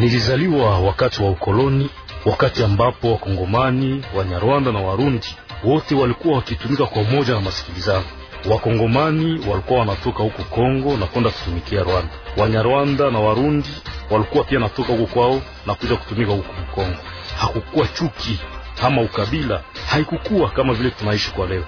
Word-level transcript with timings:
Nilizaliwa 0.00 0.78
wakati 0.80 1.22
wa 1.22 1.30
ukoloni, 1.30 1.90
wakati 2.24 2.62
ambapo 2.64 3.12
Wakongomani, 3.12 4.04
Wanyarwanda 4.16 4.72
na 4.72 4.78
Warundi 4.80 5.26
wote 5.64 5.94
walikuwa 5.94 6.36
wakitumika 6.36 6.86
kwa 6.86 7.02
umoja 7.02 7.34
na 7.34 7.40
masikilizano. 7.40 8.04
Wakongomani 8.50 9.40
walikuwa 9.50 9.78
wanatoka 9.80 10.22
huko 10.22 10.42
Kongo 10.42 10.96
na 10.96 11.06
kwenda 11.06 11.30
kutumikia 11.30 11.82
Rwanda. 11.82 12.10
Wanyarwanda 12.36 13.10
na 13.10 13.18
Warundi 13.18 13.68
walikuwa 14.10 14.44
pia 14.44 14.58
wanatoka 14.58 14.92
huko 14.92 15.06
kwao 15.06 15.42
na 15.66 15.74
kuja 15.74 15.96
kutumika 15.96 16.32
huko 16.32 16.54
Kongo. 16.74 16.96
Hakukuwa 17.40 17.86
chuki 17.88 18.38
ama 18.82 19.02
ukabila, 19.02 19.62
haikukuwa 19.90 20.50
kama 20.50 20.74
vile 20.74 20.90
tunaishi 20.90 21.30
kwa 21.30 21.46
leo. 21.46 21.64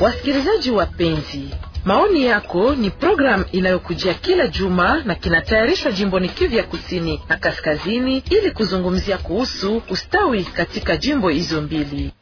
Wasikilizaji 0.00 0.70
wapenzi, 0.70 1.54
maoni 1.84 2.24
yako 2.26 2.74
ni 2.74 2.90
programu 2.90 3.44
inayokujia 3.52 4.14
kila 4.14 4.46
juma 4.48 5.02
na 5.04 5.14
kinatayarishwa 5.14 5.92
jimboni 5.92 6.28
Kivu 6.28 6.54
ya 6.56 6.62
kusini 6.62 7.22
na 7.28 7.36
kaskazini 7.36 8.22
ili 8.30 8.50
kuzungumzia 8.50 9.18
kuhusu 9.18 9.82
ustawi 9.90 10.44
katika 10.44 10.96
jimbo 10.96 11.28
hizo 11.28 11.62
mbili. 11.62 12.12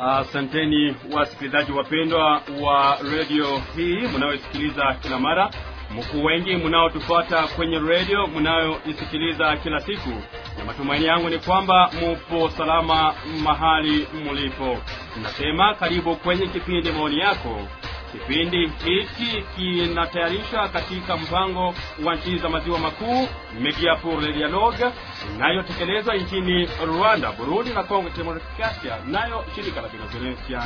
Asanteni 0.00 0.96
wasikilizaji 1.12 1.72
wapendwa 1.72 2.42
wa 2.62 2.98
redio 3.12 3.62
hii 3.76 4.06
munayosikiliza 4.12 4.96
kila 5.02 5.18
mara, 5.18 5.50
mkuu 5.94 6.24
wengi 6.24 6.56
mnaotufuata 6.56 7.46
kwenye 7.46 7.78
redio 7.78 8.26
mnayoisikiliza 8.26 9.56
kila 9.56 9.80
siku, 9.80 10.10
na 10.58 10.64
matumaini 10.64 11.04
yangu 11.04 11.28
ni 11.28 11.38
kwamba 11.38 11.90
mupo 12.00 12.50
salama 12.50 13.14
mahali 13.42 14.08
mlipo. 14.24 14.78
Nasema 15.22 15.74
karibu 15.74 16.16
kwenye 16.16 16.46
kipindi 16.46 16.92
maoni 16.92 17.18
yako. 17.18 17.68
Kipindi 18.12 18.66
hiki 18.84 19.44
kinatayarishwa 19.56 20.68
katika 20.68 21.16
mpango 21.16 21.74
wa 22.04 22.14
nchi 22.16 22.38
za 22.38 22.48
maziwa 22.48 22.78
makuu 22.78 23.28
Media 23.60 23.96
pour 23.96 24.20
le 24.22 24.32
Dialogue 24.32 24.90
inayotekelezwa 25.34 26.14
nchini 26.16 26.68
Rwanda, 26.86 27.32
Burundi 27.32 27.70
na 27.70 27.82
congo 27.82 28.10
Demokrasia, 28.16 28.96
nayo 29.06 29.44
shirika 29.54 29.80
la 29.80 29.88
Benevolencia. 29.88 30.62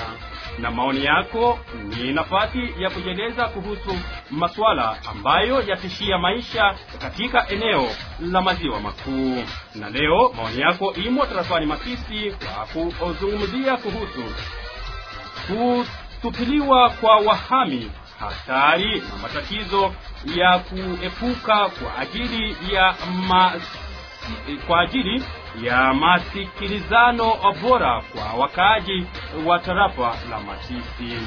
Na 0.59 0.71
maoni 0.71 1.05
yako 1.05 1.59
ni 1.85 2.13
nafasi 2.13 2.59
ya 2.79 2.91
kujieleza 2.91 3.49
kuhusu 3.49 3.97
masuala 4.31 4.97
ambayo 5.11 5.63
yatishia 5.63 6.19
maisha 6.19 6.75
katika 7.01 7.49
eneo 7.49 7.89
la 8.21 8.43
maziwa 8.43 8.81
makuu. 8.81 9.45
Na 9.75 9.91
leo 9.91 10.33
maoni 10.37 10.61
yako 10.61 10.93
imo 10.95 11.27
tarafani 11.27 11.67
Masisi 11.67 12.31
kwa 12.31 12.87
kuzungumzia 13.07 13.77
kuhusu 13.77 14.25
kutupiliwa 16.23 16.91
kwa 16.91 17.17
wahami 17.17 17.91
hatari 18.21 19.01
na 19.01 19.17
matatizo 19.23 19.95
ya 20.37 20.59
kuepuka 20.59 21.69
kwa 21.69 21.99
ajili 21.99 22.57
ya 22.73 22.95
ma, 23.29 23.53
kwa 24.67 24.81
ajili 24.81 25.25
ya 25.63 25.95
masikilizano 25.95 27.37
bora 27.63 28.03
kwa 28.13 28.25
wakaaji 28.41 29.07
wa 29.47 29.59
tarafa 29.59 30.17
la 30.31 30.41
Masisi. 30.41 31.19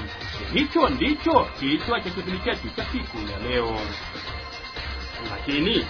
Hicho 0.53 0.89
ndicho 0.89 1.47
kichwa 1.59 2.01
cha 2.01 2.09
kipindi 2.09 2.39
chetu 2.39 2.69
cha 2.75 2.85
siku 2.85 3.17
ya 3.31 3.49
leo, 3.49 3.79
lakini 5.31 5.85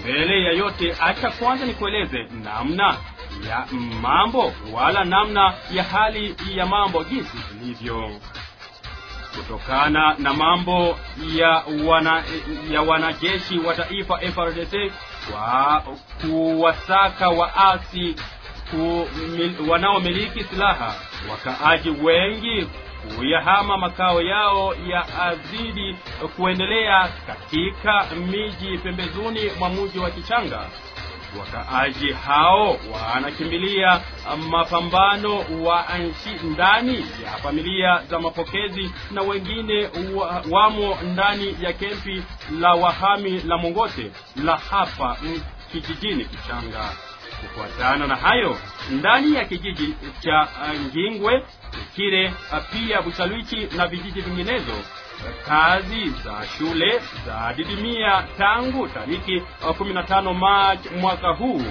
mbele 0.00 0.42
ya 0.44 0.52
yote, 0.52 0.96
acha 1.00 1.30
kwanza 1.30 1.66
nikueleze 1.66 2.22
namna 2.44 2.96
ya 3.48 3.66
mambo 4.00 4.52
wala 4.72 5.04
namna 5.04 5.54
ya 5.72 5.84
hali 5.84 6.36
ya 6.54 6.66
mambo 6.66 7.04
jinsi 7.04 7.36
zilivyo 7.52 8.10
kutokana 9.36 10.14
na 10.18 10.32
mambo 10.32 10.98
ya 11.34 11.62
wana, 11.86 12.22
ya 12.70 12.82
wanajeshi 12.82 13.58
wa 13.58 13.74
taifa 13.74 14.18
FRDC 14.18 14.92
kwa 15.30 15.82
kuwasaka 16.20 17.28
waasi 17.28 18.16
ku, 18.70 19.08
wanaomiliki 19.68 20.44
silaha 20.44 20.94
wakaaji 21.30 21.90
wengi 21.90 22.68
kuyahama 23.16 23.78
makao 23.78 24.22
yao 24.22 24.74
ya 24.74 25.22
azidi 25.22 25.96
kuendelea 26.36 27.08
katika 27.26 28.06
miji 28.16 28.78
pembezuni 28.78 29.50
mwa 29.58 29.68
muji 29.68 29.98
wa 29.98 30.10
Kichanga. 30.10 30.66
Wakaaji 31.40 32.12
hao 32.12 32.76
wanakimbilia 33.14 34.00
mapambano 34.50 35.38
wa 35.62 35.84
nchi 35.98 36.46
ndani 36.46 37.06
ya 37.24 37.30
familia 37.42 38.02
za 38.10 38.18
mapokezi 38.20 38.90
na 39.10 39.22
wengine 39.22 39.88
wa, 40.14 40.44
wamo 40.50 40.98
ndani 41.02 41.56
ya 41.60 41.72
kempi 41.72 42.22
la 42.60 42.72
wahami 42.74 43.40
la 43.40 43.58
Mongote 43.58 44.10
la 44.44 44.56
hapa 44.56 45.16
kijijini 45.72 46.24
Kichanga. 46.24 46.92
Kufuatana 47.40 48.06
na 48.06 48.16
hayo, 48.16 48.58
ndani 48.90 49.34
ya 49.34 49.44
kijiji 49.44 49.94
cha 50.20 50.48
Ngingwe 50.86 51.42
Kire, 51.96 52.32
pia 52.72 53.02
Busalwichi 53.02 53.68
na 53.76 53.86
vijiji 53.86 54.20
vinginezo 54.20 54.72
kazi 55.46 56.10
za 56.24 56.46
shule 56.58 57.00
za 57.26 57.52
didimia 57.56 58.24
tangu 58.38 58.88
tariki 58.88 59.42
15 59.62 60.34
Machi 60.34 60.88
mwaka 60.88 61.28
huu. 61.28 61.62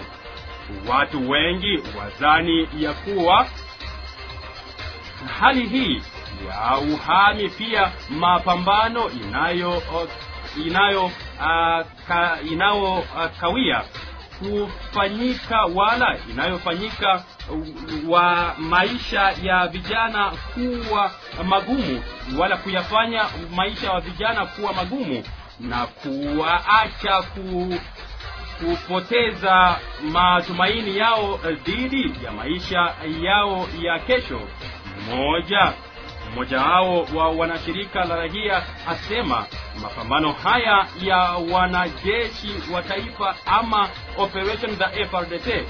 Watu 0.87 1.29
wengi 1.29 1.79
wazani 1.99 2.69
ya 2.77 2.93
kuwa 2.93 3.47
hali 5.39 5.67
hii 5.67 6.01
ya 6.47 6.77
uhami 6.77 7.49
pia 7.49 7.91
mapambano 8.09 9.09
inayo 9.09 9.81
inayo 10.65 11.05
uh, 11.05 11.11
ka, 12.07 12.37
inayo 12.51 12.93
uh, 12.93 13.25
kawia 13.39 13.83
kufanyika 14.39 15.61
wala 15.65 16.17
inayofanyika 16.29 17.23
wa 18.07 18.55
maisha 18.57 19.33
ya 19.43 19.67
vijana 19.67 20.31
kuwa 20.53 21.11
magumu 21.43 22.03
wala 22.37 22.57
kuyafanya 22.57 23.25
maisha 23.55 23.93
ya 23.93 23.99
vijana 23.99 24.45
kuwa 24.45 24.73
magumu 24.73 25.23
na 25.59 25.85
kuwaacha 25.85 27.21
ku, 27.21 27.73
kupoteza 28.59 29.79
matumaini 30.11 30.97
yao 30.97 31.39
dhidi 31.65 32.13
ya 32.25 32.31
maisha 32.31 32.93
yao 33.21 33.67
ya 33.81 33.99
kesho. 33.99 34.41
Mmoja 35.07 35.73
mmoja 36.33 36.61
wao 36.61 37.07
wa 37.15 37.29
wanashirika 37.29 38.05
la 38.05 38.15
raia 38.15 38.63
asema 38.87 39.45
mapambano 39.81 40.31
haya 40.31 40.87
ya 41.01 41.17
wanajeshi 41.51 42.55
wa 42.73 42.81
taifa 42.81 43.35
ama 43.45 43.89
operation 44.17 44.75
za 44.75 44.89
FRDC 44.89 45.65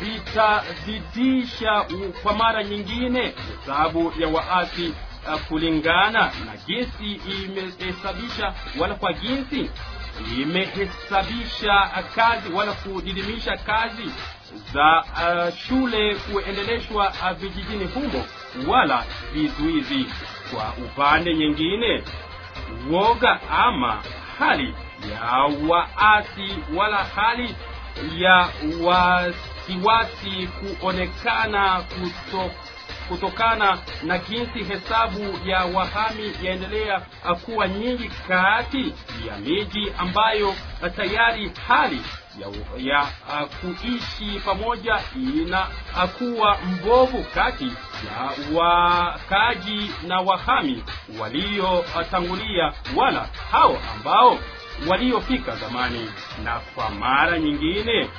zitazidisha 0.00 1.84
kwa 2.22 2.32
mara 2.32 2.64
nyingine 2.64 3.34
hesabu 3.60 4.12
ya 4.18 4.28
waasi 4.28 4.94
uh, 5.34 5.40
kulingana 5.40 6.20
na 6.20 6.56
jinsi 6.66 7.12
imehesabisha 7.44 8.54
wala 8.80 8.94
kwa 8.94 9.12
jinsi 9.12 9.70
imehesabisha 10.42 11.90
kazi 12.16 12.48
wala 12.54 12.72
kudidimisha 12.72 13.56
kazi 13.56 14.10
za 14.72 15.04
uh, 15.12 15.54
shule 15.58 16.14
kuendeleshwa 16.14 17.08
uh, 17.08 17.30
vijijini 17.32 17.84
humo 17.84 18.24
wala 18.68 19.04
vizuizi. 19.32 20.06
Kwa 20.50 20.72
upande 20.84 21.34
nyingine, 21.34 22.02
woga 22.90 23.40
ama 23.50 24.02
hali 24.38 24.74
ya 25.12 25.32
waasi 25.68 26.58
wala 26.76 26.96
hali 27.04 27.54
ya 28.16 28.48
wasiwasi 28.82 30.46
kuonekana 30.80 31.80
kuto, 31.82 32.50
kutokana 33.08 33.78
na 34.02 34.18
jinsi 34.18 34.64
hesabu 34.64 35.38
ya 35.48 35.64
wahami 35.64 36.32
yaendelea 36.42 37.00
kuwa 37.44 37.68
nyingi 37.68 38.08
kati 38.28 38.94
ya 39.28 39.38
miji 39.38 39.92
ambayo 39.98 40.54
tayari 40.96 41.52
hali 41.68 42.02
ya, 42.40 42.48
ya 42.78 43.02
uh, 43.02 43.48
kuishi 43.60 44.40
pamoja 44.44 45.00
ina 45.16 45.66
kuwa 46.18 46.58
mbovu 46.58 47.24
kati 47.34 47.72
ya 48.06 48.30
wakaji 48.58 49.90
na 50.06 50.20
wahami 50.20 50.84
waliotangulia 51.20 52.72
wala 52.96 53.28
hao 53.52 53.78
ambao 53.96 54.38
waliofika 54.86 55.56
zamani, 55.56 56.10
na 56.44 56.60
kwa 56.74 56.90
mara 56.90 57.38
nyingine 57.38 58.10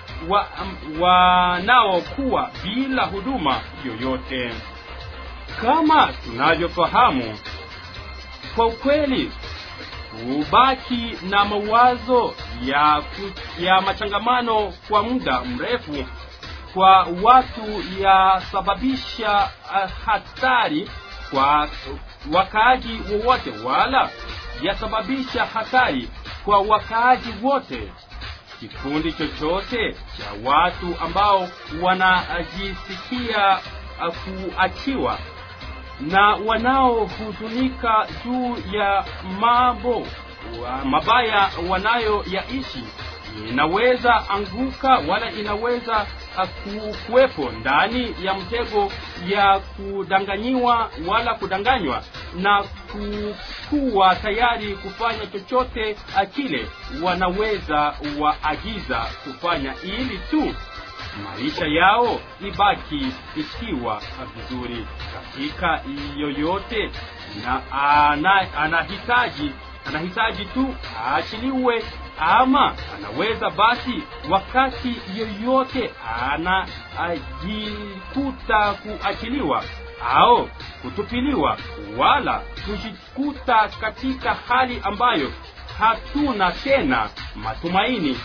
wanaokuwa 0.99 2.41
wa 2.41 2.51
bila 2.63 3.05
huduma 3.05 3.61
yoyote. 3.85 4.53
Kama 5.61 6.13
tunavyofahamu, 6.23 7.37
kwa 8.55 8.65
ukweli 8.67 9.31
kubaki 10.19 11.17
na 11.29 11.45
mawazo 11.45 12.33
ya, 12.63 13.03
ya 13.59 13.81
machangamano 13.81 14.73
kwa 14.89 15.03
muda 15.03 15.41
mrefu 15.41 16.05
kwa 16.73 17.07
watu 17.23 17.83
yasababisha 18.01 19.49
uh, 19.71 19.89
hatari 20.05 20.89
kwa 21.31 21.69
wakaaji 22.33 23.01
wowote 23.11 23.51
wala 23.65 24.09
yasababisha 24.61 25.45
hatari 25.45 26.09
kwa 26.45 26.59
wakaaji 26.59 27.33
wote. 27.43 27.91
Kikundi 28.59 29.13
chochote 29.13 29.93
cha 29.93 30.49
watu 30.49 30.95
ambao 31.05 31.47
wanajisikia 31.81 33.59
uh, 34.07 34.15
kuachiwa 34.15 35.19
na 35.99 36.35
wanaohuzunika 36.35 38.07
juu 38.25 38.57
ya 38.71 39.05
mambo 39.39 40.07
wa 40.63 40.85
mabaya 40.85 41.49
wanayoyaishi. 41.69 42.83
Inaweza 43.49 44.29
anguka 44.29 44.89
wala 44.89 45.31
inaweza 45.31 46.05
kuwepo 47.07 47.51
ndani 47.59 48.15
ya 48.23 48.33
mtego 48.33 48.91
ya 49.27 49.59
kudanganyiwa 49.59 50.89
wala 51.07 51.33
kudanganywa 51.33 52.03
na 52.35 52.63
kuwa 53.69 54.15
tayari 54.15 54.75
kufanya 54.75 55.25
chochote 55.25 55.95
kile 56.35 56.67
wanaweza 57.03 57.93
waagiza 58.19 59.05
kufanya 59.23 59.73
ili 59.83 60.17
tu 60.31 60.53
maisha 61.23 61.67
yao 61.67 62.19
ibaki 62.47 63.07
ikiwa 63.35 64.01
vizuri 64.35 64.87
katika 65.13 65.81
yoyote 66.17 66.91
na 67.45 67.61
ana, 67.71 68.53
anahitaji 68.57 69.51
anahitaji 69.87 70.45
tu 70.45 70.75
aachiliwe 71.05 71.83
ama 72.19 72.75
anaweza 72.97 73.49
basi 73.49 74.03
wakati 74.29 74.95
yoyote 75.17 75.91
anajikuta 76.97 78.73
kuachiliwa 78.73 79.63
au 80.09 80.49
kutupiliwa 80.81 81.57
wala 81.97 82.41
kujikuta 82.65 83.69
katika 83.81 84.33
hali 84.47 84.81
ambayo 84.83 85.31
hatuna 85.79 86.51
tena 86.51 87.09
matumaini. 87.35 88.19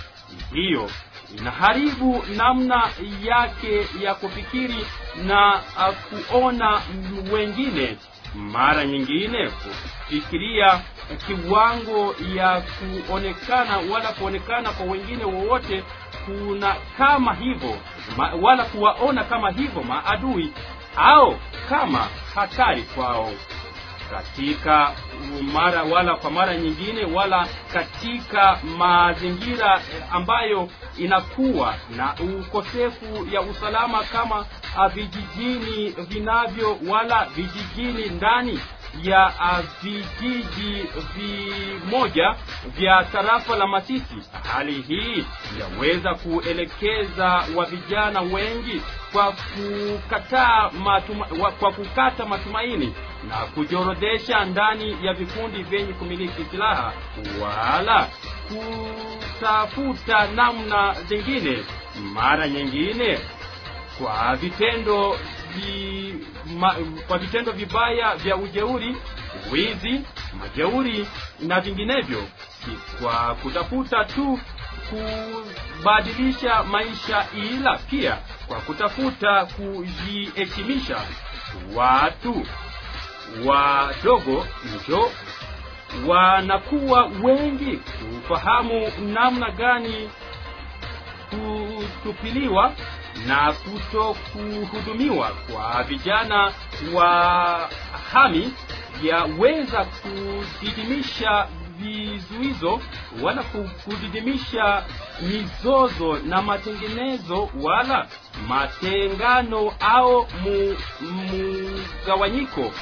Hiyo 0.53 0.91
inaharibu 1.39 2.25
namna 2.37 2.91
yake 3.23 3.87
ya 4.03 4.15
kufikiri 4.15 4.87
na 5.25 5.55
uh, 5.55 5.95
kuona 6.31 6.81
wengine 7.33 7.97
mara 8.35 8.85
nyingine 8.85 9.51
kufikiria 9.51 10.81
kiwango 11.27 12.15
ya 12.35 12.61
kuonekana 13.07 13.77
wala 13.93 14.13
kuonekana 14.13 14.71
kwa 14.73 14.87
wengine 14.87 15.25
wowote 15.25 15.85
kuna 16.27 16.75
kama 16.99 17.35
hivyo 17.35 17.79
wala 18.43 18.65
kuwaona 18.65 19.25
kama 19.25 19.51
hivyo 19.51 19.83
maadui 19.83 20.53
au 20.97 21.39
kama 21.69 22.09
hatari 22.35 22.83
kwao 22.83 23.33
katika 24.11 24.93
mara 25.53 25.83
wala 25.83 26.15
kwa 26.17 26.31
mara 26.31 26.57
nyingine 26.57 27.05
wala 27.05 27.47
katika 27.73 28.59
mazingira 28.79 29.81
ambayo 30.13 30.69
inakuwa 30.99 31.75
na 31.97 32.15
ukosefu 32.41 33.27
ya 33.31 33.41
usalama 33.41 34.03
kama 34.05 34.47
vijijini 34.95 35.91
vinavyo 35.91 36.79
wala 36.89 37.25
vijijini 37.25 38.09
ndani 38.09 38.61
ya 39.03 39.33
vijiji 39.83 40.89
vimoja 41.15 42.35
vya 42.77 43.05
tarafa 43.13 43.57
la 43.57 43.67
Masisi. 43.67 44.23
Hali 44.53 44.73
hii 44.83 45.25
yaweza 45.61 46.15
kuelekeza 46.15 47.45
wa 47.57 47.65
vijana 47.67 48.21
wengi 48.21 48.83
kwa 49.13 49.33
kukataa 49.33 50.71
matuma, 50.71 51.27
kwa 51.61 51.73
kukata 51.73 52.27
matumaini 52.27 52.95
na 53.29 53.37
kujiorodesha 53.37 54.45
ndani 54.45 55.07
ya 55.07 55.15
vikundi 55.15 55.63
vyenye 55.63 55.93
kumiliki 55.93 56.45
silaha 56.51 56.93
wala 57.43 58.09
kutafuta 58.49 60.27
namna 60.27 60.95
zingine 61.09 61.65
mara 62.15 62.49
nyingine 62.49 63.19
kwa 64.03 64.37
vitendo 64.37 65.19
vi, 65.55 66.15
ma, 66.59 66.75
kwa 67.09 67.19
vitendo 67.19 67.53
vibaya 67.53 68.17
vya 68.17 68.37
ujeuri 68.37 68.97
wizi 69.53 70.01
majeuri 70.41 71.07
na 71.41 71.61
vinginevyo 71.61 72.29
kwa 73.03 73.35
kutafuta 73.35 74.05
tu 74.05 74.41
kubadilisha 74.91 76.63
maisha 76.63 77.27
ila 77.37 77.77
pia 77.79 78.19
kwa 78.49 78.61
kutafuta 78.61 79.47
kujiheshimisha. 79.47 80.97
Watu 81.75 82.47
wadogo 83.45 84.47
njo 84.77 85.11
wanakuwa 86.07 87.05
wengi. 87.23 87.77
Kufahamu 88.29 88.93
namna 88.99 89.51
gani 89.51 90.11
kutupiliwa 91.31 92.73
na 93.27 93.53
kuto 93.53 94.17
kuhudumiwa 94.33 95.29
kwa 95.53 95.83
vijana 95.83 96.53
wa 96.95 97.71
hami 98.13 98.53
yaweza 99.03 99.85
kudidimisha 99.85 101.47
vizuizo 101.79 102.81
wala 103.23 103.43
kudidimisha 103.85 104.85
mizozo 105.23 106.19
na 106.25 106.43
matengenezo 106.43 107.49
wala 107.63 108.07
matengano 108.49 109.73
au 109.81 110.27
mgawanyiko 111.01 112.73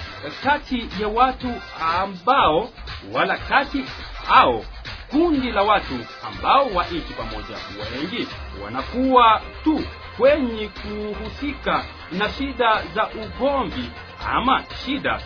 kati 0.44 0.88
ya 1.00 1.08
watu 1.08 1.52
ambao 1.80 2.68
wala 3.12 3.36
kati 3.38 3.84
au 4.30 4.64
kundi 5.10 5.50
la 5.52 5.62
watu 5.62 5.98
ambao 6.28 6.66
waishi 6.74 7.12
pamoja. 7.18 7.56
Wengi 7.96 8.28
wanakuwa 8.64 9.40
tu 9.64 9.84
kwenye 10.16 10.68
kuhusika 10.68 11.84
na 12.12 12.28
shida 12.32 12.82
za 12.94 13.08
ugomvi 13.08 13.90
ama 14.32 14.64
shida 14.84 15.20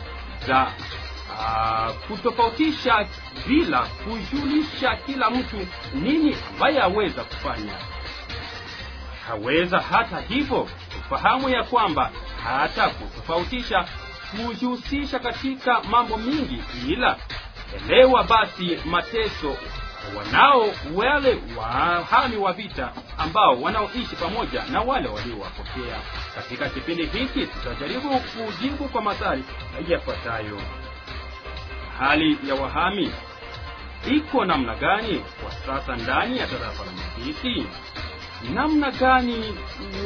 za 0.46 0.72
uh, 1.38 1.94
kutofautisha 2.08 3.06
bila 3.46 3.78
kujulisha 3.82 4.96
kila 4.96 5.30
mtu 5.30 5.56
nini 5.94 6.36
ambaye 6.50 6.82
aweza 6.82 7.24
kufanya. 7.24 7.72
Haweza 9.28 9.80
hata 9.80 10.20
hivyo 10.20 10.68
kufahamu 11.08 11.48
ya 11.48 11.62
kwamba 11.64 12.10
hata 12.44 12.88
kutofautisha 12.88 13.84
kujihusisha 14.30 15.18
katika 15.18 15.80
mambo 15.82 16.16
mingi 16.16 16.62
ila 16.88 17.16
elewa 17.88 18.24
basi 18.24 18.78
mateso 18.84 19.56
wanao 20.18 20.68
wale 20.94 21.38
wahami 21.58 22.36
wa 22.36 22.52
vita 22.52 22.92
ambao 23.18 23.60
wanaoishi 23.62 24.16
pamoja 24.16 24.64
na 24.72 24.80
wale 24.80 25.08
waliowapokea. 25.08 26.00
Katika 26.34 26.68
kipindi 26.68 27.06
hiki 27.06 27.46
tutajaribu 27.46 28.20
kujibu 28.20 28.84
kwa 28.88 29.02
maswali 29.02 29.44
yafuatayo. 29.88 30.60
Hali 31.98 32.38
ya 32.48 32.54
wahami 32.54 33.12
iko 34.10 34.44
namna 34.44 34.74
gani 34.74 35.22
kwa 35.42 35.52
sasa 35.52 35.96
ndani 35.96 36.38
ya 36.38 36.46
tarafa 36.46 36.84
la 36.84 36.90
masisi? 36.92 37.66
Namna 38.54 38.90
gani 38.90 39.54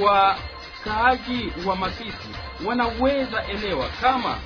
wakaaji 0.00 1.52
wa 1.66 1.76
masisi 1.76 2.28
wanaweza 2.66 3.45
elewa 3.47 3.87
kama 4.00 4.38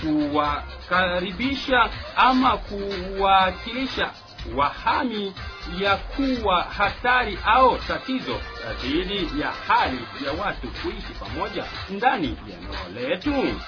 kuwakaribisha 0.00 1.78
kuwa 1.78 1.90
ama 2.16 2.56
kuwakilisha 2.56 4.10
wahami 4.56 5.34
ya 5.80 5.96
kuwa 5.96 6.62
hatari 6.62 7.38
au 7.46 7.78
tatizo 7.78 8.40
dhidi 8.82 9.40
ya 9.40 9.52
hali 9.68 9.98
ya 10.26 10.32
watu 10.44 10.68
kuishi 10.68 11.12
pamoja 11.20 11.64
ndani 11.90 12.36
ya 12.48 12.56
eneo 12.58 13.08
letu. 13.08 13.60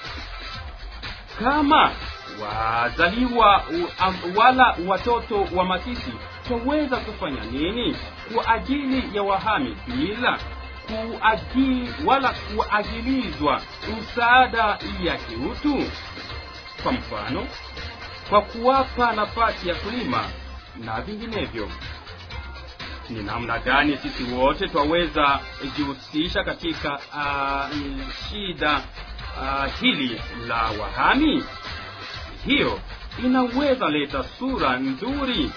Kama 1.39 1.91
wazaliwa 2.41 3.63
wala 4.35 4.75
watoto 4.87 5.47
wa 5.55 5.65
masisi 5.65 6.11
twaweza 6.47 6.97
kufanya 6.97 7.43
nini 7.45 7.95
kwa 8.33 8.47
ajili 8.47 9.17
ya 9.17 9.23
wahami 9.23 9.77
bila 9.87 10.39
kuagi, 10.91 11.89
wala 12.05 12.33
kuagilizwa 12.33 13.61
msaada 14.01 14.77
ya 15.03 15.17
kiutu? 15.17 15.91
Kwa 16.83 16.91
mfano 16.91 17.47
kwa 18.29 18.41
kuwapa 18.41 19.13
nafasi 19.13 19.69
ya 19.69 19.75
kulima 19.75 20.23
na 20.85 21.01
vinginevyo. 21.01 21.69
Ni 23.09 23.23
namna 23.23 23.59
gani 23.59 23.97
sisi 23.97 24.23
wote 24.23 24.67
twaweza 24.67 25.39
jihusisha 25.77 26.43
katika 26.43 26.93
uh, 27.13 27.77
shida 28.29 28.81
uh, 29.41 29.73
hili 29.79 30.21
la 30.47 30.63
wahami? 30.81 31.43
Hiyo 32.45 32.79
inaweza 33.25 33.89
leta 33.89 34.23
sura 34.39 34.77
nzuri 34.77 35.51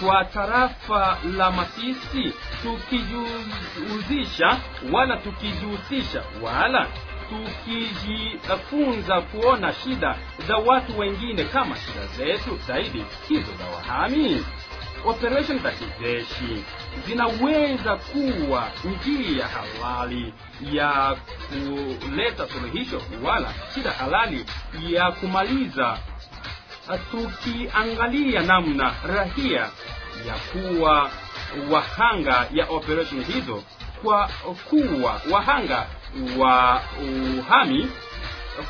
kwa 0.00 0.24
tarafa 0.24 1.18
la 1.36 1.50
Masisi 1.50 2.32
tukijihusisha 2.62 4.56
wala 4.92 5.16
tukijihusisha 5.16 6.22
wala 6.42 6.86
tukijifunza 7.30 9.20
kuona 9.20 9.72
shida 9.72 10.16
za 10.48 10.56
watu 10.56 10.98
wengine 10.98 11.44
kama 11.44 11.76
shida 11.76 12.06
zetu 12.16 12.58
zaidi 12.66 13.04
hizo 13.28 13.52
za 13.58 13.64
wahami. 13.76 14.44
Operation 15.04 15.58
za 15.58 15.70
kijeshi 15.70 16.64
zinaweza 17.06 17.96
kuwa 17.96 18.68
njia 18.84 19.48
halali 19.48 20.34
ya 20.72 21.16
kuleta 22.00 22.48
suluhisho 22.48 23.02
wala 23.24 23.54
shida 23.74 23.90
halali 23.90 24.44
ya 24.88 25.12
kumaliza 25.12 25.98
tukiangalia 26.98 28.42
namna 28.42 28.94
rahia 29.06 29.60
ya 30.26 30.34
kuwa 30.52 31.10
wahanga 31.70 32.46
ya 32.52 32.66
operation 32.68 33.24
hizo 33.24 33.62
kwa 34.02 34.28
kuwa 34.70 35.20
wahanga 35.30 35.86
wa 36.38 36.82
uhami 37.38 37.88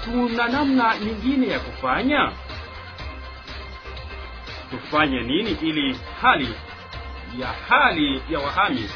kuna 0.05 0.49
namna 0.49 0.99
nyingine 0.99 1.47
ya 1.49 1.59
kufanya? 1.61 2.33
Tufanye 4.71 5.21
nini 5.21 5.50
ili 5.62 5.99
hali 6.23 6.55
ya 7.39 7.47
hali 7.69 8.23
ya 8.31 8.39
wahami 8.39 8.89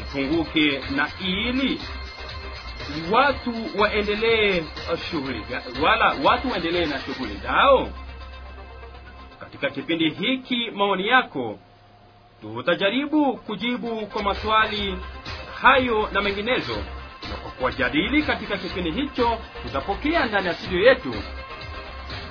ipunguke 0.00 0.80
na 0.96 1.08
ili 1.20 1.80
watu 3.10 3.54
waendelee 3.78 4.62
shughuli 5.10 5.42
wala 5.82 6.14
watu 6.24 6.50
waendelee 6.50 6.86
na 6.86 7.00
shughuli 7.00 7.36
zao 7.42 7.88
katika 9.46 9.70
kipindi 9.70 10.10
hiki 10.10 10.70
maoni 10.70 11.06
yako 11.08 11.58
tutajaribu 12.40 13.36
kujibu 13.36 14.06
kwa 14.06 14.22
maswali 14.22 14.98
hayo 15.62 16.08
na 16.12 16.20
menginezo. 16.20 16.76
Na 17.30 17.36
kwa 17.42 17.50
kuwajadili 17.50 18.22
katika 18.22 18.56
kipindi 18.56 18.90
hicho 18.90 19.38
tutapokea 19.62 20.24
ndani 20.26 20.46
ya 20.46 20.54
studio 20.54 20.80
yetu. 20.80 21.14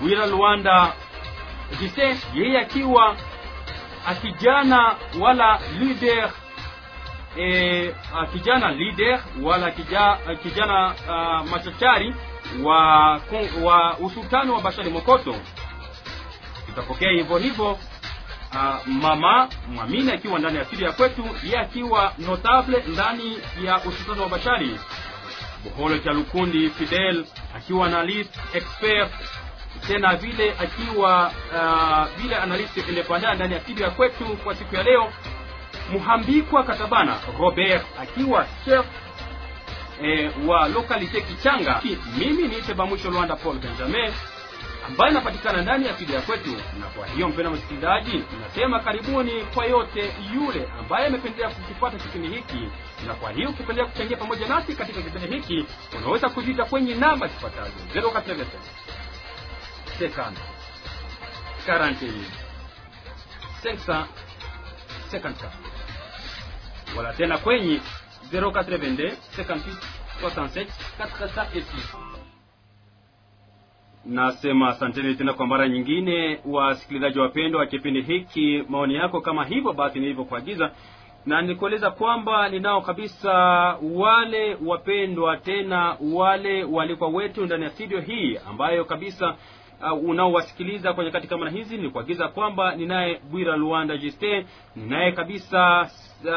Bwira 0.02 0.26
luanda 0.26 0.94
jise 1.80 2.18
yeye 2.34 2.60
akiwa 2.60 3.16
akijana 4.08 4.96
wala 5.20 5.60
leader 5.80 6.32
e, 7.40 7.96
kijana 8.34 8.72
leader 8.72 9.24
wala 9.44 9.72
kija, 9.72 10.18
kijana 10.44 10.88
uh, 11.08 11.50
machachari 11.52 12.16
wa, 12.64 13.22
wa 13.64 13.98
usultani 13.98 14.52
wa 14.52 14.62
bashari 14.62 14.90
mokoto 14.90 15.36
tutapokea 16.76 17.12
hivyo 17.12 17.38
hivyo 17.38 17.72
uh, 17.72 18.88
mama 18.88 19.50
mwamini 19.68 20.12
akiwa 20.12 20.40
ndani 20.40 20.58
ya 20.58 20.66
ya 20.86 20.92
kwetu 20.92 21.30
yeye 21.44 21.60
akiwa 21.60 22.14
notable 22.18 22.84
ndani 22.88 23.38
ya 23.64 23.78
usultani 23.78 24.22
wa 24.22 24.30
bashari. 24.30 24.80
Boholo 25.64 25.98
cha 25.98 26.12
lukundi 26.12 26.70
fidel 26.70 27.26
akiwa 27.56 27.88
analyst 27.88 28.36
expert 28.54 29.12
tena 29.88 30.16
vile 30.16 30.52
akiwa 30.60 31.32
uh, 31.52 32.44
analyst 32.44 32.78
independent 32.78 33.36
ndani 33.36 33.54
ya 33.54 33.60
ya 33.84 33.90
kwetu 33.92 34.26
kwa 34.26 34.56
siku 34.56 34.76
ya 34.76 34.84
leo. 34.84 35.14
Muhambikwa 35.92 36.64
katabana 36.64 37.16
robert 37.40 37.86
akiwa 38.00 38.48
chef 38.66 38.86
eh, 40.02 40.32
wa 40.48 40.68
lokalite 40.68 41.22
kichanga 41.22 41.82
mimi 42.18 42.48
niite 42.48 42.74
bamwisho 42.74 43.12
lwanda 43.12 43.36
paul 43.36 43.60
benjamin 43.60 44.12
ambaye 44.88 45.12
inapatikana 45.12 45.62
ndani 45.62 45.86
ya 45.86 45.92
ya 46.14 46.22
kwetu. 46.22 46.52
Na 46.80 46.86
kwa 46.96 47.08
hiyo 47.08 47.30
mpenda 47.30 47.50
msikilizaji 47.52 48.20
tunasema 48.20 48.80
karibuni 48.80 49.32
kwa 49.54 49.66
yote 49.66 50.14
yule 50.34 50.68
ambaye 50.80 51.08
amependelea 51.08 51.50
kukipata 51.50 51.98
kipindi 51.98 52.28
hiki. 52.28 52.70
Na 53.08 53.14
kwa 53.14 53.32
hiyo 53.32 53.50
ukipendelea 53.50 53.92
kuchangia 53.92 54.18
pamoja 54.18 54.48
nasi 54.48 54.76
katika 54.76 55.02
kipindi 55.02 55.28
hiki 55.36 55.66
unaweza 55.98 56.30
kujiita 56.30 56.66
kwenye 56.66 56.96
namba 56.96 57.28
zifuatazo. 57.28 57.72
0 57.96 58.10
50 60.00 60.32
41 61.68 62.12
554 63.64 65.50
wala 66.98 67.14
tena 67.14 67.38
kwenye 67.38 67.80
082 68.34 69.14
58 69.38 69.76
67 70.22 70.66
406 71.02 72.25
nasema 74.06 74.70
asanteni 74.70 75.16
tena 75.16 75.34
kwa 75.34 75.48
mara 75.48 75.68
nyingine 75.70 76.40
wasikilizaji 76.46 77.20
wapendwa 77.20 77.62
wa 77.62 77.68
kipindi 77.68 78.02
hiki. 78.02 78.64
Maoni 78.70 78.96
yako 78.96 79.22
kama 79.22 79.46
hivyo 79.46 79.74
basi 79.74 80.00
nilivyokuagiza 80.00 80.72
na 81.26 81.42
nikueleza 81.42 81.92
kwamba 81.92 82.50
ninao 82.50 82.82
kabisa 82.82 83.34
wale 83.94 84.58
wapendwa 84.66 85.38
tena 85.38 85.98
wale 86.14 86.64
walikuwa 86.64 87.10
wetu 87.10 87.46
ndani 87.46 87.64
ya 87.64 87.70
studio 87.70 88.00
hii 88.00 88.38
ambayo 88.50 88.86
kabisa 88.86 89.36
uh, 89.92 90.10
unaowasikiliza 90.10 90.94
kwa 90.94 91.04
nyakati 91.04 91.28
kama 91.28 91.46
na 91.46 91.52
hizi 91.52 91.78
nilikuagiza 91.78 92.28
kwamba 92.28 92.76
ninaye 92.76 93.22
bwira 93.32 93.56
luanda 93.58 93.98
jiste 93.98 94.46
ninaye 94.76 95.12
kabisa 95.12 95.82
uh, 96.24 96.30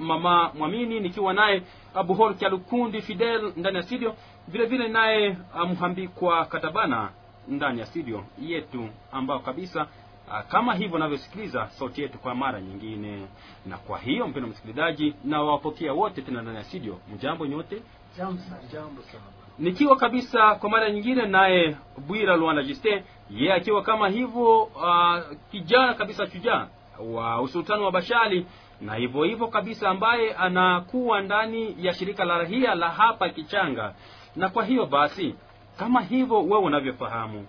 mama 0.00 0.50
mwamini 0.58 1.00
nikiwa 1.00 1.32
naye 1.34 1.62
abuhol 1.94 2.34
kyalukundi 2.34 3.02
fidel 3.02 3.52
ndani 3.56 3.76
ya 3.76 3.82
studio. 3.82 4.14
Vile 4.48 4.66
vile 4.66 4.88
naye 4.88 5.36
mhambikwa 5.72 6.44
katabana 6.44 7.10
ndani 7.48 7.80
ya 7.80 7.86
studio 7.86 8.24
yetu 8.42 8.88
ambao 9.12 9.38
kabisa 9.38 9.86
uh, 10.28 10.40
kama 10.48 10.74
hivyo 10.74 10.98
navyosikiliza 10.98 11.66
sauti 11.66 12.02
yetu 12.02 12.18
kwa 12.18 12.34
mara 12.34 12.60
nyingine. 12.60 13.26
Na 13.66 13.78
kwa 13.78 13.98
hiyo 13.98 14.28
mpendwa 14.28 14.50
msikilizaji 14.50 15.14
na 15.24 15.42
wapokea 15.42 15.92
wote 15.92 16.22
tena 16.22 16.42
ndani 16.42 16.56
ya 16.56 16.64
studio. 16.64 16.98
Mjambo 17.14 17.46
nyote? 17.46 17.82
Jambo 18.18 18.42
jambo 18.72 19.02
sana. 19.02 19.24
Nikiwa 19.58 19.96
kabisa 19.96 20.54
kwa 20.54 20.70
mara 20.70 20.90
nyingine 20.90 21.26
naye 21.26 21.76
bwira 22.06 22.36
luanda 22.36 22.62
jiste 22.62 23.04
yeah, 23.30 23.56
akiwa 23.56 23.82
kama 23.82 24.08
hivyo 24.08 24.62
uh, 24.62 25.18
kijana 25.50 25.94
kabisa 25.94 26.26
shujaa 26.30 26.66
wa 27.12 27.40
usultani 27.40 27.82
wa 27.84 27.92
bashali 27.92 28.46
na 28.80 28.94
hivyo 28.94 29.22
hivyo 29.24 29.46
kabisa 29.46 29.88
ambaye 29.88 30.34
anakuwa 30.34 31.20
ndani 31.20 31.76
ya 31.78 31.94
shirika 31.94 32.24
la 32.24 32.38
rahia 32.38 32.74
la 32.74 32.88
hapa 32.90 33.28
kichanga. 33.28 33.94
Na 34.36 34.48
kwa 34.48 34.64
hiyo 34.64 34.86
basi 34.86 35.34
kama 35.78 36.00
hivyo 36.02 36.42
wewe 36.42 36.58
unavyofahamu 36.58 37.46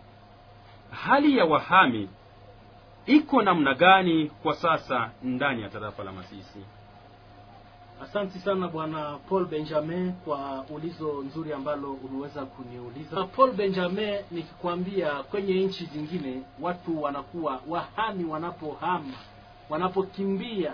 hali 0.91 1.37
ya 1.37 1.45
wahami 1.45 2.09
iko 3.05 3.41
namna 3.41 3.73
gani 3.73 4.25
kwa 4.43 4.53
sasa 4.53 5.11
ndani 5.23 5.61
ya 5.61 5.69
tarafa 5.69 6.03
la 6.03 6.11
masisi? 6.11 6.59
Asanti 8.03 8.39
sana 8.39 8.67
bwana 8.67 9.17
Paul 9.29 9.45
Benjamin 9.45 10.13
kwa 10.13 10.65
ulizo 10.69 11.23
nzuri 11.25 11.53
ambalo 11.53 11.93
uliweza 11.93 12.45
kuniuliza. 12.45 13.23
Paul 13.23 13.51
Benjamin, 13.51 14.15
nikikwambia 14.31 15.23
kwenye 15.23 15.53
nchi 15.65 15.85
zingine 15.85 16.41
watu 16.61 17.01
wanakuwa 17.03 17.59
wahami, 17.67 18.23
wanapohama, 18.25 19.13
wanapokimbia, 19.69 20.73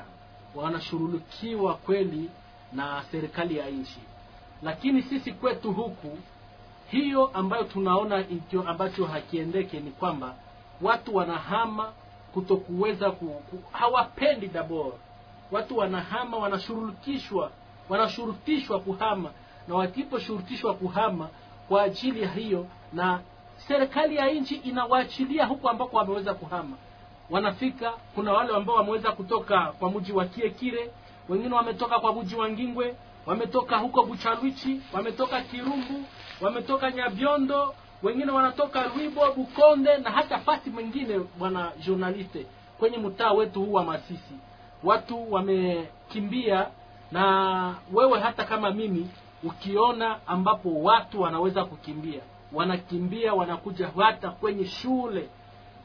wanashughulikiwa 0.55 1.73
kweli 1.73 2.29
na 2.73 3.03
serikali 3.11 3.57
ya 3.57 3.69
nchi, 3.69 3.99
lakini 4.63 5.01
sisi 5.01 5.31
kwetu 5.31 5.73
huku 5.73 6.17
hiyo 6.91 7.27
ambayo 7.33 7.63
tunaona 7.63 8.19
ikio 8.19 8.69
ambacho 8.69 9.05
hakiendeke 9.05 9.79
ni 9.79 9.91
kwamba 9.91 10.35
watu 10.81 11.15
wanahama 11.15 11.91
kutokuweza 12.33 13.11
ku, 13.11 13.25
ku, 13.25 13.59
hawapendi 13.71 14.47
dabor 14.47 14.93
watu 15.51 15.77
wanahama 15.77 16.37
wanashurutishwa 16.37 17.51
wanashurutishwa 17.89 18.79
kuhama. 18.79 19.31
Na 19.67 19.75
wakiposhurutishwa 19.75 20.73
kuhama 20.73 21.29
kwa 21.67 21.83
ajili 21.83 22.21
ya 22.21 22.29
hiyo 22.29 22.67
na 22.93 23.19
serikali 23.67 24.15
ya 24.15 24.29
nchi 24.31 24.55
inawaachilia 24.55 25.45
huko 25.45 25.69
ambako 25.69 25.97
wameweza 25.97 26.33
kuhama 26.33 26.77
wanafika 27.31 27.93
kuna 28.15 28.33
wale 28.33 28.55
ambao 28.55 28.75
wameweza 28.75 29.11
kutoka 29.11 29.65
kwa 29.65 29.91
mji 29.91 30.11
wa 30.11 30.25
kiekire 30.25 30.89
wengine 31.29 31.55
wametoka 31.55 31.99
kwa 31.99 32.13
mji 32.13 32.35
wa 32.35 32.49
ngingwe 32.49 32.95
wametoka 33.25 33.77
huko 33.77 34.03
buchalwichi 34.03 34.81
wametoka 34.93 35.41
kirumbu 35.41 36.03
wametoka 36.41 36.91
nyabiondo 36.91 37.73
wengine 38.03 38.31
wanatoka 38.31 38.83
rwibo 38.83 39.31
bukonde 39.35 39.97
na 39.97 40.11
hata 40.11 40.39
fasi 40.39 40.69
mwingine 40.69 41.19
bwana 41.39 41.71
journaliste 41.85 42.45
kwenye 42.79 42.97
mtaa 42.97 43.31
wetu 43.31 43.61
huu 43.63 43.73
wa 43.73 43.83
masisi. 43.83 44.33
Watu 44.83 45.31
wamekimbia 45.33 46.67
na 47.11 47.75
wewe 47.93 48.19
hata 48.19 48.43
kama 48.43 48.71
mimi 48.71 49.09
ukiona 49.43 50.27
ambapo 50.27 50.81
watu 50.83 51.21
wanaweza 51.21 51.65
kukimbia 51.65 52.21
wanakimbia 52.53 53.33
wanakuja 53.33 53.89
hata 53.97 54.29
kwenye 54.29 54.65
shule 54.65 55.29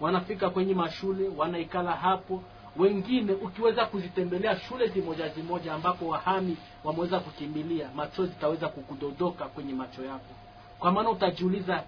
wanafika 0.00 0.50
kwenye 0.50 0.74
mashule 0.74 1.28
wanaikala 1.36 1.92
hapo. 1.92 2.42
Wengine 2.76 3.32
ukiweza 3.32 3.86
kuzitembelea 3.86 4.56
shule 4.60 4.88
zimoja 4.88 5.28
zimoja 5.28 5.74
ambapo 5.74 6.08
wahami 6.08 6.56
wameweza 6.84 7.20
kukimbilia 7.20 7.88
macho 7.94 8.26
zitaweza 8.26 8.68
kukudodoka 8.68 9.44
kwenye 9.44 9.74
macho 9.74 10.04
yako. 10.04 10.34
Kwa 10.78 10.92
maana 10.92 11.10
utajiuliza 11.10 11.84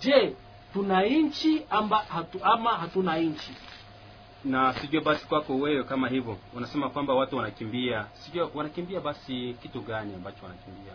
je 0.00 0.36
tuna 0.72 1.02
nchi 1.02 1.62
amba 1.70 1.98
hatu, 1.98 2.44
ama 2.44 2.70
hatuna 2.70 3.16
nchi 3.18 3.52
na 4.44 4.72
sijue 4.72 5.00
basi 5.00 5.26
kwako 5.26 5.54
wewe 5.56 5.84
kama 5.84 6.08
hivyo 6.08 6.36
unasema 6.54 6.88
kwamba 6.90 7.14
watu 7.14 7.36
wanakimbia. 7.36 8.06
Sijue 8.12 8.48
wanakimbia 8.54 9.00
basi 9.00 9.56
kitu 9.62 9.80
gani 9.80 10.14
ambacho 10.14 10.42
wanakimbia? 10.42 10.92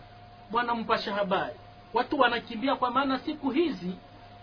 Bwana 0.51 0.75
mpasha 0.75 1.13
habari 1.15 1.55
watu 1.93 2.19
wanakimbia 2.19 2.75
kwa 2.75 2.91
maana 2.91 3.19
siku 3.19 3.49
hizi 3.49 3.91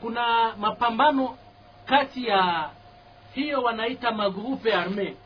kuna 0.00 0.56
mapambano 0.56 1.36
kati 1.88 2.26
ya 2.26 2.70
hiyo 3.34 3.62
wanaita 3.62 4.10
magrupe 4.12 4.72
arme 4.74 5.16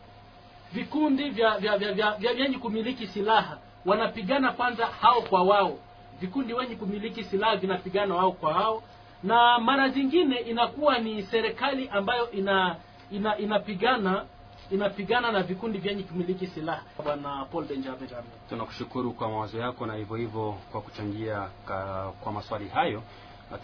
vikundi 0.73 1.31
vya 1.31 1.59
vya 1.59 1.79
vya 1.79 1.93
vya 1.93 2.13
vya 2.13 2.35
vyenye 2.35 2.59
kumiliki 2.59 3.07
silaha 3.07 3.59
wanapigana 3.87 4.53
kwanza 4.53 4.87
hao 4.87 5.23
kwa 5.23 5.43
wao. 5.43 5.79
Vikundi 6.21 6.55
wenye 6.55 6.77
kumiliki 6.77 7.25
silaha 7.25 7.57
vinapigana 7.57 8.15
wao 8.15 8.33
kwa 8.33 8.53
wao. 8.53 8.83
Na 9.23 9.59
mara 9.59 9.89
zingine 9.89 10.37
inakuwa 10.37 10.99
ni 10.99 11.23
serikali 11.23 11.89
ambayo 11.89 12.31
ina, 12.31 12.77
ina 13.11 13.39
inapigana 13.39 14.25
inapigana 14.71 15.33
na 15.33 15.43
vikundi 15.43 15.79
vyenye 15.79 16.03
kumiliki 16.03 16.47
silaha. 16.47 16.83
Bwana 17.05 17.45
paul 17.53 17.65
benjamin. 17.65 18.09
Tunakushukuru 18.49 19.13
kwa 19.13 19.29
mawazo 19.29 19.59
yako 19.59 19.87
na 19.87 19.95
hivyo 19.95 20.17
hivyo 20.17 20.55
kwa 20.73 20.81
kuchangia 20.81 21.49
ka, 21.69 22.11
kwa 22.21 22.33
maswali 22.33 22.69
hayo 22.69 23.03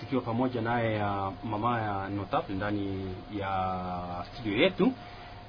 tukiwa 0.01 0.23
pamoja 0.23 0.61
naye 0.61 0.95
ya 0.95 1.33
mama 1.45 1.81
ya 1.83 2.09
Notap 2.09 2.51
ndani 2.51 3.15
ya 3.39 4.25
studio 4.33 4.59
yetu. 4.63 4.93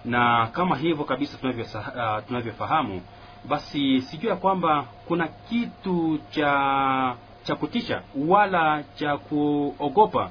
Na 0.06 0.48
kama 0.48 0.76
hivyo 0.78 1.06
kabisa 1.06 1.38
tunavyofahamu 1.38 2.18
uh, 2.18 2.26
tunavyofahamu 2.28 3.02
basi 3.46 4.02
sijui 4.02 4.30
ya 4.30 4.36
kwamba 4.36 4.86
kuna 5.08 5.28
kitu 5.28 6.20
cha 6.30 7.16
cha 7.44 7.56
kutisha 7.56 8.02
wala 8.28 8.84
cha 8.96 9.18
kuogopa 9.18 10.30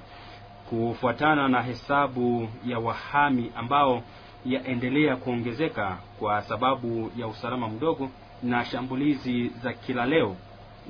kufuatana 0.70 1.48
na 1.48 1.62
hesabu 1.62 2.48
ya 2.66 2.78
wahami 2.78 3.52
ambao 3.56 4.02
yaendelea 4.46 5.16
kuongezeka 5.16 5.96
kwa 6.18 6.42
sababu 6.42 7.10
ya 7.16 7.26
usalama 7.26 7.68
mdogo 7.68 8.10
na 8.42 8.64
shambulizi 8.64 9.48
za 9.48 9.72
kila 9.72 10.06
leo 10.06 10.36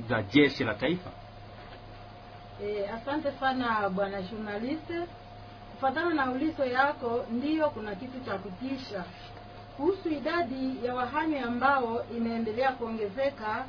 za 0.08 0.22
jeshi 0.22 0.64
la 0.64 0.74
taifa 0.74 1.10
E, 2.62 2.86
asante 2.88 3.32
sana 3.40 3.88
bwana 3.90 4.22
journalist. 4.22 4.90
Kufatana 5.74 6.14
na 6.14 6.30
ulizo 6.30 6.64
yako, 6.64 7.24
ndiyo 7.30 7.70
kuna 7.70 7.94
kitu 7.94 8.20
cha 8.20 8.38
kutisha 8.38 9.04
kuhusu 9.76 10.08
idadi 10.08 10.86
ya 10.86 10.94
wahami 10.94 11.38
ambao 11.38 12.04
inaendelea 12.16 12.72
kuongezeka. 12.72 13.64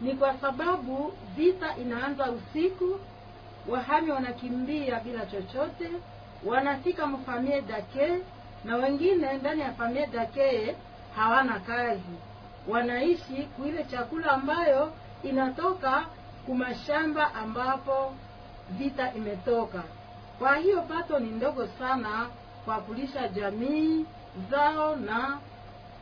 Ni 0.00 0.14
kwa 0.14 0.34
sababu 0.38 1.12
vita 1.36 1.76
inaanza 1.76 2.30
usiku, 2.30 3.00
wahami 3.68 4.10
wanakimbia 4.10 5.00
bila 5.00 5.26
chochote, 5.26 5.90
wanafika 6.44 7.06
mfamie 7.06 7.60
dake, 7.60 8.18
na 8.64 8.76
wengine 8.76 9.32
ndani 9.32 9.60
ya 9.60 9.72
famie 9.72 10.06
dake 10.06 10.76
hawana 11.16 11.60
kazi, 11.60 12.16
wanaishi 12.68 13.42
kuile 13.56 13.84
chakula 13.84 14.30
ambayo 14.30 14.92
inatoka 15.22 16.06
kumashamba 16.46 17.34
ambapo 17.34 18.14
vita 18.70 19.12
imetoka. 19.14 19.82
Kwa 20.38 20.56
hiyo 20.56 20.82
pato 20.82 21.18
ni 21.18 21.30
ndogo 21.30 21.66
sana 21.78 22.26
kwa 22.64 22.76
kulisha 22.80 23.28
jamii 23.28 24.06
zao 24.50 24.96
na 24.96 25.38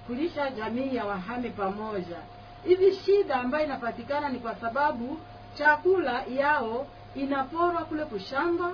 kulisha 0.07 0.51
jamii 0.51 0.95
ya 0.97 1.05
wahame 1.05 1.51
pamoja. 1.51 2.17
Hivi 2.65 2.95
shida 2.97 3.35
ambayo 3.37 3.65
inapatikana 3.65 4.29
ni 4.29 4.39
kwa 4.39 4.55
sababu 4.55 5.19
chakula 5.55 6.23
yao 6.23 6.87
inaporwa 7.15 7.85
kule 7.85 8.05
kushamba 8.05 8.73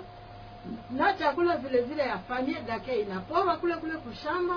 na 0.90 1.12
chakula 1.14 1.56
vile 1.56 1.82
vile 1.82 2.02
ya 2.02 2.18
famia 2.18 2.61
dake 2.61 3.00
inaporwa 3.00 3.56
kule 3.56 3.75
kule 3.76 3.94
kushamba. 3.96 4.56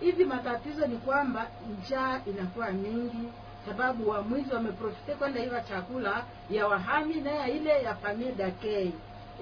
Hivi 0.00 0.24
matatizo 0.24 0.86
ni 0.86 0.96
kwamba 0.96 1.46
njaa 1.80 2.20
inakuwa 2.26 2.70
mingi, 2.70 3.28
sababu 3.66 4.08
wamwizi 4.10 4.54
wameprofite 4.54 5.14
kwenda 5.14 5.40
iva 5.44 5.60
chakula 5.60 6.24
ya 6.50 6.68
wahami 6.68 7.14
na 7.14 7.48
ile 7.48 7.82
ya 7.82 7.94
famia 7.94 8.32
dakei. 8.32 8.92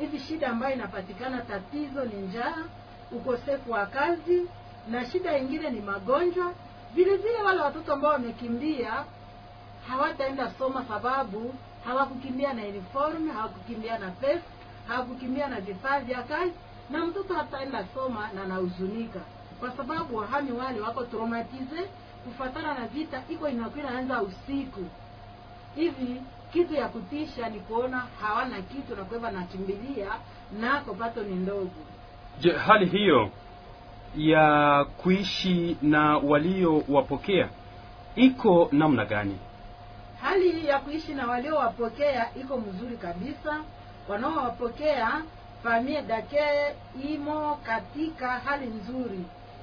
Hivi 0.00 0.18
shida 0.18 0.48
ambayo 0.48 0.74
inapatikana, 0.74 1.40
tatizo 1.42 2.04
ni 2.04 2.14
njaa, 2.16 2.56
ukosefu 3.12 3.70
wa 3.72 3.86
kazi, 3.86 4.42
na 4.90 5.04
shida 5.06 5.38
ingine 5.38 5.70
ni 5.70 5.80
magonjwa. 5.80 6.52
Vile 6.94 7.16
vile 7.16 7.42
wale 7.42 7.60
watoto 7.60 7.92
ambao 7.92 8.12
wamekimbia 8.12 9.04
hawataenda 9.88 10.50
soma 10.58 10.84
sababu 10.88 11.54
hawakukimbia 11.84 12.52
na 12.52 12.62
uniform, 12.62 13.28
hawakukimbia 13.30 13.98
na 13.98 14.10
pesa, 14.10 14.42
hawakukimbia 14.88 15.48
na 15.48 15.60
vifaa 15.60 16.00
vya 16.00 16.22
kazi, 16.22 16.52
na 16.90 17.06
mtoto 17.06 17.34
hataenda 17.34 17.84
soma 17.94 18.28
na 18.34 18.42
anahuzunika 18.42 19.20
kwa 19.60 19.70
sababu 19.76 20.16
wahami 20.16 20.52
wale 20.52 20.80
wako 20.80 21.04
traumatize 21.04 21.90
kufatana 22.28 22.74
na 22.74 22.86
vita 22.86 23.22
iko 23.28 23.48
inakuwa 23.48 23.84
inaanza 23.84 24.22
usiku 24.22 24.84
hivi. 25.74 26.22
Kitu 26.52 26.74
ya 26.74 26.88
kutisha 26.88 27.48
ni 27.48 27.60
kuona 27.60 28.06
hawana 28.20 28.62
kitu 28.62 28.96
na 28.96 29.04
kwa 29.04 29.30
nakimbilia 29.30 30.08
nako 30.60 30.94
pato 30.94 31.22
ni 31.22 31.34
ndogo. 31.34 31.70
je 32.40 32.52
hali 32.52 32.86
hiyo 32.86 33.30
ya 34.16 34.84
kuishi 34.96 35.76
na 35.82 36.16
waliowapokea 36.18 37.48
iko 38.16 38.68
namna 38.72 39.04
gani 39.04 39.38
hali 40.22 40.66
ya 40.66 40.78
kuishi 40.78 41.14
na 41.14 41.26
waliowapokea 41.26 42.34
iko 42.34 42.56
mzuri 42.56 42.96
kabisa. 42.96 43.60
Wanaowapokea 44.08 45.22
famie 45.62 46.02
dake 46.02 46.40
imo 47.08 47.56
katika 47.66 48.28
hali 48.28 48.66
nzuri, 48.66 49.20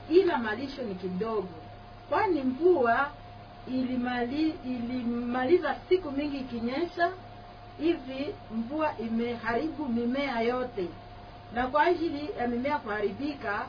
ila 0.09 0.37
malisho 0.37 0.81
ni 0.81 0.95
kidogo, 0.95 1.47
kwani 2.09 2.43
mvua 2.43 3.09
ilimali, 3.67 4.55
ilimaliza 4.65 5.75
siku 5.89 6.11
mingi 6.11 6.37
ikinyesha 6.37 7.11
hivi. 7.79 8.35
Mvua 8.51 8.97
imeharibu 8.97 9.85
mimea 9.85 10.41
yote, 10.41 10.87
na 11.53 11.67
kwa 11.67 11.83
ajili 11.83 12.29
ya 12.39 12.47
mimea 12.47 12.77
kuharibika, 12.79 13.65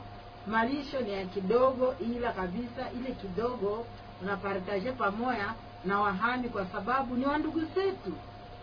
malisho 0.47 0.99
ni 0.99 1.13
ya 1.13 1.25
kidogo, 1.25 1.95
ila 1.99 2.31
kabisa 2.31 2.91
ile 2.99 3.11
kidogo 3.11 3.85
unapartaje 4.21 4.91
pamoja 4.91 5.53
na 5.85 5.99
wahami 5.99 6.49
kwa 6.49 6.65
sababu 6.65 7.15
ni 7.15 7.25
wandugu 7.25 7.59
zetu, 7.59 8.13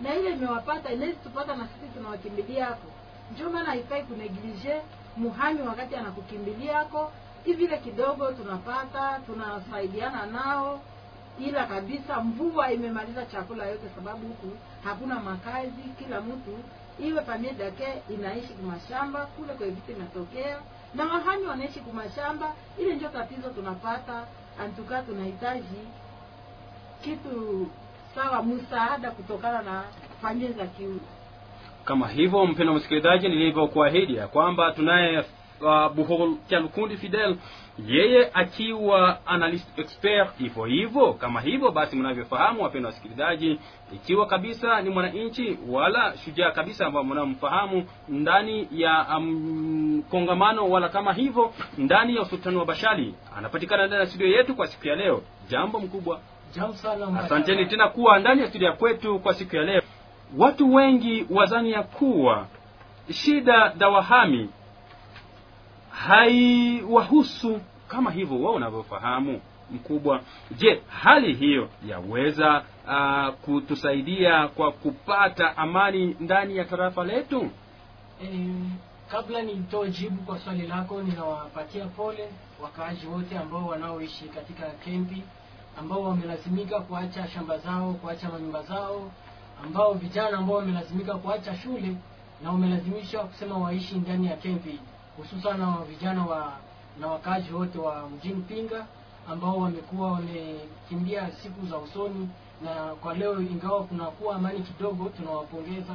na 0.01 0.15
ile 0.15 0.31
imewapata 0.33 0.93
inawezi 0.93 1.17
tupata 1.17 1.57
na 1.57 1.69
sisi 1.69 1.93
tunawakimbilia 1.95 2.65
hapo. 2.65 2.89
Ndio 3.33 3.51
maana 3.51 3.67
haifai 3.71 4.03
kuneglige 4.03 4.81
muhami 5.17 5.63
wakati 5.63 5.97
anakukimbilia 5.97 6.85
hivi, 7.45 7.69
kidogo 7.79 8.33
tunapata 8.33 9.21
tunasaidiana 9.27 10.27
nao, 10.27 10.81
ila 11.41 11.67
kabisa 11.67 12.21
mvua 12.21 12.73
imemaliza 12.73 13.27
chakula 13.27 13.67
yote, 13.67 13.89
sababu 13.95 14.27
huku 14.27 14.57
hakuna 14.85 15.21
makazi, 15.21 15.83
kila 15.99 16.21
mtu 16.21 16.59
iwe 17.05 17.23
familia 17.23 17.65
yake 17.65 18.03
inaishi 18.11 18.53
kumashamba 18.53 19.27
kule 19.27 19.53
kwa 19.55 19.67
vitu 19.67 19.93
inatokea 19.93 20.59
na 20.95 21.05
wahami 21.05 21.47
wanaishi 21.47 21.81
kumashamba. 21.81 22.53
Ile 22.79 22.95
ndio 22.95 23.09
tatizo 23.09 23.49
tunapata, 23.51 24.27
antuka 24.65 25.03
tunahitaji 25.03 25.79
kitu 27.03 27.67
sawa, 28.15 28.43
msaada 28.43 29.11
kutokana 29.11 29.63
na 29.63 29.83
familia 30.23 30.53
za 30.53 30.67
kiu 30.67 31.01
kama 31.85 32.09
hivyo 32.09 32.47
Mpendwa 32.47 32.75
msikilizaji 32.75 33.29
nilivyokuahidi 33.29 34.17
ya 34.17 34.29
kwamba 34.29 34.73
tunaye 34.73 35.25
uh, 35.61 35.89
buhol 35.95 36.37
Kundi 36.75 36.97
fidel 36.97 37.37
yeye 37.87 38.31
akiwa 38.35 39.27
analyst 39.27 39.79
expert 39.79 40.37
hivyo 40.39 40.65
hivyo. 40.65 41.13
Kama 41.13 41.41
hivyo 41.41 41.71
basi 41.71 41.97
mnavyofahamu 41.97 42.63
wapenda 42.63 42.89
wasikilizaji 42.89 43.59
ikiwa 43.95 44.27
kabisa 44.27 44.83
ni 44.83 44.91
mwananchi 44.91 45.59
wala 45.69 46.15
shujaa 46.25 46.51
kabisa 46.51 46.87
ambao 46.87 47.05
mnamfahamu 47.05 47.85
ndani 48.09 48.69
ya 48.73 49.07
um, 49.19 50.03
kongamano 50.11 50.71
wala 50.71 50.89
kama 50.89 51.13
hivyo 51.13 51.53
ndani 51.79 52.17
ya 52.17 52.23
usultani 52.23 52.57
wa 52.57 52.65
bashali 52.65 53.15
anapatikana 53.37 53.87
ndani 53.87 54.01
ya 54.01 54.07
studio 54.07 54.29
yetu 54.29 54.55
kwa 54.55 54.67
siku 54.67 54.89
ya 54.89 54.97
leo. 54.97 55.23
Jambo 55.49 55.79
mkubwa. 55.81 56.21
Jambo 56.57 56.75
sana 56.75 57.21
asanteni 57.21 57.67
tena 57.67 57.89
kuwa 57.89 58.19
ndani 58.19 58.41
ya 58.41 58.49
studio 58.49 58.69
ya 58.69 58.75
kwetu 58.77 59.19
kwa 59.19 59.35
siku 59.35 59.57
ya 59.57 59.63
leo. 59.63 59.83
Watu 60.39 60.75
wengi 60.75 61.27
wazani 61.31 61.71
ya 61.73 61.83
kuwa 61.83 62.47
shida 63.11 63.69
za 63.79 63.89
wahami 63.89 64.49
haiwahusu 65.95 67.61
kama 67.89 68.11
hivyo 68.11 68.43
wao 68.43 68.55
unavyofahamu 68.55 69.41
mkubwa. 69.71 70.21
Je 70.57 70.83
hali 70.89 71.35
hiyo 71.35 71.69
yaweza 71.89 72.63
uh, 72.89 73.35
kutusaidia 73.35 74.49
kwa 74.49 74.73
kupata 74.73 75.57
amani 75.57 76.17
ndani 76.21 76.57
ya 76.57 76.65
tarafa 76.65 77.05
letu? 77.05 77.51
E, 78.25 78.49
kabla 79.11 79.43
nitoe 79.43 79.91
jibu 79.91 80.23
kwa 80.23 80.39
swali 80.39 80.67
lako, 80.67 81.03
ninawapatia 81.03 81.87
pole 81.87 82.29
wakaaji 82.63 83.07
wote 83.07 83.39
ambao 83.39 83.67
wanaoishi 83.67 84.25
katika 84.25 84.67
kempi, 84.67 85.23
ambao 85.79 86.03
wamelazimika 86.03 86.81
kuacha 86.81 87.29
shamba 87.29 87.59
zao, 87.59 87.93
kuacha 87.93 88.29
manyumba 88.29 88.63
zao, 88.63 89.11
ambao 89.65 89.93
vijana 89.95 90.39
ambao 90.39 90.57
wamelazimika 90.57 91.15
kuacha 91.15 91.55
shule 91.57 91.97
na 92.43 92.51
wamelazimishwa 92.51 93.25
kusema 93.25 93.59
waishi 93.59 93.95
ndani 93.95 94.27
ya 94.27 94.37
kempi, 94.37 94.79
hususan 95.17 95.59
na 95.59 95.77
vijana 95.89 96.27
wa 96.27 96.53
na 97.01 97.07
wakazi 97.07 97.53
wote 97.53 97.79
wa 97.79 98.09
mjini 98.09 98.43
Pinga 98.43 98.87
ambao 99.31 99.57
wamekuwa 99.59 100.13
wamekimbia 100.13 101.31
siku 101.43 101.67
za 101.67 101.79
usoni, 101.79 102.29
na 102.65 102.71
kwa 102.75 103.15
leo 103.15 103.41
ingawa 103.41 103.85
kunakuwa 103.85 104.37
amani 104.37 104.61
kidogo, 104.61 105.09
tunawapongeza. 105.09 105.95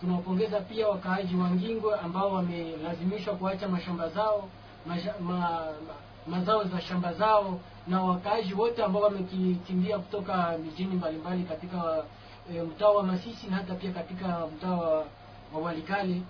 Tunawapongeza 0.00 0.60
pia 0.60 0.88
wakaaji 0.88 1.36
wa 1.36 1.50
Ngingwe 1.50 1.94
ambao 1.98 2.32
wamelazimishwa 2.32 3.34
kuacha 3.34 3.68
mashamba 3.68 4.08
zao 4.08 4.48
masha, 4.86 5.14
ma, 5.20 5.38
ma, 5.38 5.66
mazao 6.26 6.64
za 6.64 6.80
shamba 6.80 7.12
zao 7.12 7.60
na 7.88 8.02
wakaaji 8.02 8.54
wote 8.54 8.84
ambao 8.84 9.02
wamekimbia 9.02 9.98
kutoka 9.98 10.58
mijini 10.64 10.94
mbalimbali 10.94 11.42
katika 11.42 12.04
e, 12.54 12.62
mtaa 12.62 12.88
wa 12.88 13.02
Masisi 13.02 13.46
na 13.46 13.56
hata 13.56 13.74
pia 13.74 13.92
katika 13.92 14.46
mtaa 14.56 14.70
wa, 14.74 15.04
wa 15.54 15.60
Walikale 15.62 16.22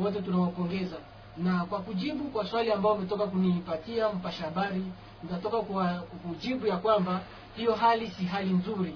wote 0.00 0.20
tunawapongeza. 0.22 0.96
Na 1.38 1.64
kwa 1.64 1.78
kujibu 1.80 2.24
kwa 2.24 2.46
swali 2.46 2.72
ambao 2.72 2.92
umetoka 2.92 3.26
kunipatia 3.26 4.08
mpasha 4.08 4.44
habari, 4.44 4.82
nitatoka 5.22 5.58
kwa 5.60 5.86
kujibu 6.28 6.66
ya 6.66 6.76
kwamba 6.76 7.20
hiyo 7.56 7.74
hali 7.74 8.08
si 8.10 8.24
hali 8.24 8.50
nzuri, 8.50 8.94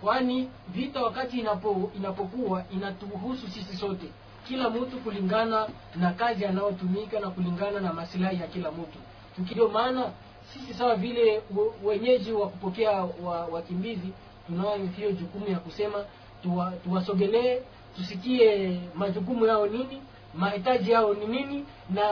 kwani 0.00 0.50
vita 0.68 1.02
wakati 1.02 1.40
inapo, 1.40 1.90
inapokuwa 1.96 2.64
inatuhusu 2.72 3.48
sisi 3.48 3.76
sote, 3.76 4.06
kila 4.48 4.70
mtu 4.70 4.98
kulingana 4.98 5.68
na 5.96 6.12
kazi 6.12 6.44
anayotumika 6.44 7.20
na 7.20 7.30
kulingana 7.30 7.80
na 7.80 7.92
masilahi 7.92 8.40
ya 8.40 8.46
kila 8.46 8.70
mtu. 8.70 8.98
Ndio 9.38 9.68
maana 9.68 10.10
sisi 10.52 10.74
sawa 10.74 10.96
vile 10.96 11.42
wenyeji 11.84 12.32
wa 12.32 12.48
kupokea 12.48 12.92
wakimbizi 13.50 14.12
tunayo 14.46 14.86
hiyo 14.96 15.12
jukumu 15.12 15.48
ya 15.48 15.58
kusema 15.58 16.04
tuwasogelee, 16.84 17.54
tuwa, 17.56 17.66
tusikie 17.96 18.80
majukumu 18.94 19.46
yao 19.46 19.66
nini, 19.66 20.02
mahitaji 20.36 20.90
yao 20.90 21.14
ni 21.14 21.26
nini, 21.26 21.64
na 21.90 22.02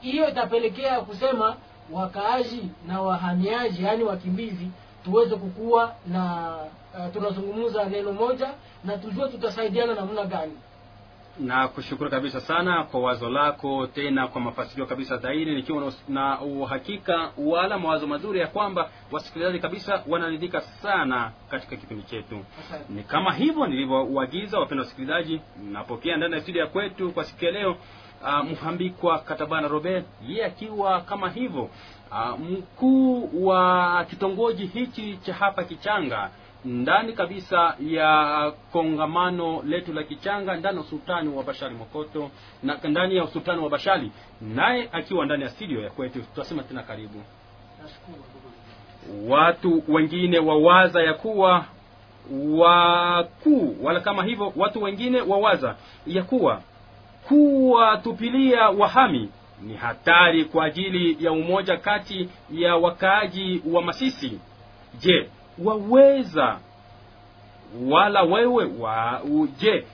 hiyo 0.00 0.28
itapelekea 0.28 1.00
kusema 1.00 1.56
wakaaji 1.92 2.68
na 2.86 3.00
wahamiaji, 3.02 3.84
yaani 3.84 4.04
wakimbizi, 4.04 4.68
tuweze 5.04 5.36
kukua 5.36 5.94
na 6.06 6.54
uh, 6.98 7.12
tunazungumza 7.12 7.84
neno 7.84 8.12
moja 8.12 8.50
na 8.84 8.98
tujue 8.98 9.28
tutasaidiana 9.28 9.94
namna 9.94 10.24
gani 10.24 10.52
na 11.42 11.68
kushukuru 11.68 12.10
kabisa 12.10 12.40
sana 12.40 12.84
kwa 12.84 13.00
wazo 13.00 13.30
lako, 13.30 13.86
tena 13.86 14.28
kwa 14.28 14.40
mafasilio 14.40 14.86
kabisa 14.86 15.16
dhahiri, 15.16 15.54
nikiwa 15.54 15.92
na 16.08 16.40
uhakika 16.40 17.30
wala 17.38 17.78
mawazo 17.78 18.06
mazuri 18.06 18.40
ya 18.40 18.46
kwamba 18.46 18.90
wasikilizaji 19.10 19.58
kabisa 19.58 20.02
wanaridhika 20.08 20.60
sana 20.60 21.32
katika 21.50 21.76
kipindi 21.76 22.02
chetu. 22.02 22.44
Ni 22.88 23.02
kama 23.02 23.32
hivyo 23.32 23.66
nilivyouagiza, 23.66 24.58
wapenda 24.58 24.82
wasikilizaji, 24.84 25.40
napokea 25.72 26.16
ndani 26.16 26.34
ya 26.34 26.40
studio 26.40 26.60
ya 26.62 26.68
kwetu 26.68 27.12
kwa 27.12 27.24
siku 27.24 27.44
ya 27.44 27.50
leo 27.50 27.76
uh, 28.22 28.44
Mhambikwa 28.50 29.18
Katabana 29.18 29.68
Robert, 29.68 30.04
yeye 30.26 30.38
yeah, 30.38 30.52
akiwa 30.52 31.00
kama 31.00 31.30
hivyo 31.30 31.62
uh, 32.10 32.38
mkuu 32.40 33.30
wa 33.46 34.04
kitongoji 34.10 34.66
hichi 34.66 35.16
cha 35.16 35.34
hapa 35.34 35.64
Kichanga 35.64 36.30
ndani 36.64 37.12
kabisa 37.12 37.76
ya 37.80 38.52
kongamano 38.72 39.62
letu 39.62 39.92
la 39.92 40.02
Kichanga 40.02 40.56
ndani 40.56 40.76
ya 40.76 40.82
usultani 40.82 41.28
wa 41.28 41.42
Bashari 41.44 41.74
Mokoto 41.74 42.30
na 42.62 42.78
ndani 42.84 43.16
ya 43.16 43.24
usultani 43.24 43.62
wa 43.62 43.70
Bashari, 43.70 44.10
naye 44.40 44.88
akiwa 44.92 45.26
ndani 45.26 45.42
ya 45.42 45.48
studio 45.50 45.80
ya 45.82 45.90
kwetu. 45.90 46.20
Tutasema 46.22 46.62
tena 46.62 46.82
karibu. 46.82 47.22
Watu 49.28 49.82
wengine 49.88 50.38
wawaza 50.38 51.02
ya 51.02 51.14
kuwa 51.14 51.64
wakuu 52.50 53.76
wala 53.82 54.00
kama 54.00 54.24
hivyo, 54.24 54.52
watu 54.56 54.82
wengine 54.82 55.20
wawaza 55.20 55.76
ya 56.06 56.22
kuwa 56.22 56.62
kuwatupilia 57.28 58.68
wahami 58.70 59.28
ni 59.62 59.74
hatari 59.74 60.44
kwa 60.44 60.64
ajili 60.64 61.24
ya 61.24 61.32
umoja 61.32 61.76
kati 61.76 62.28
ya 62.50 62.76
wakaaji 62.76 63.62
wa 63.72 63.82
Masisi. 63.82 64.38
Je, 64.98 65.30
waweza. 65.58 66.58
Wala 67.86 68.22
wewe 68.22 68.64
wa 68.80 69.20
je 69.58 69.84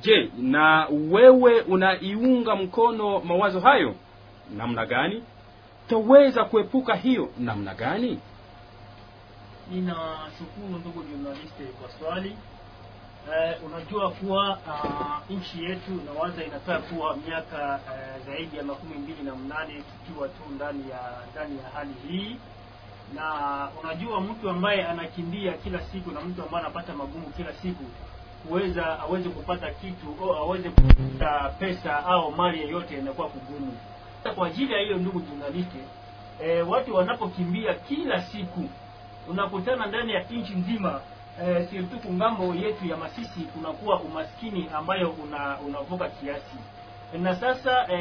je 0.00 0.30
na 0.38 0.86
wewe 1.10 1.60
unaiunga 1.60 2.56
mkono 2.56 3.20
mawazo 3.20 3.60
hayo? 3.60 3.94
Namna 4.56 4.86
gani? 4.86 5.22
Taweza 5.88 6.44
kuepuka 6.44 6.94
hiyo. 6.94 7.28
Namna 7.38 7.74
gani? 7.74 8.20
Ninashukuru 9.70 10.78
ndugu 10.80 11.02
journaliste 11.02 11.64
kwa 11.64 11.90
swali. 11.90 12.36
Eh, 13.32 13.56
unajua 13.66 14.10
kuwa 14.10 14.50
uh, 14.50 15.36
nchi 15.36 15.64
yetu 15.64 15.90
nawaza 16.06 16.44
inakaa 16.44 16.78
kuwa 16.78 17.16
miaka 17.28 17.80
uh, 17.86 18.26
zaidi 18.26 18.56
ya 18.56 18.62
makumi 18.62 18.94
mbili 18.94 19.22
na 19.22 19.34
mnane 19.36 19.74
tukiwa 19.82 20.28
tu 20.28 20.42
ndani 20.54 20.90
ya 20.90 21.00
ndani 21.32 21.58
ya 21.58 21.70
hali 21.74 21.94
hii 22.08 22.36
na 23.14 23.68
unajua 23.82 24.20
mtu 24.20 24.50
ambaye 24.50 24.86
anakimbia 24.86 25.52
kila 25.52 25.80
siku 25.80 26.10
na 26.10 26.20
mtu 26.20 26.42
ambaye 26.42 26.64
anapata 26.64 26.94
magumu 26.94 27.26
kila 27.26 27.52
siku 27.52 27.84
kuweza 28.48 29.00
aweze 29.00 29.28
kupata 29.28 29.70
kitu 29.70 30.06
au 30.22 30.34
aweze 30.36 30.70
kupata 30.70 31.48
pesa 31.58 32.06
au 32.06 32.32
mali 32.32 32.62
yoyote 32.62 32.98
inakuwa 32.98 33.28
kugumu. 33.28 33.76
Kwa 34.34 34.46
ajili 34.46 34.72
ya 34.72 34.78
hiyo, 34.80 34.96
ndugu 34.96 35.20
journaliste, 35.20 35.78
e, 36.44 36.62
watu 36.62 36.94
wanapokimbia 36.94 37.74
kila 37.74 38.22
siku 38.22 38.68
unakutana 39.28 39.86
ndani 39.86 40.12
ya 40.12 40.22
nchi 40.22 40.52
nzima 40.54 41.00
e, 41.44 41.66
sirtuku 41.70 42.12
ng'ambo 42.12 42.54
yetu 42.54 42.86
ya 42.86 42.96
Masisi 42.96 43.40
kunakuwa 43.40 44.00
umaskini 44.00 44.70
ambayo 44.74 45.10
una, 45.10 45.58
unavuka 45.60 46.08
kiasi 46.08 46.56
na 47.22 47.36
sasa 47.36 47.86
e, 47.92 47.96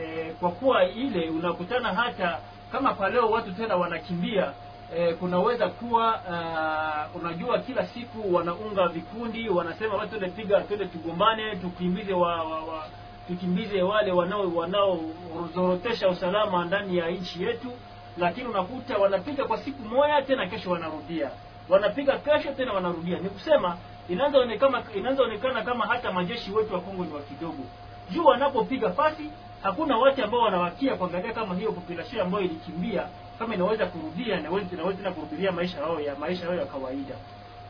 e, 0.00 0.32
kwa 0.40 0.50
kuwa 0.50 0.84
ile 0.84 1.28
unakutana 1.30 1.94
hata 1.94 2.38
kama 2.72 2.94
kwa 2.94 3.10
leo 3.10 3.30
watu 3.30 3.52
tena 3.52 3.76
wanakimbia 3.76 4.52
e, 4.96 5.12
kunaweza 5.14 5.68
kuwa 5.68 6.14
uh, 6.14 7.22
unajua 7.22 7.58
kila 7.58 7.86
siku 7.86 8.34
wanaunga 8.34 8.88
vikundi 8.88 9.48
wanasema 9.48 9.94
watu 9.94 10.08
tuende 10.18 10.28
piga 10.28 10.60
twende 10.60 10.86
tugombane 10.86 11.56
tukimbize 11.56 12.12
wa, 12.12 12.42
wa, 12.44 12.60
wa 12.64 12.86
tukimbize 13.28 13.82
wale 13.82 14.12
wanao 14.12 14.52
wanaozorotesha 14.54 16.08
usalama 16.08 16.64
ndani 16.64 16.96
ya 16.96 17.10
nchi 17.10 17.42
yetu. 17.42 17.72
Lakini 18.18 18.48
unakuta 18.48 18.98
wanapiga 18.98 19.44
kwa 19.44 19.58
siku 19.58 19.82
moja 19.82 20.22
tena 20.22 20.46
kesho 20.46 20.70
wanarudia. 20.70 21.30
Wanapiga 21.68 22.18
kesho 22.18 22.52
tena 22.52 22.72
wanarudia. 22.72 23.18
Ni 23.18 23.28
kusema 23.28 23.76
inaanzaonekana 24.08 24.82
inaanzaonekana 24.94 25.62
kama 25.62 25.86
hata 25.86 26.12
majeshi 26.12 26.52
wetu 26.52 26.74
wa 26.74 26.80
Kongo 26.80 27.04
ni 27.04 27.12
wa 27.12 27.20
kidogo. 27.20 27.64
Juu 28.10 28.24
wanapopiga 28.24 28.88
pasi 28.90 29.30
hakuna 29.62 29.96
watu 29.96 30.24
ambao 30.24 30.40
wanawakia 30.40 30.96
kuangalia 30.96 31.32
kama 31.32 31.54
hiyo 31.54 31.72
population 31.72 32.20
ambayo 32.20 32.44
ilikimbia 32.44 33.06
kama 33.38 33.54
inaweza 33.54 33.86
kurudia 33.86 34.40
inaweza 34.40 34.66
inaweza 34.72 34.96
tena 34.98 35.12
kurudia 35.12 35.52
maisha 35.52 35.78
yao 35.78 36.00
ya 36.00 36.14
maisha 36.16 36.44
yao 36.44 36.54
ya 36.54 36.66
kawaida. 36.66 37.14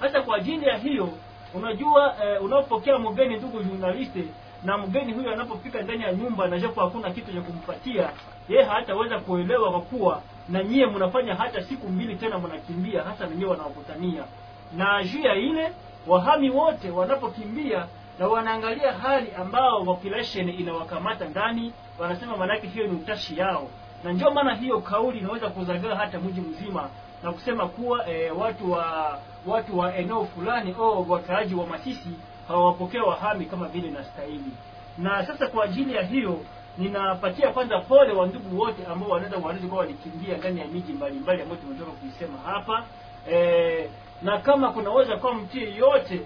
Hata 0.00 0.22
kwa 0.22 0.37
ajili 0.37 0.66
ya 0.68 0.76
hiyo, 0.78 1.09
unajua 1.55 2.16
eh, 2.24 2.42
unapokea 2.44 2.98
mgeni, 2.98 3.37
ndugu 3.37 3.62
journaliste, 3.62 4.24
na 4.64 4.78
mgeni 4.78 5.12
huyo 5.12 5.33
anapofika 5.33 5.83
ndani 5.83 6.02
ya 6.02 6.12
nyumba 6.12 6.48
na 6.48 6.59
japo 6.59 6.81
hakuna 6.81 7.11
kitu 7.11 7.33
cha 7.33 7.40
kumpatia 7.40 8.11
yeye, 8.48 8.64
hataweza 8.64 9.18
kuelewa 9.18 9.70
kwa 9.70 9.81
kuwa 9.81 10.22
na 10.48 10.62
nyie 10.64 10.87
mnafanya 10.87 11.35
hata 11.35 11.62
siku 11.62 11.88
mbili 11.88 12.16
tena 12.16 12.38
mnakimbia, 12.38 13.02
hata 13.02 13.26
wenyewe 13.26 13.50
wanawakutania 13.50 14.24
na 14.76 15.05
juu 15.05 15.20
ya 15.22 15.35
ile 15.35 15.72
wahami 16.07 16.50
wote 16.50 16.90
wanapokimbia 16.90 17.87
na 18.23 18.29
wanaangalia 18.29 18.93
hali 18.93 19.33
ambao 19.35 19.85
population 19.85 20.49
inawakamata 20.49 21.25
ndani, 21.29 21.73
wanasema 21.99 22.37
maanake 22.37 22.67
hiyo 22.67 22.87
ni 22.87 22.93
utashi 22.97 23.39
yao, 23.39 23.69
na 24.05 24.13
ndio 24.13 24.31
maana 24.31 24.55
hiyo 24.55 24.81
kauli 24.81 25.19
inaweza 25.19 25.49
kuzagaa 25.51 25.95
hata 25.95 26.21
mji 26.21 26.41
mzima 26.41 26.89
na 27.23 27.33
kusema 27.33 27.69
kuwa 27.69 28.09
e, 28.11 28.31
watu 28.31 28.73
wa 28.73 29.19
watu 29.47 29.79
wa 29.79 29.97
eneo 29.97 30.25
fulani 30.25 30.75
au 30.79 31.11
wakaaji 31.11 31.55
wa 31.55 31.67
Masisi 31.67 32.09
hawawapokea 32.49 33.03
wahami 33.03 33.45
kama 33.47 33.69
vile 33.69 33.89
inastahili. 33.89 34.53
Na 34.99 35.27
sasa 35.27 35.47
kwa 35.47 35.65
ajili 35.65 35.95
ya 35.95 36.03
hiyo 36.03 36.41
ninapatia 36.79 37.53
kwanza 37.53 37.79
pole 37.81 38.13
wa 38.13 38.27
ndugu 38.27 38.59
wote 38.61 38.87
ambao 38.87 39.09
wanaweza 39.09 39.37
wanaweza 39.37 39.67
kuwa 39.69 39.81
walikimbia 39.81 40.37
ndani 40.37 40.61
ya 40.61 40.67
miji 40.67 40.93
mbalimbali 40.93 41.43
ambayo 41.43 41.61
tumetoka 41.61 41.91
kuisema 41.93 42.39
hapa 42.45 42.85
e, 43.33 43.91
na 44.23 44.39
kama 44.39 44.73
kunaweza 44.73 45.17
kuwa 45.17 45.35
mtu 45.35 45.59
yeyote 45.59 46.21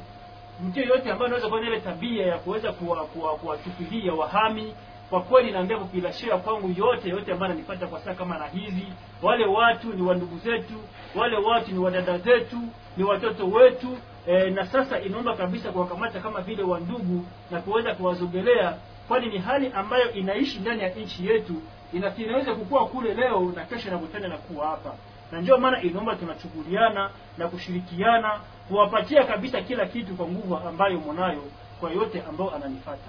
mtu 0.64 0.80
yeyote 0.80 1.10
ambaye 1.12 1.26
anaweza 1.26 1.48
kuwa 1.48 1.60
na 1.60 1.66
ile 1.66 1.80
tabia 1.80 2.26
ya 2.26 2.38
kuweza 2.38 2.72
kuwatupilia 2.72 4.12
kuwa, 4.12 4.26
kuwa 4.26 4.26
wahami 4.26 4.74
kwa 5.10 5.20
kweli 5.22 5.50
naambia 5.52 5.78
kupilashiria 5.78 6.36
kwangu 6.38 6.74
yote 6.78 7.08
yote 7.08 7.32
ambayo 7.32 7.52
ananipata 7.52 7.86
kwa 7.86 8.00
saa 8.00 8.14
kama 8.14 8.38
na 8.38 8.46
hizi, 8.46 8.86
wale 9.22 9.46
watu 9.46 9.92
ni 9.92 10.02
wandugu 10.02 10.38
zetu, 10.38 10.74
wale 11.14 11.36
watu 11.36 11.72
ni 11.72 11.78
wadada 11.78 12.18
zetu, 12.18 12.56
ni 12.96 13.04
watoto 13.04 13.46
wetu 13.46 13.98
e, 14.26 14.50
na 14.50 14.66
sasa 14.66 15.00
inaomba 15.00 15.36
kabisa 15.36 15.72
kuwakamata 15.72 16.20
kama 16.20 16.40
vile 16.40 16.62
wandugu 16.62 17.26
na 17.50 17.60
kuweza 17.60 17.94
kuwazogelea, 17.94 18.76
kwani 19.08 19.26
ni 19.26 19.38
hali 19.38 19.72
ambayo 19.74 20.12
inaishi 20.12 20.58
ndani 20.58 20.82
ya 20.82 20.88
nchi 20.88 21.26
yetu, 21.26 21.54
ina, 21.92 22.16
inaweza 22.16 22.54
kukua 22.54 22.86
kule 22.86 23.14
leo 23.14 23.52
na 23.56 23.64
kesho 23.64 23.88
inakutana 23.88 24.28
na 24.28 24.36
kuwa 24.36 24.66
hapa, 24.68 24.94
na 25.32 25.40
ndio 25.40 25.58
maana 25.58 25.82
inaomba 25.82 26.16
tunachukuliana 26.16 27.10
na 27.38 27.48
kushirikiana 27.48 28.40
kuwapatia 28.68 29.24
kabisa 29.24 29.62
kila 29.62 29.86
kitu 29.86 30.14
kwa 30.16 30.28
nguvu 30.28 30.56
ambayo 30.56 31.00
mwanayo 31.00 31.42
kwa 31.80 31.90
yote 31.90 32.22
ambao 32.28 32.54
ananifata. 32.54 33.08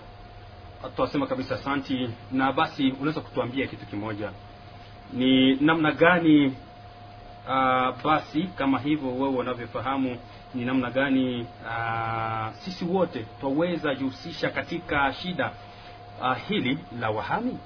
Tunasema 0.96 1.28
kabisa 1.28 1.58
santi 1.58 2.10
Na 2.32 2.52
basi 2.54 2.90
unaweza 2.92 3.22
kutuambia 3.22 3.68
kitu 3.68 3.86
kimoja, 3.86 4.32
ni 5.14 5.56
namna 5.56 5.92
gani 5.92 6.48
uh, 7.48 8.02
basi 8.04 8.44
kama 8.44 8.80
hivyo 8.80 9.10
wewe 9.16 9.30
unavyofahamu 9.38 10.18
ni 10.56 10.66
namna 10.66 10.92
gani 10.92 11.42
uh, 11.42 12.54
sisi 12.60 12.86
wote 12.86 13.26
twaweza 13.40 13.96
jihusisha 13.96 14.50
katika 14.50 15.14
shida 15.14 15.52
uh, 16.22 16.38
hili 16.48 16.80
la 17.00 17.10
wahami? 17.10 17.58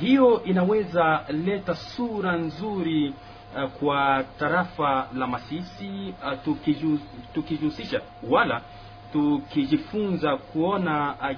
Hiyo 0.00 0.42
inaweza 0.44 1.24
leta 1.28 1.74
sura 1.74 2.36
nzuri 2.36 3.14
kwa 3.80 4.24
tarafa 4.38 5.08
la 5.14 5.26
Masisi 5.26 6.14
uh, 6.24 6.54
tukijihusisha 7.34 8.00
wala 8.30 8.62
tukijifunza 9.12 10.36
kuona 10.36 11.14
uh, 11.14 11.36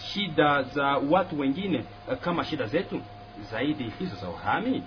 shida 0.00 0.62
za 0.62 0.86
watu 1.10 1.38
wengine 1.40 1.84
kama 2.20 2.44
shida 2.44 2.66
zetu 2.66 3.00
zaidi 3.50 3.92
hizo 3.98 4.16
za 4.16 4.28
uhami. 4.28 4.82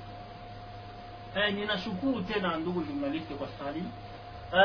E, 1.35 1.51
ninashukuru 1.51 2.21
tena 2.21 2.57
ndugu 2.57 2.83
journalist 2.83 3.33
kwa 3.33 3.47
swali. 3.47 3.83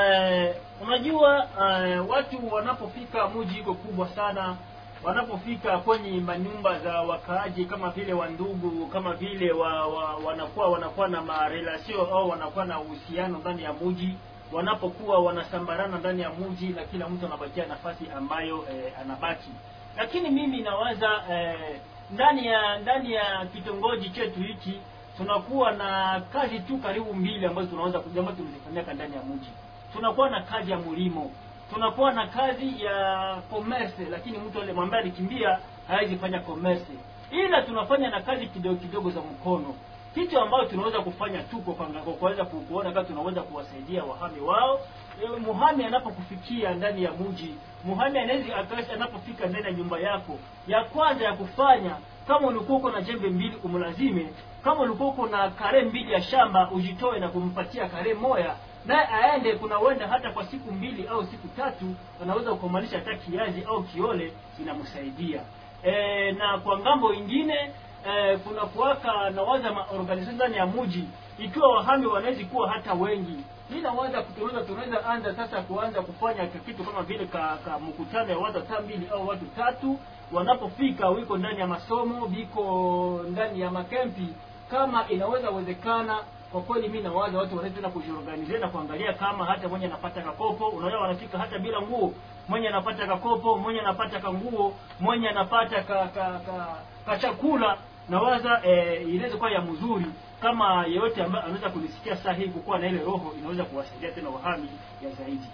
E, 0.00 0.54
unajua 0.82 1.46
e, 1.86 1.98
watu 1.98 2.54
wanapofika 2.54 3.28
muji 3.28 3.58
iko 3.58 3.74
kubwa 3.74 4.08
sana, 4.08 4.56
wanapofika 5.04 5.78
kwenye 5.78 6.20
manyumba 6.20 6.78
za 6.78 7.00
wakaaji 7.00 7.64
kama 7.64 7.90
vile 7.90 8.12
wandugu, 8.12 8.86
kama 8.86 9.14
vile 9.14 9.52
wa, 9.52 9.86
wa, 9.86 10.16
wanakuwa 10.16 10.68
wanakuwa 10.68 11.08
na 11.08 11.22
marelasio 11.22 12.02
au 12.02 12.28
wanakuwa 12.30 12.64
na 12.64 12.80
uhusiano 12.80 13.38
ndani 13.38 13.62
ya 13.62 13.72
muji, 13.72 14.14
wanapokuwa 14.52 15.18
wanasambarana 15.18 15.98
ndani 15.98 16.22
ya 16.22 16.30
muji, 16.30 16.68
na 16.68 16.84
kila 16.84 17.08
mtu 17.08 17.26
anabakia 17.26 17.66
nafasi 17.66 18.04
ambayo 18.16 18.64
eh, 18.70 18.92
anabaki. 19.00 19.50
Lakini 19.96 20.30
mimi 20.30 20.60
nawaza 20.60 21.08
eh, 21.30 21.80
ndani 22.10 22.46
ya 22.46 22.78
ndani 22.78 23.12
ya 23.12 23.46
kitongoji 23.52 24.10
chetu 24.10 24.40
hiki 24.40 24.80
tunakuwa 25.16 25.72
na 25.72 26.20
kazi 26.32 26.58
tu 26.60 26.78
karibu 26.78 27.14
mbili 27.14 27.46
ambazo 27.46 27.68
tunaweza 27.68 27.98
ambazo 27.98 28.36
tunazifanyaka 28.36 28.94
ndani 28.94 29.14
ya 29.16 29.22
muji 29.22 29.50
Tunakuwa 29.92 30.30
na 30.30 30.40
kazi 30.42 30.70
ya 30.70 30.78
mlimo, 30.78 31.30
tunakuwa 31.74 32.12
na 32.12 32.26
kazi 32.26 32.84
ya 32.84 33.36
commerce, 33.50 34.04
lakini 34.10 34.38
mtu 34.38 34.60
ale 34.62 34.72
mwambaye 34.72 35.02
alikimbia 35.02 35.58
hawezi 35.88 36.16
fanya 36.16 36.40
commerce, 36.40 36.92
ila 37.30 37.62
tunafanya 37.62 38.10
na 38.10 38.20
kazi 38.20 38.46
kidogo 38.46 38.76
kidogo 38.76 39.10
za 39.10 39.20
mkono, 39.20 39.74
kitu 40.14 40.40
ambayo 40.40 40.64
tunaweza 40.64 41.00
kufanya 41.00 41.42
tu 41.42 41.56
kwa 41.58 41.74
kuweza 42.14 42.44
kuona 42.44 42.92
kama 42.92 43.06
tunaweza 43.06 43.42
kuwasaidia 43.42 44.04
wahami 44.04 44.40
wao. 44.40 44.80
E, 45.24 45.28
muhami 45.40 45.84
anapokufikia 45.84 46.74
ndani 46.74 47.02
ya 47.02 47.12
mji, 47.12 47.54
muhami 47.84 48.18
anaweza 48.18 48.56
anapofika 48.94 49.46
ndani 49.46 49.64
ya 49.66 49.72
nyumba 49.72 49.98
yako, 49.98 50.38
ya 50.68 50.84
kwanza 50.84 51.24
ya 51.24 51.32
kufanya 51.32 51.96
kama 52.26 52.46
ulikuwa 52.48 52.78
uko 52.78 52.90
na 52.90 53.02
jembe 53.02 53.28
mbili 53.30 53.56
umlazime, 53.64 54.26
kama 54.64 54.80
ulikuwa 54.80 55.08
uko 55.08 55.26
na 55.26 55.50
kare 55.50 55.82
mbili 55.82 56.12
ya 56.12 56.22
shamba 56.22 56.70
ujitoe 56.70 57.18
na 57.18 57.28
kumpatia 57.28 57.88
kare 57.88 58.14
moya, 58.14 58.54
naye 58.86 59.06
aende. 59.06 59.54
Kuna 59.54 59.80
uenda 59.80 60.08
hata 60.08 60.30
kwa 60.32 60.44
siku 60.44 60.72
mbili 60.72 61.08
au 61.08 61.26
siku 61.26 61.48
tatu 61.48 61.84
anaweza 62.22 62.50
kukomalisha 62.50 62.98
hata 62.98 63.14
kiazi 63.14 63.62
au 63.64 63.82
kiole, 63.82 64.32
inamsaidia 64.60 65.42
e, 65.84 66.32
na 66.32 66.58
kwa 66.58 66.78
ng'ambo 66.78 67.14
ingine 67.14 67.70
e, 68.08 68.36
kuna 68.36 68.60
kuwaka 68.60 69.30
na 69.30 69.42
waza 69.42 69.72
maorganization 69.72 70.34
ndani 70.34 70.56
ya 70.56 70.66
muji, 70.66 71.04
ikiwa 71.38 71.68
wahami 71.76 72.06
wanaweza 72.06 72.44
kuwa 72.44 72.70
hata 72.70 72.94
wengi 72.94 73.44
mi 73.70 73.80
nawaza 73.80 74.22
tunaweza 74.22 74.60
tunaweza 74.62 75.06
anza 75.06 75.34
sasa 75.34 75.62
kuanza 75.62 76.02
kufanya 76.02 76.46
kitu 76.46 76.84
kama 76.84 77.02
vile 77.02 77.26
ka, 77.26 77.58
ka 77.64 77.78
mkutano 77.78 78.30
ya 78.30 78.38
watu 78.38 78.58
hata 78.58 78.80
mbili 78.80 79.08
au 79.08 79.28
watu 79.28 79.44
tatu 79.46 79.98
wanapofika 80.32 81.08
wiko 81.08 81.36
ndani 81.38 81.60
ya 81.60 81.66
masomo 81.66 82.26
biko 82.26 83.20
ndani 83.28 83.60
ya 83.60 83.70
makempi, 83.70 84.28
kama 84.70 85.08
inaweza 85.08 85.50
wezekana. 85.50 86.18
Kwa 86.52 86.60
kweli 86.62 86.88
mi 86.88 87.00
nawaza 87.00 87.38
watu 87.38 87.56
wanaweza 87.56 87.74
tena 87.76 87.90
kujiorganize 87.90 88.58
na 88.58 88.68
kuangalia 88.68 89.12
kama 89.12 89.44
hata 89.46 89.68
mwenye 89.68 89.86
anapata 89.86 90.22
kakopo, 90.22 90.68
unaona 90.68 90.98
wanafika 90.98 91.38
hata 91.38 91.58
bila 91.58 91.80
nguo, 91.82 92.14
mwenye 92.48 92.68
anapata 92.68 93.06
kakopo, 93.06 93.56
mwenye 93.58 93.80
anapata 93.80 94.20
kanguo, 94.20 94.74
mwenye 95.00 95.28
anapata 95.28 95.82
ka, 95.82 96.08
ka, 96.08 96.40
ka, 96.46 96.76
ka 97.06 97.18
chakula. 97.18 97.78
Nawaza 98.08 98.60
eh, 98.64 99.08
inaweza 99.14 99.36
kuwa 99.36 99.50
ya 99.50 99.60
mzuri 99.62 100.06
kama 100.42 100.86
yeyote 100.86 101.22
ambaye 101.22 101.44
anaweza 101.44 101.70
kunisikia 101.70 102.16
saa 102.16 102.32
hii 102.32 102.48
kukuwa 102.48 102.78
na 102.78 102.86
ile 102.88 102.98
roho 103.04 103.32
inaweza 103.38 103.64
kuwasaidia 103.64 104.10
tena 104.12 104.28
wahami 104.30 104.68
ya 105.04 105.10
zaidi. 105.10 105.46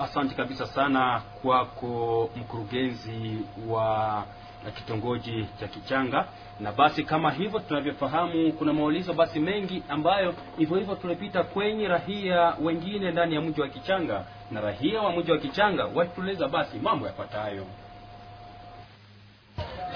Asante 0.00 0.34
kabisa 0.34 0.66
sana 0.66 1.22
kwako 1.42 2.30
mkurugenzi 2.36 3.38
wa 3.68 4.24
kitongoji 4.70 5.46
cha 5.60 5.68
Kichanga. 5.68 6.24
Na 6.60 6.72
basi 6.72 7.04
kama 7.04 7.30
hivyo 7.30 7.58
tunavyofahamu, 7.60 8.52
kuna 8.52 8.72
maulizo 8.72 9.12
basi 9.14 9.40
mengi 9.40 9.82
ambayo 9.88 10.34
hivyo 10.58 10.76
hivyo 10.78 10.94
tulipita 10.94 11.42
kwenye 11.42 11.88
rahia 11.88 12.54
wengine 12.62 13.10
ndani 13.10 13.34
ya 13.34 13.40
mji 13.40 13.60
wa 13.60 13.68
Kichanga, 13.68 14.24
na 14.50 14.60
rahia 14.60 15.00
wa 15.02 15.12
mji 15.12 15.32
wa 15.32 15.38
Kichanga 15.38 15.84
watueleza 15.94 16.48
basi 16.48 16.78
mambo 16.78 17.06
yafuatayo. 17.06 17.66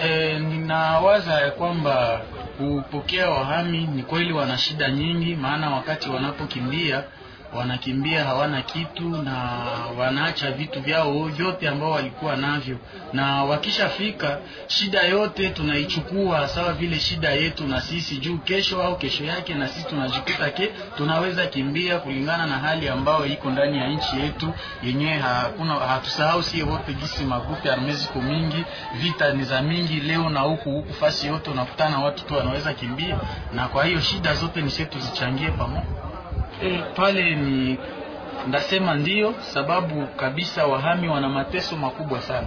E, 0.02 0.38
ninawaza 0.38 1.32
ya 1.40 1.50
kwamba 1.50 2.20
kupokea 2.58 3.30
wahami 3.30 3.86
ni 3.86 4.02
kweli 4.02 4.32
wana 4.32 4.58
shida 4.58 4.90
nyingi, 4.90 5.34
maana 5.34 5.70
wakati 5.70 6.10
wanapokimbia 6.10 7.04
wanakimbia 7.54 8.24
hawana 8.24 8.62
kitu 8.62 9.08
na 9.08 9.34
wanaacha 9.98 10.50
vitu 10.52 10.80
vyao 10.80 11.24
vyote 11.24 11.68
ambao 11.68 11.90
walikuwa 11.90 12.36
navyo, 12.36 12.78
na 13.12 13.44
wakishafika 13.44 14.38
shida 14.66 15.02
yote 15.02 15.48
tunaichukua 15.48 16.48
sawa 16.48 16.72
vile 16.72 16.98
shida 17.00 17.30
yetu 17.30 17.66
na 17.66 17.80
sisi 17.80 18.16
juu, 18.16 18.38
kesho 18.38 18.82
au 18.82 18.96
kesho 18.98 19.24
yake 19.24 19.54
na 19.54 19.68
sisi 19.68 19.86
tunajikuta 19.86 20.50
ke 20.50 20.70
tunaweza 20.96 21.46
kimbia 21.46 21.98
kulingana 21.98 22.46
na 22.46 22.58
hali 22.58 22.88
ambayo 22.88 23.26
iko 23.26 23.50
ndani 23.50 23.78
ya 23.78 23.88
nchi 23.88 24.20
yetu 24.20 24.52
yenyewe. 24.82 25.14
Hakuna 25.18 25.74
hatusahau 25.74 26.42
sie 26.42 26.62
wote 26.62 26.92
gisi 26.94 27.24
magrupu 27.24 27.66
ya 27.68 27.72
armezi 27.72 28.08
ko 28.08 28.20
mingi, 28.20 28.64
vita 28.94 29.32
ni 29.32 29.44
za 29.44 29.62
mingi 29.62 30.00
leo 30.00 30.28
na 30.30 30.40
huku 30.40 30.70
huku, 30.70 30.92
fasi 30.94 31.26
yote 31.26 31.50
unakutana 31.50 31.98
watu 31.98 32.24
tu 32.24 32.34
wanaweza 32.34 32.72
kimbia, 32.74 33.18
na 33.54 33.68
kwa 33.68 33.84
hiyo 33.84 34.00
shida 34.00 34.34
zote 34.34 34.62
ni 34.62 34.70
sisi 34.70 34.84
tuzichangie 34.86 35.48
pamoja. 35.50 36.03
E, 36.64 36.80
pale 36.96 37.34
ni 37.34 37.78
ndasema 38.48 38.94
ndiyo 38.94 39.34
sababu 39.40 40.06
kabisa, 40.06 40.66
wahami 40.66 41.08
wana 41.08 41.28
mateso 41.28 41.76
makubwa 41.76 42.20
sana. 42.22 42.46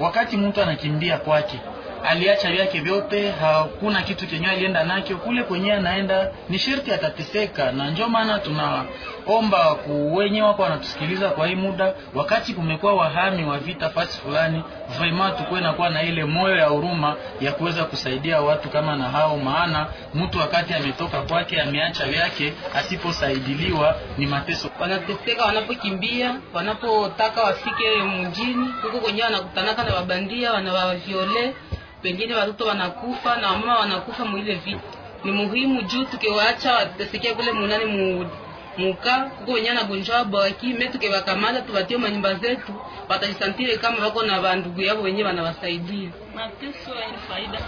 Wakati 0.00 0.36
mtu 0.36 0.62
anakimbia 0.62 1.18
kwake, 1.18 1.60
aliacha 2.04 2.50
vyake 2.52 2.80
vyote, 2.80 3.30
hakuna 3.30 4.02
kitu 4.02 4.26
kenye 4.26 4.46
alienda 4.46 4.84
nakyo. 4.84 5.16
Kule 5.16 5.42
kwenye 5.42 5.72
anaenda, 5.72 6.30
ni 6.48 6.58
sherti 6.58 6.92
atateseka, 6.92 7.72
na 7.72 7.90
ndio 7.90 8.08
maana 8.08 8.38
tunaomba 8.38 9.74
kuwenye 9.74 10.42
wako 10.42 10.62
wanatusikiliza 10.62 11.28
kwa 11.30 11.46
hii 11.46 11.54
muda, 11.54 11.94
wakati 12.14 12.54
kumekuwa 12.54 12.94
wahami 12.94 13.44
wa 13.44 13.58
vita 13.58 13.90
fasi 13.90 14.18
fulani, 14.20 14.62
vraiment 14.98 15.36
tukuwe 15.36 15.60
na 15.60 15.72
kuwa 15.72 15.90
na 15.90 16.02
ile 16.02 16.24
moyo 16.24 16.56
ya 16.56 16.66
huruma 16.66 17.16
ya 17.40 17.52
kuweza 17.52 17.84
kusaidia 17.84 18.40
watu 18.40 18.68
kama 18.68 18.96
na 18.96 19.04
hao, 19.08 19.36
maana 19.36 19.86
mtu 20.14 20.38
wakati 20.38 20.74
ametoka 20.74 21.22
kwake 21.22 21.60
ameacha 21.60 22.06
vyake, 22.06 22.52
asiposaidiliwa 22.74 23.96
ni 24.18 24.26
mateso. 24.26 24.68
Wanateseka 24.80 25.44
wanapokimbia, 25.44 26.34
wanapotaka 26.54 27.42
wafike 27.42 27.90
mjini, 28.02 28.68
huko 28.82 28.98
kwenye 28.98 29.22
wanakutanaka 29.22 29.84
na 29.84 29.94
wabandia, 29.94 30.52
wanawaviole 30.52 31.54
pengine 32.02 32.34
watoto 32.34 32.66
wanakufa 32.66 33.36
na 33.36 33.48
wamama 33.50 33.78
wanakufa 33.78 34.24
mwile 34.24 34.54
vita. 34.54 34.80
Ni 35.24 35.32
muhimu 35.32 35.82
juu 35.82 36.04
tukiwaacha 36.04 36.72
watesekia 36.74 37.34
kule 37.34 37.52
munani 37.52 37.84
mu 37.84 38.30
muka 38.76 39.20
kuko 39.38 39.52
wenye 39.52 39.70
anagonjwa 39.70 40.24
baki 40.24 40.66
me 40.66 40.88
tukiwakamata 40.88 41.60
tuwatie 41.60 41.96
manyumba 41.96 42.34
zetu, 42.34 42.72
watajisantire 43.08 43.76
kama 43.76 44.04
wako 44.04 44.22
na 44.22 44.40
bandugu 44.40 44.80
yao 44.80 45.02
wenye 45.02 45.24
wanawasaidia. 45.24 46.10
Mateso 46.34 46.94
ya 46.94 47.18
faida 47.28 47.58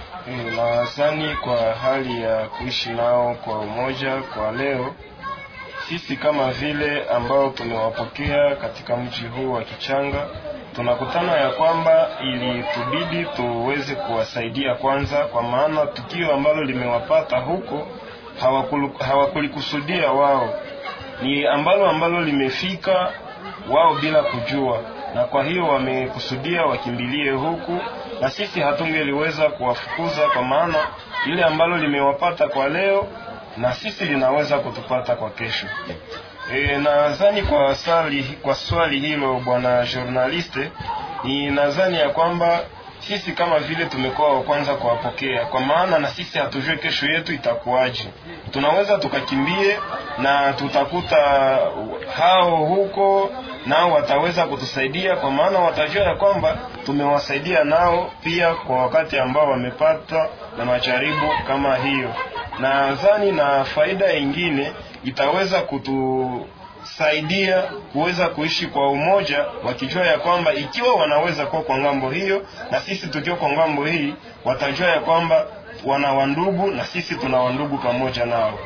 nadhani 0.57 1.37
kwa 1.37 1.57
hali 1.75 2.23
ya 2.23 2.49
kuishi 2.49 2.91
nao 2.91 3.35
kwa 3.35 3.59
umoja 3.59 4.17
kwa 4.17 4.53
leo 4.53 4.95
sisi 5.89 6.17
kama 6.17 6.51
vile 6.51 7.05
ambao 7.05 7.51
tumewapokea 7.51 8.57
katika 8.57 8.97
mji 8.97 9.27
huu 9.27 9.53
wa 9.53 9.63
Kichanga 9.63 10.27
tunakutana 10.75 11.33
ya 11.33 11.51
kwamba 11.51 12.09
ilitubidi 12.23 13.25
tuweze 13.37 13.95
kuwasaidia 13.95 14.75
kwanza, 14.75 15.17
kwa 15.25 15.43
maana 15.43 15.87
tukio 15.87 16.35
ambalo 16.35 16.65
limewapata 16.65 17.39
huko 17.39 17.87
hawakulikusudia 18.99 20.11
wao, 20.13 20.49
ni 21.23 21.47
ambalo 21.47 21.91
ambalo 21.91 22.21
limefika 22.21 23.13
wao 23.71 23.95
bila 23.95 24.23
kujua, 24.23 24.81
na 25.15 25.25
kwa 25.25 25.45
hiyo 25.45 25.67
wamekusudia 25.69 26.63
wakimbilie 26.63 27.31
huku, 27.31 27.79
na 28.21 28.31
sisi 28.31 28.61
hatungeliweza 28.61 29.49
kuwafukuza, 29.49 30.29
kwa 30.29 30.43
maana 30.43 30.75
ile 31.27 31.45
ambalo 31.45 31.77
limewapata 31.77 32.49
kwa 32.49 32.69
leo 32.69 33.07
na 33.57 33.73
sisi 33.75 34.05
linaweza 34.05 34.59
kutupata 34.59 35.17
kwa 35.17 35.31
kesho. 35.31 35.67
E, 36.55 36.79
nadhani 36.79 37.43
kwa 37.43 37.75
swali, 37.75 38.23
kwa 38.43 38.55
swali 38.55 39.01
hilo 39.01 39.35
bwana 39.45 39.87
journaliste, 39.87 40.71
ni 41.25 41.51
nadhani 41.51 41.99
ya 41.99 42.09
kwamba 42.11 42.61
sisi 42.99 43.33
kama 43.33 43.59
vile 43.59 43.85
tumekuwa 43.87 44.33
wa 44.37 44.43
kwanza 44.43 44.75
kuwapokea, 44.75 45.47
kwa 45.47 45.61
maana 45.61 45.99
na 45.99 46.09
sisi 46.09 46.39
hatujue 46.39 46.77
kesho 46.77 47.07
yetu 47.07 47.33
itakuwaje. 47.33 48.09
Tunaweza 48.51 48.99
tukakimbie 48.99 49.79
na 50.19 50.53
tutakuta 50.53 51.17
hao 52.17 52.57
huko 52.57 53.31
nao 53.67 53.93
wataweza 53.93 54.47
kutusaidia, 54.47 55.17
kwa 55.17 55.31
maana 55.31 55.59
watajua 55.59 56.03
ya 56.03 56.15
kwamba 56.15 56.59
tumewasaidia 56.87 57.65
nao 57.65 58.11
pia 58.25 58.55
kwa 58.55 58.83
wakati 58.83 59.19
ambao 59.19 59.51
wamepata 59.51 60.29
na 60.59 60.65
majaribu 60.65 61.29
kama 61.47 61.77
hiyo. 61.77 62.15
Nadhani 62.59 63.33
na 63.33 63.65
faida 63.65 64.13
ingine 64.13 64.73
itaweza 65.05 65.61
kutusaidia 65.61 67.63
kuweza 67.93 68.29
kuishi 68.29 68.67
kwa 68.67 68.91
umoja, 68.91 69.45
wakijua 69.65 70.07
ya 70.07 70.19
kwamba 70.19 70.53
ikiwa 70.55 70.95
wanaweza 70.95 71.47
kuwa 71.47 71.63
kwa 71.63 71.79
ng'ambo 71.79 72.11
hiyo 72.11 72.47
na 72.71 72.81
sisi 72.81 73.07
tukiwa 73.07 73.37
kwa 73.37 73.49
ng'ambo 73.53 73.85
hii, 73.85 74.15
watajua 74.45 74.89
ya 74.89 75.01
kwamba 75.01 75.47
wana 75.85 76.13
wandugu 76.13 76.71
na 76.71 76.85
sisi 76.85 77.15
tuna 77.15 77.41
wandugu 77.41 77.79
pamoja 77.79 78.27
nao. 78.27 78.59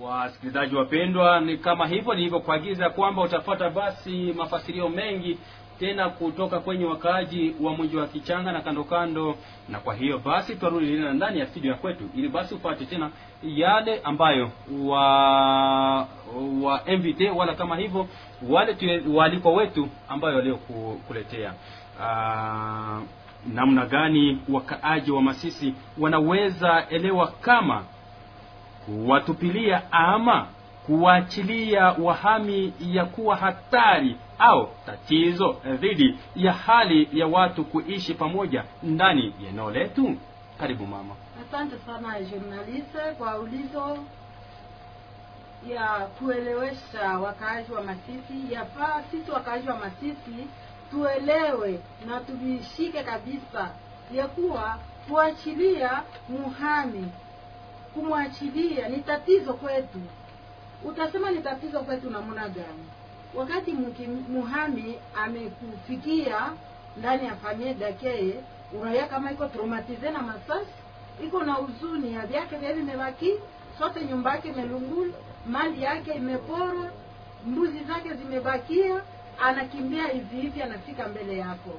Wasikilizaji 0.00 0.76
wapendwa, 0.76 1.40
ni 1.40 1.56
kama 1.58 1.86
hivyo 1.86 2.14
nilivyokuagiza 2.14 2.90
kwamba 2.90 3.22
utapata 3.22 3.70
basi 3.70 4.32
mafasirio 4.36 4.88
mengi 4.88 5.38
tena 5.78 6.08
kutoka 6.08 6.60
kwenye 6.60 6.84
wakaaji 6.84 7.54
wa 7.60 7.76
mji 7.76 7.96
wa 7.96 8.06
Kichanga 8.06 8.52
na 8.52 8.60
kando 8.60 8.84
kando, 8.84 9.36
na 9.68 9.78
kwa 9.80 9.94
hiyo 9.94 10.18
basi 10.18 10.56
twarudi 10.56 10.86
tena 10.86 11.12
ndani 11.12 11.38
ya 11.40 11.46
studio 11.46 11.70
ya 11.72 11.76
kwetu 11.78 12.04
ili 12.16 12.28
basi 12.28 12.54
upate 12.54 12.84
tena 12.86 13.10
yale 13.42 14.00
ambayo 14.04 14.50
wa 14.84 15.00
wa 16.62 16.80
MVT 16.98 17.20
wala 17.36 17.54
kama 17.54 17.76
hivyo 17.76 18.06
wale 18.48 19.02
waalikwa 19.14 19.52
wetu 19.52 19.88
ambayo 20.08 20.36
waliokuletea. 20.36 21.54
Ah, 22.02 23.00
namna 23.54 23.86
gani 23.86 24.38
wakaaji 24.48 25.10
wa 25.10 25.22
Masisi 25.22 25.74
wanaweza 25.98 26.86
elewa 26.88 27.26
kama 27.40 27.84
kuwatupilia 28.86 29.82
ama 29.92 30.46
kuwaachilia 30.86 31.84
wahami 31.92 32.72
ya 32.80 33.04
kuwa 33.04 33.36
hatari 33.36 34.16
au 34.38 34.68
tatizo 34.86 35.56
dhidi 35.80 36.18
ya 36.36 36.52
hali 36.52 37.08
ya 37.12 37.26
watu 37.26 37.64
kuishi 37.64 38.14
pamoja 38.14 38.64
ndani 38.82 39.34
ya 39.42 39.48
eneo 39.48 39.70
letu. 39.70 40.16
Karibu 40.60 40.86
mama. 40.86 41.14
Asante 41.48 41.76
sana 41.78 42.20
journaliste 42.22 42.98
kwa 43.18 43.38
ulizo 43.38 43.98
ya 45.68 45.86
kuelewesha 46.18 47.18
wakaaji 47.18 47.72
wa 47.72 47.82
Masisi. 47.82 48.52
Yafaa 48.54 49.02
sisi 49.10 49.30
wakaaji 49.30 49.68
wa 49.68 49.76
Masisi 49.76 50.46
tuelewe 50.90 51.80
na 52.06 52.20
tuvishike 52.20 53.02
kabisa 53.02 53.70
ya 54.14 54.26
kuwa 54.28 54.78
kuachilia 55.08 56.02
muhami, 56.28 57.08
kumwachilia 57.96 58.88
ni 58.88 58.96
tatizo 59.00 59.54
kwetu. 59.54 59.98
Utasema 60.84 61.30
ni 61.30 61.38
tatizo 61.42 61.80
kwetu 61.80 62.10
namna 62.10 62.48
gani? 62.48 62.84
Wakati 63.34 63.72
muhami 64.28 64.98
amekufikia 65.24 66.52
ndani 66.96 67.26
ya 67.26 67.36
familia 67.36 67.74
dakee 67.74 68.34
unaona 68.72 69.06
kama 69.06 69.32
iko 69.32 69.46
traumatize 69.46 70.10
na 70.10 70.22
masasi 70.22 70.70
iko 71.24 71.42
na 71.42 71.52
huzuni 71.52 72.14
ya 72.14 72.26
vyake 72.26 72.56
vya 72.56 72.72
vimebaki 72.72 73.30
sote, 73.78 74.04
nyumba 74.04 74.30
yake 74.30 74.48
imelungula, 74.48 75.12
mali 75.46 75.82
yake 75.82 76.12
imeporwa, 76.12 76.90
mbuzi 77.46 77.84
zake 77.84 78.14
zimebakia, 78.14 79.00
anakimbia 79.44 80.06
hivi 80.08 80.40
hivi, 80.40 80.62
anafika 80.62 81.08
mbele 81.08 81.38
yako. 81.38 81.70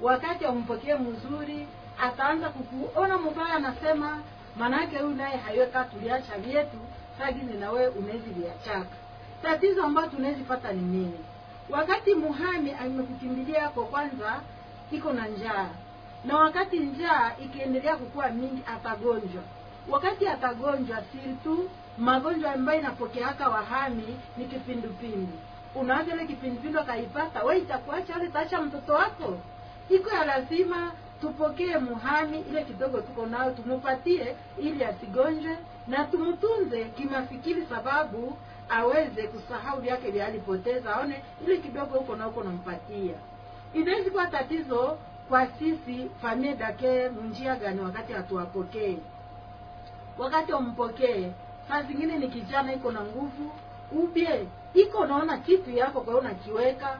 Wakati 0.00 0.44
ampokee 0.44 0.94
mzuri, 0.94 1.66
ataanza 2.02 2.48
kukuona 2.48 3.18
mubaya, 3.18 3.54
anasema 3.54 4.18
manake 4.58 4.98
huyu 4.98 5.14
naye 5.14 5.36
haiweka 5.36 5.84
tuliacha 5.84 6.38
vyetu 6.38 6.78
sagine 7.18 7.52
na 7.54 7.70
wewe 7.70 7.88
unawezi 7.88 8.30
viachaka. 8.30 8.96
Tatizo 9.42 9.82
ambayo 9.84 10.08
tunawezi 10.08 10.42
pata 10.42 10.72
ni 10.72 10.82
nini? 10.82 11.18
Wakati 11.70 12.14
muhami 12.14 12.72
amekukimbilia 12.72 13.68
kwa 13.68 13.84
kwanza, 13.84 14.40
iko 14.92 15.12
na 15.12 15.26
njaa 15.28 15.68
na 16.24 16.36
wakati 16.36 16.78
njaa 16.78 17.32
ikiendelea 17.44 17.96
kukua 17.96 18.28
mingi 18.28 18.62
atagonjwa. 18.74 19.42
Wakati 19.88 20.28
atagonjwa, 20.28 21.02
sirtu 21.12 21.70
magonjwa 21.98 22.52
ambayo 22.52 22.80
inapokeaka 22.80 23.48
wahami 23.48 24.16
ni 24.36 24.44
kipindupindu. 24.44 25.32
Unaanza 25.74 26.14
ile 26.14 26.26
kipindupindu 26.26 26.80
akaipata, 26.80 27.44
we 27.44 27.58
itakuacha 27.58 28.12
wale 28.12 28.28
taacha 28.28 28.60
mtoto 28.62 28.92
wako. 28.92 29.38
Iko 29.90 30.10
ya 30.10 30.24
lazima 30.24 30.92
tupokee 31.20 31.78
muhami 31.78 32.40
ile 32.50 32.64
kidogo 32.64 33.00
tuko 33.00 33.26
nayo, 33.26 33.50
tumupatie 33.50 34.36
ili 34.58 34.84
asigonjwe 34.84 35.58
na 35.88 36.04
tumtunze 36.04 36.84
kimafikiri, 36.84 37.66
sababu 37.66 38.36
aweze 38.68 39.22
kusahau 39.28 39.80
vyake 39.80 40.10
vya 40.10 40.26
alipoteza, 40.26 40.94
aone 40.96 41.22
ile 41.46 41.56
kidogo 41.58 41.98
huko 41.98 42.16
na 42.16 42.24
huko 42.24 42.42
nampatia. 42.42 43.14
Inaweza 43.74 44.10
kuwa 44.10 44.26
tatizo 44.26 44.98
kwa 45.28 45.46
sisi 45.46 46.10
famie 46.22 46.54
dake 46.54 47.08
munjia 47.08 47.56
gani 47.56 47.80
wakati 47.80 48.12
hatuwapokee? 48.12 48.98
Wakati 50.18 50.52
wampokee 50.52 51.30
saa 51.68 51.82
zingine 51.82 52.18
ni 52.18 52.28
kijana 52.28 52.72
iko 52.74 52.92
na 52.92 53.00
nguvu 53.00 53.52
ubye 53.92 54.46
iko 54.74 55.06
naona 55.06 55.38
kitu 55.38 55.70
yako 55.70 56.00
kwa 56.00 56.18
unakiweka. 56.18 56.98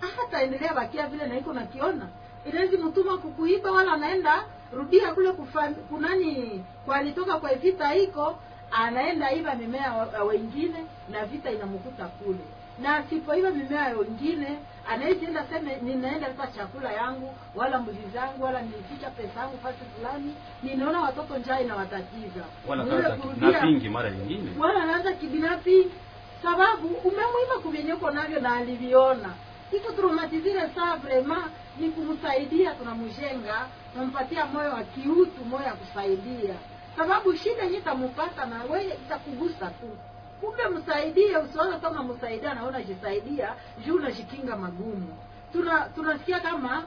Hata 0.00 0.42
endelea 0.42 0.74
bakia 0.74 1.06
vile 1.06 1.26
na 1.26 1.38
iko 1.38 1.52
nakiona 1.52 2.06
inawezi 2.46 2.76
mtuma 2.76 3.18
kukuiba 3.18 3.70
wala 3.72 3.92
anaenda 3.92 4.44
rudia 4.72 5.14
kule 5.14 5.32
kufam, 5.32 5.74
kunani 5.74 6.64
kwa 6.86 6.96
alitoka 6.96 7.36
kwa 7.38 7.54
vita 7.54 7.94
iko 7.94 8.38
anaenda 8.72 9.32
iba 9.32 9.54
mimea 9.54 9.92
wengine 10.28 10.84
na 11.10 11.24
vita 11.26 11.50
inamkuta 11.50 12.04
kule. 12.04 12.38
Na 12.82 12.96
asipoiba 12.96 13.50
mimea 13.50 13.88
ya 13.88 13.96
wengine 13.96 14.58
anaweza 14.88 15.26
enda 15.26 15.44
seme 15.44 15.76
ninaenda 15.82 16.28
lipa 16.28 16.46
chakula 16.46 16.92
yangu 16.92 17.34
wala 17.54 17.78
mbuzi 17.78 17.98
zangu 18.14 18.44
wala 18.44 18.62
nilificha 18.62 19.10
pesa 19.10 19.40
yangu 19.40 19.58
fasi 19.62 19.78
fulani 19.96 20.34
ninaona 20.62 21.00
watoto 21.00 21.38
njaa 21.38 21.60
inawatatiza. 21.60 22.44
Wala 24.58 24.82
anaanza 24.82 25.12
kibinafsi 25.12 25.86
sababu 26.42 26.88
umemwiba 26.88 27.54
kuvyenyeko 27.62 28.10
navyo 28.10 28.40
na 28.40 28.54
aliviona 28.56 29.30
iko 29.76 29.92
traumatizile 29.92 30.70
saa 30.74 30.96
vrema 30.96 31.50
ni 31.78 31.88
kumsaidia 31.90 32.74
tunamjenga 32.74 33.66
nampatia 33.96 34.46
moyo 34.46 34.70
wa 34.70 34.82
kiutu 34.84 35.44
moyo 35.44 35.66
wa 35.66 35.72
kusaidia. 35.72 36.54
Sababu 36.96 37.36
shida 37.36 37.62
yenye 37.62 37.78
itamupata 37.78 38.46
na 38.46 38.62
wewe 38.64 38.84
itakugusa 39.06 39.66
tu. 39.66 39.88
Kumbe 40.40 40.68
msaidie 40.68 41.36
usiona 41.38 41.78
kama 41.78 42.02
msaidia 42.02 42.54
naona 42.54 42.82
jisaidia 42.82 43.54
juu 43.86 43.94
unashikinga 43.96 44.56
magumu. 44.56 45.16
Tuna 45.52 45.80
tunasikia 45.80 46.40
kama 46.40 46.84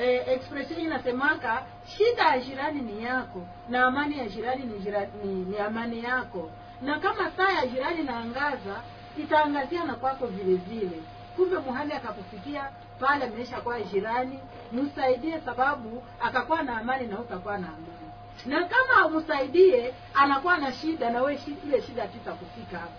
eh, 0.00 0.28
expression 0.28 0.80
inasemaka 0.80 1.62
shida 1.86 2.22
ya 2.22 2.38
jirani 2.38 2.80
ni 2.80 3.04
yako 3.04 3.40
na 3.68 3.84
amani 3.84 4.18
ya 4.18 4.28
jirani 4.28 4.64
ni, 4.64 4.78
jirani, 4.78 5.08
ni, 5.24 5.34
ni 5.34 5.58
amani 5.58 6.04
yako. 6.04 6.50
Na 6.82 6.98
kama 6.98 7.30
saa 7.30 7.52
ya 7.52 7.66
jirani 7.66 8.00
inaangaza 8.00 8.80
itaangazia 9.18 9.84
na 9.84 9.94
kwako 9.94 10.26
vile 10.26 10.56
vile 10.56 11.02
kumbe 11.36 11.58
muhani 11.58 11.92
akakufikia 11.92 12.70
pale 13.00 13.24
ameisha 13.24 13.60
kwa 13.60 13.80
jirani 13.80 14.38
msaidie 14.72 15.40
sababu 15.44 16.02
akakuwa 16.20 16.62
na 16.62 16.76
amani 16.78 17.06
na 17.06 17.18
utakuwa 17.18 17.58
na 17.58 17.66
amani. 17.68 17.84
Na 18.46 18.64
kama 18.68 19.06
umsaidie 19.06 19.94
anakuwa 20.14 20.58
na 20.58 20.72
shida 20.72 21.10
na 21.10 21.22
wewe, 21.22 21.40
ile 21.66 21.82
shida 21.82 22.06
tutakufika 22.08 22.78
hapo 22.78 22.92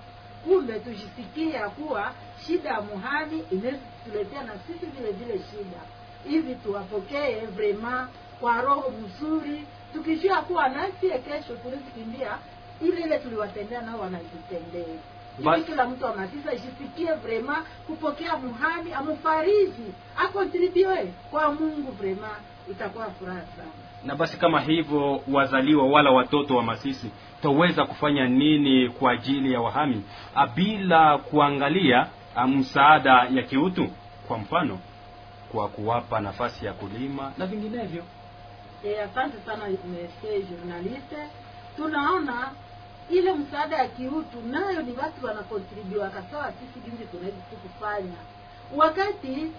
kumbe 0.43 0.79
tujisikie 0.79 1.49
ya 1.49 1.69
kuwa 1.69 2.11
shida 2.45 2.69
ya 2.69 2.81
muhani 2.81 3.43
inaweza 3.51 4.43
na 4.45 4.53
sisi 4.67 4.85
vile 4.85 5.11
vile 5.11 5.33
shida. 5.51 5.79
Hivi 6.29 6.55
tuwapokee 6.55 7.39
vrema 7.45 8.09
kwa 8.39 8.61
roho 8.61 8.91
mzuri 8.91 9.63
tukijua 9.93 10.41
kuwa 10.41 10.69
nasie 10.69 11.17
kesho 11.19 11.55
tulizikimbia 11.55 12.37
ile 12.81 13.01
ile 13.01 13.19
tuliwatendea 13.19 13.81
nao 13.81 13.99
wanazitendea 13.99 14.85
Ba- 14.85 15.14
hivi 15.37 15.61
kila 15.63 15.87
mtu 15.87 16.07
amasisa 16.07 16.53
isifikie 16.53 17.13
vrema 17.13 17.65
kupokea 17.87 18.37
muhami 18.37 18.93
amufariji 18.93 19.93
akontribue 20.17 21.13
kwa 21.31 21.51
mungu 21.51 21.91
vrema 21.91 22.29
itakuwa 22.71 23.05
furaha 23.11 23.41
sana 23.41 23.69
Na 24.05 24.15
basi 24.15 24.37
kama 24.37 24.61
hivyo, 24.61 25.21
wazaliwa 25.31 25.87
wala 25.87 26.11
watoto 26.11 26.55
wa 26.55 26.63
Masisi, 26.63 27.11
taweza 27.41 27.85
kufanya 27.85 28.27
nini 28.27 28.89
kwa 28.89 29.11
ajili 29.11 29.53
ya 29.53 29.61
wahami 29.61 30.03
ah, 30.35 30.47
bila 30.47 31.17
kuangalia 31.17 32.07
ah, 32.35 32.47
msaada 32.47 33.27
ya 33.31 33.43
kiutu, 33.43 33.87
kwa 34.27 34.37
mfano 34.37 34.79
kwa 35.51 35.67
kuwapa 35.69 36.19
nafasi 36.19 36.65
ya 36.65 36.73
kulima 36.73 37.31
na 37.37 37.45
vinginevyo. 37.45 38.03
E, 38.85 38.99
asante 39.01 39.37
sana 39.45 39.65
monsieur 39.67 40.43
journaliste. 40.49 41.17
Tunaona 41.75 42.51
ile 43.09 43.33
msaada 43.33 43.77
ya 43.77 43.87
kiutu 43.87 44.41
nayo 44.51 44.81
ni 44.81 44.91
watu 44.97 45.25
wanakontribiwa 45.25 46.09
kasawa, 46.09 46.51
sisi 46.51 46.79
jinsi 46.89 47.05
tunaweza 47.05 47.37
tu 47.49 47.55
kufanya. 47.55 48.17
Wakati 48.75 49.51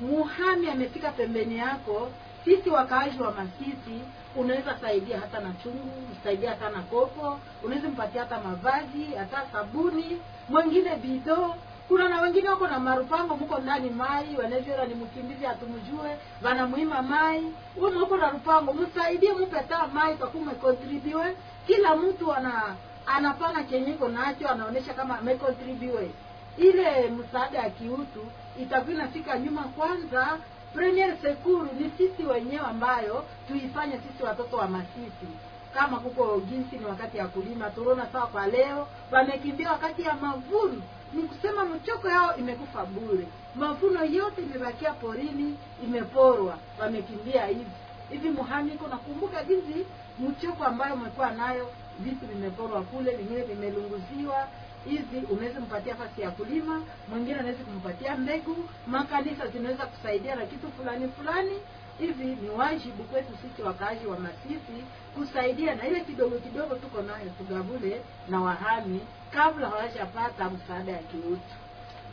muhami 0.00 0.70
amefika 0.70 1.10
pembeni 1.12 1.58
yako, 1.58 2.10
sisi 2.44 2.70
wakaaji 2.70 3.22
wa 3.22 3.32
Masisi 3.32 4.00
unaweza 4.36 4.78
saidia 4.80 5.20
hata 5.20 5.40
na 5.40 5.52
chungu, 5.62 6.02
msaidia 6.12 6.50
hata 6.50 6.70
na 6.70 6.82
kopo, 6.82 7.38
unaweza 7.62 7.88
mpatia 7.88 8.20
hata 8.20 8.40
mavazi, 8.40 9.04
hata 9.18 9.42
sabuni, 9.52 10.18
mwingine 10.48 10.96
bido. 10.96 11.54
Kuna 11.88 12.08
na 12.08 12.20
wengine 12.20 12.48
wako 12.48 12.66
na 12.66 12.80
marupango, 12.80 13.36
mko 13.36 13.58
ndani 13.58 13.90
mai, 13.90 14.36
wanavyora 14.42 14.86
ni 14.86 14.94
mkimbizi 14.94 15.44
hatumjue, 15.44 16.16
wanamuima 16.42 17.02
mai, 17.02 17.42
wewe 17.76 18.02
uko 18.02 18.16
na 18.16 18.30
rupango, 18.30 18.72
msaidie, 18.72 19.32
mpe 19.32 19.60
taa 19.68 19.86
mai 19.86 20.14
kwa 20.16 20.26
kume 20.28 20.52
contribute. 20.52 21.36
Kila 21.66 21.96
mtu 21.96 22.32
ana 22.32 22.74
anapana 23.06 23.62
kenyeko 23.62 24.08
nacho, 24.08 24.48
anaonesha 24.48 24.94
kama 24.94 25.18
amecontribute 25.18 26.10
ile 26.58 27.10
msaada 27.10 27.58
ya 27.58 27.70
kiutu 27.70 28.26
itakuwa 28.60 28.94
inafika 28.94 29.38
nyuma 29.38 29.62
kwanza. 29.62 30.38
Premier 30.74 31.16
sekuru 31.22 31.68
ni 31.78 31.90
sisi 31.98 32.22
wenyewe 32.26 32.64
ambayo 32.66 33.24
tuifanye 33.48 33.92
sisi 33.98 34.22
watoto 34.24 34.56
wa 34.56 34.68
masisi. 34.68 35.28
Kama 35.74 35.96
kuko 36.00 36.40
jinsi 36.50 36.76
ni 36.76 36.84
wakati 36.84 37.18
ya 37.18 37.26
kulima 37.28 37.70
tunaona 37.70 38.06
sawa 38.12 38.26
kwa 38.26 38.46
leo. 38.46 38.86
Wamekimbia 39.10 39.72
wakati 39.72 40.02
ya 40.02 40.14
mavuno. 40.14 40.82
Ni 41.12 41.22
kusema 41.22 41.64
mchoko 41.64 42.08
yao 42.08 42.36
imekufa 42.36 42.84
bure. 42.86 43.26
Mavuno 43.54 44.04
yote 44.04 44.42
imebakia 44.42 44.92
porini 44.92 45.56
imeporwa. 45.84 46.58
Wamekimbia 46.80 47.46
hivi. 47.46 47.66
Hivi 48.10 48.30
muhamiko 48.30 48.88
nakumbuka 48.88 49.44
jinsi 49.44 49.86
mchoko 50.18 50.64
ambayo 50.64 50.94
umekuwa 50.94 51.30
nayo 51.30 51.70
vitu 52.00 52.26
vimeporwa 52.26 52.82
kule 52.82 53.16
vingine 53.16 53.42
vimelunguziwa. 53.42 54.48
Hivi 54.84 55.18
unaweza 55.30 55.60
kumpatia 55.60 55.94
fasi 55.94 56.20
ya 56.20 56.30
kulima 56.30 56.82
mwingine 57.08 57.38
anaweza 57.38 57.64
kumpatia 57.64 58.16
mbegu. 58.16 58.68
Makanisa 58.86 59.46
zinaweza 59.46 59.86
kusaidia 59.86 60.34
na 60.34 60.46
kitu 60.46 60.72
fulani 60.72 61.08
fulani. 61.08 61.52
Hivi 61.98 62.24
ni 62.24 62.50
wajibu 62.50 63.04
kwetu 63.04 63.32
sisi 63.42 63.62
wakaaji 63.62 64.06
wa 64.06 64.18
masisi 64.18 64.84
kusaidia 65.14 65.74
na 65.74 65.86
ile 65.88 66.00
kidogo 66.00 66.38
kidogo 66.38 66.74
tuko 66.74 67.02
nayo 67.02 67.30
tugavule 67.38 68.00
na 68.28 68.40
wahami 68.40 69.00
kabla 69.30 69.68
hawajapata 69.68 70.50
msaada 70.50 70.92
ya 70.92 70.98
kiutu. 70.98 71.54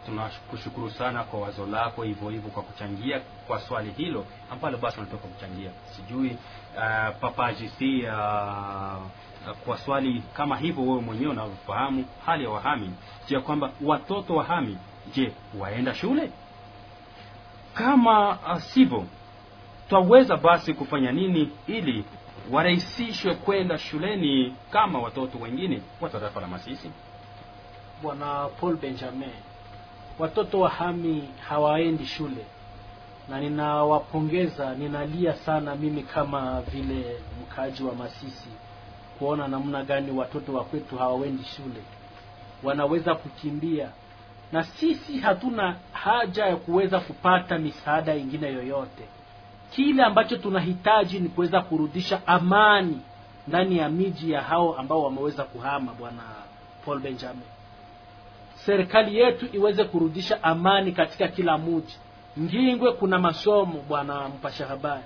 Tunakushukuru 0.05 0.91
sana 0.91 1.23
kwa 1.23 1.39
wazo 1.41 1.65
lako 1.65 2.03
hivyo 2.03 2.29
hivyo 2.29 2.49
kwa 2.49 2.63
kuchangia 2.63 3.21
kwa 3.47 3.59
swali 3.59 3.91
hilo 3.91 4.25
ambalo 4.51 4.77
basi 4.77 4.99
unatoka 4.99 5.27
kuchangia. 5.27 5.71
Sijui 5.95 6.29
uh, 6.75 7.17
papa 7.19 7.51
uh, 7.51 9.01
kwa 9.65 9.77
swali 9.77 10.23
kama 10.33 10.57
hivyo 10.57 10.83
wewe 10.83 11.01
mwenyewe 11.01 11.31
unavyofahamu 11.31 12.05
hali 12.25 12.43
ya 12.43 12.49
wahami 12.49 12.91
ya 13.29 13.41
kwamba 13.41 13.71
watoto 13.81 14.35
wahami 14.35 14.77
je 15.13 15.31
waenda 15.59 15.93
shule? 15.93 16.31
Kama 17.73 18.29
uh, 18.29 18.57
sivyo 18.57 19.05
twaweza 19.89 20.37
basi 20.37 20.73
kufanya 20.73 21.11
nini 21.11 21.49
ili 21.67 22.05
warahisishwe 22.51 23.35
kwenda 23.35 23.77
shuleni 23.77 24.55
kama 24.69 24.99
watoto 24.99 25.37
wengine 25.37 25.81
wa 26.01 26.09
tarafa 26.09 26.41
la 26.41 26.47
masisi? 26.47 26.91
Bwana 28.01 28.47
paul 28.59 28.77
benjamin 28.77 29.29
watoto 30.19 30.59
wa 30.59 30.69
hami 30.69 31.29
hawaendi 31.49 32.05
shule 32.05 32.45
na 33.29 33.39
ninawapongeza 33.39 34.75
ninalia 34.75 35.33
sana 35.33 35.75
mimi 35.75 36.03
kama 36.03 36.61
vile 36.61 37.17
mkaaji 37.41 37.83
wa 37.83 37.95
masisi 37.95 38.49
kuona 39.21 39.47
namna 39.47 39.83
gani 39.83 40.11
watoto 40.11 40.53
wa 40.53 40.63
kwetu 40.63 40.97
hawaendi 40.97 41.43
shule. 41.43 41.81
Wanaweza 42.63 43.15
kukimbia. 43.15 43.89
Na 44.51 44.63
sisi 44.63 45.19
hatuna 45.19 45.75
haja 45.91 46.45
ya 46.45 46.55
kuweza 46.55 46.99
kupata 46.99 47.57
misaada 47.57 48.15
ingine 48.15 48.47
yoyote. 48.47 49.03
Kile 49.71 50.03
ambacho 50.03 50.37
tunahitaji 50.37 51.19
ni 51.19 51.29
kuweza 51.29 51.61
kurudisha 51.61 52.27
amani 52.27 53.01
ndani 53.47 53.77
ya 53.77 53.89
miji 53.89 54.31
ya 54.31 54.41
hao 54.41 54.75
ambao 54.77 55.03
wameweza 55.03 55.43
kuhama 55.43 55.93
bwana 55.93 56.23
paul 56.85 56.99
benjamin. 56.99 57.43
Serikali 58.55 59.17
yetu 59.17 59.45
iweze 59.55 59.83
kurudisha 59.83 60.43
amani 60.43 60.91
katika 60.91 61.27
kila 61.27 61.57
mji. 61.57 61.97
Ngingwe 62.39 62.91
kuna 62.93 63.19
masomo 63.19 63.83
bwana 63.87 64.29
mpasha 64.29 64.67
habari. 64.67 65.03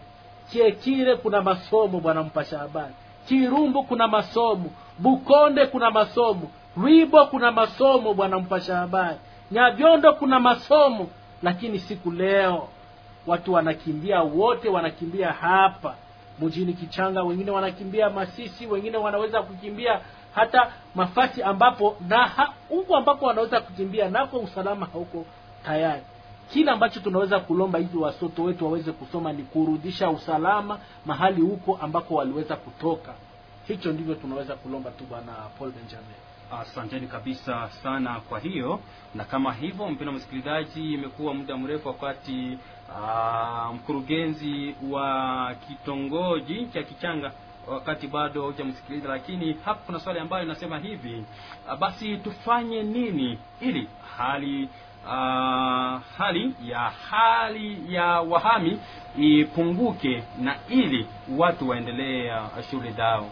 Kiekire 0.52 1.16
kuna 1.16 1.42
masomo 1.42 2.00
bwana 2.00 2.24
mpasha 2.24 2.58
habari 2.60 2.94
kirumbu 3.28 3.84
kuna 3.84 4.08
masomo 4.08 4.70
bukonde 5.00 5.66
kuna 5.66 5.92
masomo 5.92 6.52
rwibo 6.78 7.26
kuna 7.26 7.52
masomo 7.52 8.14
bwana 8.14 8.40
mpasha 8.40 8.76
habari. 8.78 9.18
Nyavyondo 9.52 10.14
kuna 10.14 10.40
masomo 10.40 11.08
lakini 11.44 11.80
siku 11.80 12.12
leo 12.12 12.68
watu 13.28 13.54
wanakimbia 13.54 14.22
wote 14.22 14.70
wanakimbia 14.70 15.32
hapa. 15.32 15.96
Mjini 16.40 16.74
kichanga 16.74 17.24
wengine 17.24 17.52
wanakimbia 17.52 18.10
masisi 18.10 18.68
wengine 18.68 18.98
wanaweza 18.98 19.42
kukimbia 19.42 20.00
hata 20.36 20.72
mafasi 20.96 21.44
ambapo 21.44 21.96
na 22.08 22.32
huko 22.70 22.96
ambapo 22.98 23.26
wanaweza 23.26 23.60
kukimbia 23.62 24.10
nako 24.10 24.38
usalama 24.38 24.86
hauko 24.94 25.26
tayari 25.66 26.02
kile 26.50 26.72
ambacho 26.72 27.00
tunaweza 27.00 27.40
kulomba 27.40 27.80
hivi 27.80 27.98
watoto 27.98 28.44
wetu 28.44 28.66
waweze 28.66 28.92
kusoma 28.92 29.34
ni 29.34 29.44
kurudisha 29.44 30.10
usalama 30.10 30.80
mahali 31.06 31.42
huko 31.42 31.80
ambako 31.82 32.16
waliweza 32.16 32.56
kutoka. 32.56 33.14
Hicho 33.68 33.92
ndivyo 33.92 34.16
tunaweza 34.16 34.56
kulomba 34.56 34.92
tu 34.92 35.04
bwana 35.04 35.32
paul 35.60 35.72
benjamin. 35.72 36.16
Asanteni 36.62 37.08
kabisa 37.08 37.70
sana 37.84 38.20
kwa 38.30 38.40
hiyo. 38.40 38.80
Na 39.16 39.24
kama 39.24 39.54
hivyo 39.54 39.88
mpendwa 39.90 40.16
msikilizaji 40.16 40.94
imekuwa 40.94 41.34
muda 41.34 41.58
mrefu 41.58 41.88
wakati 41.88 42.58
aa, 42.96 43.72
mkurugenzi 43.74 44.76
wa 44.90 45.56
kitongoji 45.68 46.66
cha 46.74 46.84
kichanga 46.84 47.32
wakati 47.68 48.08
bado 48.08 48.42
hujamsikiliza 48.46 49.10
lakini 49.10 49.58
hapa 49.66 49.80
kuna 49.86 50.00
swali 50.00 50.20
ambayo 50.20 50.44
inasema 50.44 50.80
hivi 50.80 51.24
basi 51.80 52.18
tufanye 52.18 52.84
nini 52.84 53.40
ili 53.62 53.88
hali 54.18 54.70
uh, 55.06 56.02
hali 56.18 56.56
ya 56.66 56.80
hali 57.10 57.94
ya 57.94 58.06
wahami 58.06 58.80
ipunguke 59.18 60.24
na 60.40 60.56
ili 60.70 61.08
watu 61.38 61.70
waendelee 61.70 62.32
uh, 62.32 62.62
shule 62.70 62.92
zao. 62.92 63.30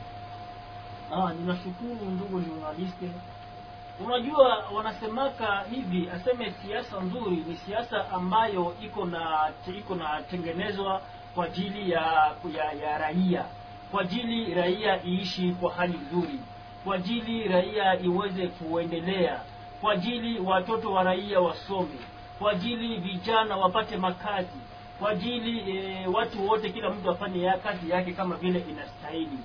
Ah, 1.12 1.34
ninashukuru 1.34 2.06
ndugu 2.12 2.40
journaliste. 2.42 3.10
Unajua 4.06 4.64
wanasemaka 4.76 5.64
hivi 5.72 6.10
aseme 6.10 6.52
siasa 6.52 7.00
nzuri 7.02 7.36
ni 7.48 7.56
siasa 7.56 8.12
ambayo 8.12 8.76
iko 8.84 9.06
na 9.06 9.52
iko 9.80 9.96
na 9.96 10.22
tengenezwa 10.22 11.02
kwa 11.36 11.46
ajili 11.46 11.92
ya, 11.92 12.32
ya 12.56 12.72
ya 12.72 12.98
raia. 12.98 13.46
Kwa 13.92 14.02
ajili 14.02 14.54
raia 14.54 15.04
iishi 15.06 15.52
kwa 15.52 15.74
hali 15.74 15.98
nzuri. 15.98 16.40
Kwa 16.84 16.96
ajili 16.96 17.48
raia 17.48 18.00
iweze 18.00 18.48
kuendelea 18.48 19.40
kwa 19.84 19.94
ajili 19.94 20.40
watoto 20.40 20.94
wa 20.94 21.04
raia 21.04 21.40
wasome 21.40 22.00
kwa 22.40 22.52
ajili 22.52 22.98
vijana 22.98 23.58
wapate 23.58 23.98
makazi 23.98 24.60
kwa 25.00 25.10
ajili 25.10 25.78
e, 25.78 26.08
watu 26.08 26.48
wote 26.48 26.70
kila 26.70 26.90
mtu 26.90 27.12
afanye 27.12 27.42
ya 27.44 27.58
kazi 27.58 27.90
yake 27.90 28.12
kama 28.14 28.36
vile 28.36 28.60
inastahili. 28.70 29.40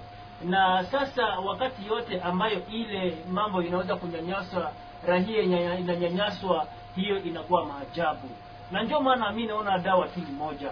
Na 0.45 0.85
sasa 0.91 1.25
wakati 1.27 1.87
yote 1.87 2.21
ambayo 2.21 2.67
ile 2.73 3.19
mambo 3.31 3.63
inaweza 3.63 3.97
kunyanyaswa 3.97 4.73
rahia 5.07 5.43
inanyanyaswa 5.79 6.67
hiyo 6.97 7.23
inakuwa 7.23 7.65
maajabu. 7.65 8.29
Na 8.71 8.83
ndio 8.83 9.01
maana 9.01 9.33
mi 9.33 9.47
naona 9.47 9.79
dawa 9.79 10.09
tu 10.09 10.21
ni 10.21 10.33
moja. 10.37 10.71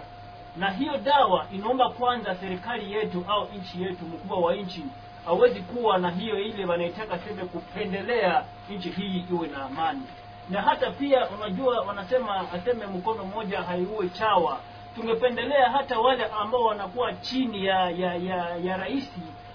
Na 0.56 0.70
hiyo 0.70 0.98
dawa 0.98 1.46
inaomba 1.52 1.90
kwanza 1.90 2.34
serikali 2.34 2.92
yetu 2.92 3.24
au 3.28 3.48
nchi 3.58 3.82
yetu 3.82 4.04
mkubwa 4.04 4.38
wa 4.40 4.56
nchi 4.56 4.84
hawezi 5.26 5.60
kuwa 5.60 5.98
na 5.98 6.10
hiyo 6.10 6.38
ile 6.40 6.64
wanaitaka 6.64 7.18
seme 7.18 7.44
kupendelea 7.44 8.44
nchi 8.70 8.90
hii 8.90 9.24
iwe 9.30 9.48
na 9.48 9.64
amani. 9.64 10.02
Na 10.50 10.62
hata 10.62 10.90
pia 10.90 11.28
unajua 11.28 11.80
wanasema 11.80 12.52
aseme 12.52 12.86
mkono 12.86 13.24
mmoja 13.24 13.62
haiue 13.62 14.08
chawa. 14.08 14.58
Tungependelea 14.94 15.70
hata 15.70 15.98
wale 16.00 16.24
ambao 16.24 16.64
wanakuwa 16.64 17.12
chini 17.12 17.64
ya 17.66 17.90
ya 17.90 18.14
ya, 18.14 18.56
ya 18.56 18.76
rais 18.76 19.10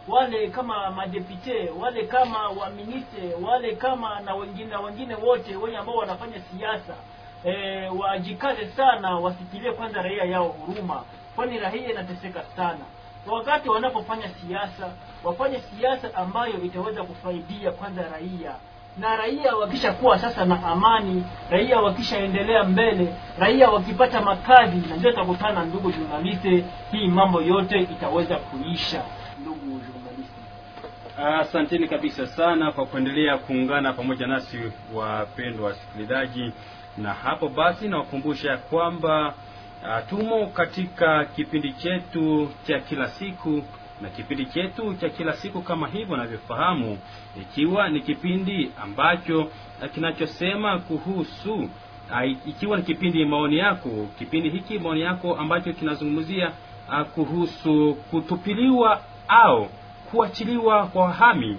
wale 0.08 0.48
kama 0.48 0.92
madepute 0.92 1.70
wale 1.80 2.04
kama 2.08 2.50
waministe 2.50 3.34
wale 3.44 3.76
kama 3.76 4.20
na 4.20 4.36
wengine 4.36 4.76
wengine 4.76 5.16
wote 5.16 5.56
wenye 5.56 5.78
ambao 5.78 5.96
wanafanya 5.96 6.40
siasa. 6.40 6.96
E, 7.46 7.88
wajikaze 7.90 8.66
sana 8.68 9.16
wasikilie 9.16 9.72
kwanza 9.72 10.02
raia 10.02 10.24
yao 10.24 10.48
huruma 10.48 11.04
kwani 11.36 11.60
raia 11.60 11.90
inateseka 11.92 12.44
sana 12.56 12.86
wakati 13.28 13.70
wanapofanya 13.70 14.28
siasa 14.30 14.90
wafanye 15.24 15.60
siasa 15.60 16.16
ambayo 16.16 16.62
itaweza 16.64 17.04
kufaidia 17.04 17.72
kwanza 17.72 18.02
raia. 18.02 18.56
Na 18.98 19.16
raia 19.16 19.56
wakishakuwa 19.56 20.20
sasa 20.20 20.46
na 20.46 20.64
amani 20.64 21.24
raia 21.50 21.80
wakishaendelea 21.82 22.64
mbele 22.64 23.14
raia 23.40 23.70
wakipata 23.70 24.22
makazi 24.22 24.78
na 24.90 24.96
ndio 24.96 25.12
takutana 25.12 25.66
ndugu 25.66 25.92
journaliste 25.92 26.66
hii 26.92 27.08
mambo 27.08 27.42
yote 27.42 27.80
itaweza 27.80 28.36
kuisha. 28.36 29.04
Ndugu 29.42 29.60
journaliste. 29.66 30.42
Asanteni 31.42 31.88
kabisa 31.88 32.28
sana 32.28 32.72
kwa 32.72 32.86
kuendelea 32.86 33.38
kuungana 33.38 33.94
pamoja 33.94 34.28
nasi 34.28 34.72
wapendwa 34.94 35.68
wasikilizaji. 35.68 36.54
Na 36.98 37.14
hapo 37.14 37.50
basi 37.50 37.88
nawakumbusha 37.88 38.58
kwamba 38.58 39.34
tumo 40.10 40.48
katika 40.48 41.26
kipindi 41.26 41.74
chetu 41.74 42.50
cha 42.68 42.80
kila 42.80 43.08
siku 43.08 43.64
na 44.02 44.10
kipindi 44.10 44.46
chetu 44.46 44.94
cha 44.94 45.10
kila 45.10 45.34
siku 45.34 45.62
kama 45.62 45.88
hivyo 45.88 46.14
unavyofahamu, 46.16 46.98
ikiwa 47.42 47.90
ni 47.90 48.02
kipindi 48.02 48.72
ambacho 48.84 49.40
uh, 49.42 49.90
kinachosema 49.94 50.80
kuhusu 50.80 51.54
uh, 51.56 52.30
ikiwa 52.46 52.78
ni 52.78 52.84
kipindi 52.84 53.26
maoni 53.26 53.58
yako, 53.58 53.90
kipindi 54.20 54.50
hiki 54.50 54.80
maoni 54.80 55.02
yako 55.02 55.36
ambacho 55.36 55.74
kinazungumzia 55.74 56.52
uh, 56.90 57.02
kuhusu 57.02 57.98
kutupiliwa 58.12 59.02
au 59.28 59.70
kuachiliwa 60.12 60.88
kwa 60.88 61.02
wahami 61.06 61.58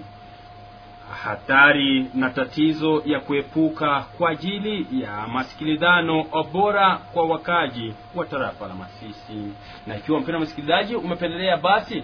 hatari 1.13 2.05
na 2.13 2.29
tatizo 2.29 3.03
ya 3.05 3.19
kuepuka 3.19 4.05
kwa 4.17 4.29
ajili 4.29 4.87
ya 5.01 5.27
masikilizano 5.27 6.25
bora 6.53 6.97
kwa 7.13 7.25
wakaji 7.25 7.93
wa 8.15 8.25
tarafa 8.25 8.67
la 8.67 8.73
Masisi. 8.73 9.53
Na 9.87 9.97
ikiwa 9.97 10.19
mpendwa 10.19 10.41
msikilizaji, 10.41 10.95
umependelea 10.95 11.57
basi 11.57 12.03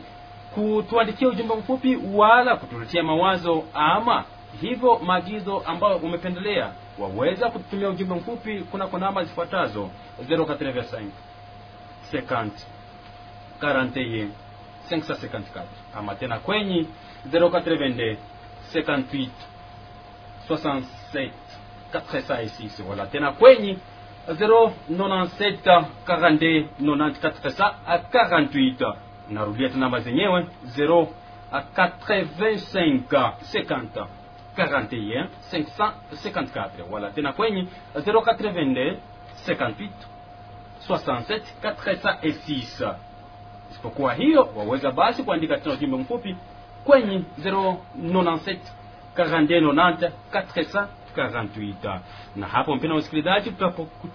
kutuandikia 0.55 1.27
ujumbe 1.27 1.55
mfupi 1.55 1.97
wala 2.13 2.55
kutuletea 2.55 3.03
mawazo 3.03 3.63
ama 3.73 4.23
hivyo 4.61 4.99
maagizo 4.99 5.59
ambayo 5.65 5.95
umependelea, 5.97 6.71
waweza 6.99 7.49
kututumia 7.49 7.89
ujumbe 7.89 8.15
mfupi 8.15 8.59
kunako 8.59 8.97
namba 8.99 9.23
zifuatazo 9.23 9.89
085 10.29 11.03
50 12.13 12.49
41 13.61 14.27
554 14.91 15.41
ama 15.97 16.15
tena 16.15 16.39
kwenye 16.39 16.85
082 17.31 18.15
58 18.73 19.29
67 20.49 21.29
406 21.93 22.83
wala 22.89 23.05
tena 23.05 23.31
kwenye 23.31 23.77
097 24.27 25.83
42 26.07 26.65
94 26.81 27.73
48 27.87 28.95
narudia 29.29 29.69
namba 29.75 29.99
zenyewe 29.99 30.45
0 30.77 31.07
85 31.51 33.31
50 33.53 34.05
41 34.57 35.27
554 35.51 36.69
wala 36.91 37.09
tena 37.09 37.33
kwenye 37.33 37.65
082 37.95 38.95
58 39.47 39.89
67 40.89 41.41
406 41.61 42.95
isipokuwa 43.71 44.13
hiyo 44.13 44.49
waweza 44.55 44.91
basi 44.91 45.23
kuandika 45.23 45.57
tena 45.57 45.75
ujumbe 45.75 45.97
mfupi 45.97 46.35
kwenye 46.85 47.21
097 47.43 48.57
41 49.15 49.61
90 49.61 50.11
400 50.31 50.87
448 51.17 51.99
na 52.35 52.47
hapo 52.47 52.75
mpena 52.75 52.95
msikilizaji 52.95 53.53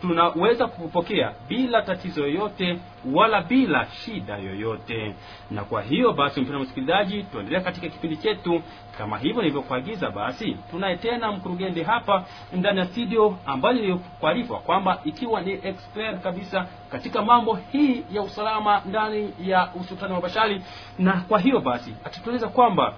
tunaweza 0.00 0.66
kupokea 0.66 1.32
bila 1.48 1.82
tatizo 1.82 2.20
yoyote 2.20 2.78
wala 3.12 3.42
bila 3.42 3.86
shida 3.86 4.36
yoyote. 4.36 5.14
Na 5.50 5.64
kwa 5.64 5.82
hiyo 5.82 6.12
basi 6.12 6.40
mpena 6.40 6.58
msikilizaji 6.58 7.22
tuendelea 7.22 7.60
katika 7.60 7.88
kipindi 7.88 8.16
chetu. 8.16 8.62
Kama 8.98 9.18
hivyo 9.18 9.42
nilivyokuagiza 9.42 10.10
basi 10.10 10.56
tunaye 10.70 10.96
tena 10.96 11.32
mkurugenzi 11.32 11.82
hapa 11.82 12.24
ndani 12.52 12.78
ya 12.78 12.84
studio 12.86 13.38
ambayo 13.46 13.74
nilikuarifa 13.74 14.54
kwamba 14.58 15.00
ikiwa 15.04 15.40
ni 15.40 15.52
expert 15.52 16.20
kabisa 16.22 16.66
katika 16.90 17.22
mambo 17.22 17.58
hii 17.72 18.04
ya 18.12 18.22
usalama 18.22 18.82
ndani 18.86 19.32
ya 19.44 19.68
usultani 19.80 20.14
wa 20.14 20.20
Bashali, 20.20 20.62
na 20.98 21.12
kwa 21.28 21.38
hiyo 21.40 21.60
basi 21.60 21.94
atatueleza 22.04 22.48
kwamba 22.48 22.94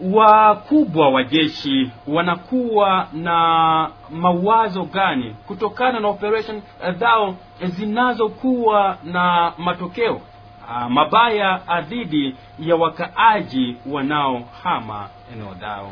wakubwa 0.00 1.08
wa 1.10 1.24
jeshi 1.24 1.90
wanakuwa 2.06 3.08
na 3.12 3.90
mawazo 4.10 4.84
gani 4.84 5.36
kutokana 5.46 6.00
na 6.00 6.08
operation 6.08 6.62
zao 6.98 7.34
zinazokuwa 7.64 8.98
na 9.04 9.52
matokeo 9.58 10.20
a, 10.68 10.88
mabaya 10.88 11.60
dhidi 11.88 12.36
ya 12.58 12.76
wakaaji 12.76 13.76
wanaohama 13.86 15.08
eneo 15.32 15.54
lao? 15.60 15.90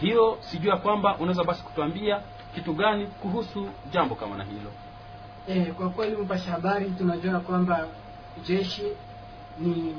Hiyo 0.00 0.36
sijui 0.40 0.70
ya 0.70 0.76
kwamba 0.76 1.16
unaweza 1.16 1.44
basi 1.44 1.62
kutuambia 1.64 2.20
kitu 2.54 2.72
gani 2.72 3.06
kuhusu 3.06 3.68
jambo 3.92 4.14
kama 4.14 4.36
na 4.36 4.44
hilo. 4.44 4.70
E, 5.48 5.72
kwa 5.72 5.90
kweli 5.90 6.16
mpasha 6.16 6.50
habari 6.50 6.90
tunajua 6.90 7.40
kwamba 7.40 7.86
jeshi 8.46 8.82
ni 9.58 9.94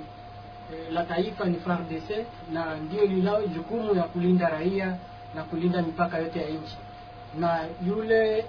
la 0.91 1.03
taifa 1.03 1.45
ni 1.45 1.55
FARDC 1.59 2.09
na 2.53 2.76
ndio 2.76 3.05
lilao 3.05 3.45
jukumu 3.47 3.95
ya 3.95 4.03
kulinda 4.03 4.49
raia 4.49 4.97
na 5.36 5.43
kulinda 5.43 5.82
mipaka 5.82 6.17
yote 6.17 6.39
ya 6.41 6.49
nchi, 6.49 6.78
na 7.39 7.59
yule 7.88 8.45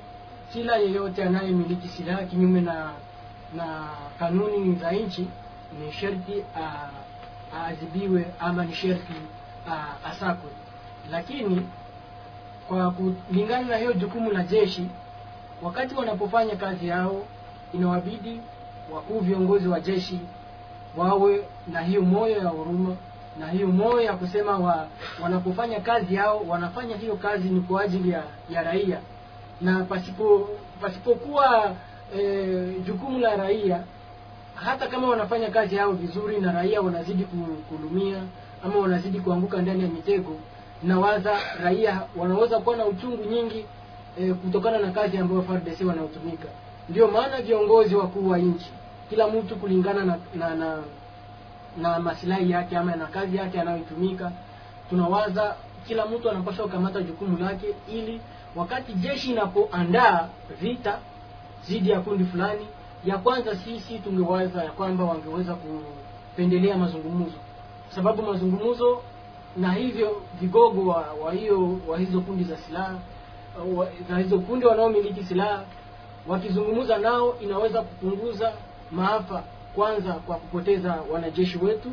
kila 0.52 0.76
yeyote 0.76 1.24
anayemiliki 1.24 1.88
silaha 1.88 2.22
kinyume 2.24 2.60
na 2.60 2.90
na 3.56 3.88
kanuni 4.18 4.74
za 4.74 4.92
nchi 4.92 5.26
ni 5.80 5.92
sherti 5.92 6.44
aadhibiwe 7.54 8.24
ama 8.40 8.64
ni 8.64 8.74
sherti 8.74 9.12
asakwe. 10.04 10.50
Lakini 11.10 11.66
kwa 12.68 12.90
kulingana 12.90 13.68
na 13.68 13.76
hiyo 13.76 13.92
jukumu 13.92 14.30
la 14.30 14.42
jeshi 14.42 14.86
wakati 15.62 15.94
wanapofanya 15.94 16.56
kazi 16.56 16.88
yao 16.88 17.24
inawabidi 17.74 18.40
wakuu 18.94 19.18
viongozi 19.20 19.68
wa 19.68 19.80
jeshi 19.80 20.20
wawe 20.96 21.44
na 21.72 21.80
hiyo 21.80 22.02
moyo 22.02 22.36
ya 22.36 22.48
huruma 22.48 22.96
na 23.40 23.46
hiyo 23.46 23.66
moyo 23.66 24.00
ya 24.00 24.12
kusema 24.12 24.58
wa, 24.58 24.86
wanapofanya 25.22 25.80
kazi 25.80 26.14
yao 26.14 26.44
wanafanya 26.48 26.96
hiyo 26.96 27.16
kazi 27.16 27.48
ni 27.48 27.60
kwa 27.60 27.82
ajili 27.82 28.10
ya, 28.10 28.22
ya 28.50 28.62
raia 28.62 28.98
na 29.60 29.84
pasipo 29.84 30.48
pasipokuwa 30.80 31.72
e, 32.18 32.56
jukumu 32.86 33.18
la 33.18 33.36
raia 33.36 33.80
hata 34.54 34.86
kama 34.86 35.08
wanafanya 35.08 35.50
kazi 35.50 35.76
yao 35.76 35.92
vizuri 35.92 36.40
na 36.40 36.52
raia 36.52 36.80
wanazidi 36.80 37.24
kulumia 37.68 38.16
ama 38.64 38.78
wanazidi 38.78 39.20
kuanguka 39.20 39.62
ndani 39.62 39.82
ya 39.82 39.88
mitego 39.88 40.36
nawaza 40.82 41.32
raia 41.64 42.00
wanaweza 42.16 42.58
kuwa 42.60 42.76
na 42.76 42.86
uchungu 42.86 43.24
nyingi 43.24 43.64
e, 44.20 44.32
kutokana 44.34 44.78
na 44.78 44.90
kazi 44.90 45.18
ambayo 45.18 45.42
FARDC 45.42 45.80
wanaotumika. 45.88 46.48
Ndio 46.88 47.08
maana 47.08 47.42
viongozi 47.42 47.94
wakuu 47.94 48.28
wa 48.28 48.38
nchi, 48.38 48.70
kila 49.14 49.28
mtu 49.28 49.56
kulingana 49.56 50.04
na 50.04 50.18
na, 50.34 50.54
na, 50.54 50.78
na 51.76 51.98
masilahi 51.98 52.50
yake 52.50 52.76
ama 52.76 52.96
na 52.96 53.06
kazi 53.06 53.36
yake 53.36 53.60
anayoitumika, 53.60 54.32
tunawaza 54.90 55.56
kila 55.86 56.06
mtu 56.06 56.30
anapaswa 56.30 56.64
kukamata 56.64 57.02
jukumu 57.02 57.38
lake, 57.38 57.66
ili 57.92 58.20
wakati 58.56 58.92
jeshi 58.92 59.30
inapoandaa 59.30 60.28
vita 60.60 60.98
dhidi 61.68 61.90
ya 61.90 62.00
kundi 62.00 62.24
fulani, 62.24 62.66
ya 63.04 63.18
kwanza 63.18 63.56
sisi 63.56 63.98
tungewaza 63.98 64.64
ya 64.64 64.70
kwamba 64.70 65.04
wangeweza 65.04 65.54
kupendelea 65.54 66.76
mazungumzo, 66.76 67.36
sababu 67.88 68.22
mazungumzo 68.22 69.02
na 69.56 69.72
hivyo 69.72 70.22
vigogo 70.40 70.90
wa, 70.90 71.06
wa 71.24 71.32
hiyo 71.32 71.78
wa 71.88 71.98
hizo 71.98 72.20
kundi 72.20 72.44
za 72.44 72.56
silaha 72.56 72.94
za 74.10 74.18
hizo 74.18 74.38
kundi 74.38 74.66
wanaomiliki 74.66 75.24
silaha 75.24 75.64
wakizungumza 76.28 76.98
nao 76.98 77.36
inaweza 77.40 77.82
kupunguza 77.82 78.52
maafa 78.90 79.42
kwanza 79.74 80.12
kwa 80.12 80.36
kupoteza 80.36 80.98
wanajeshi 81.12 81.58
wetu 81.58 81.90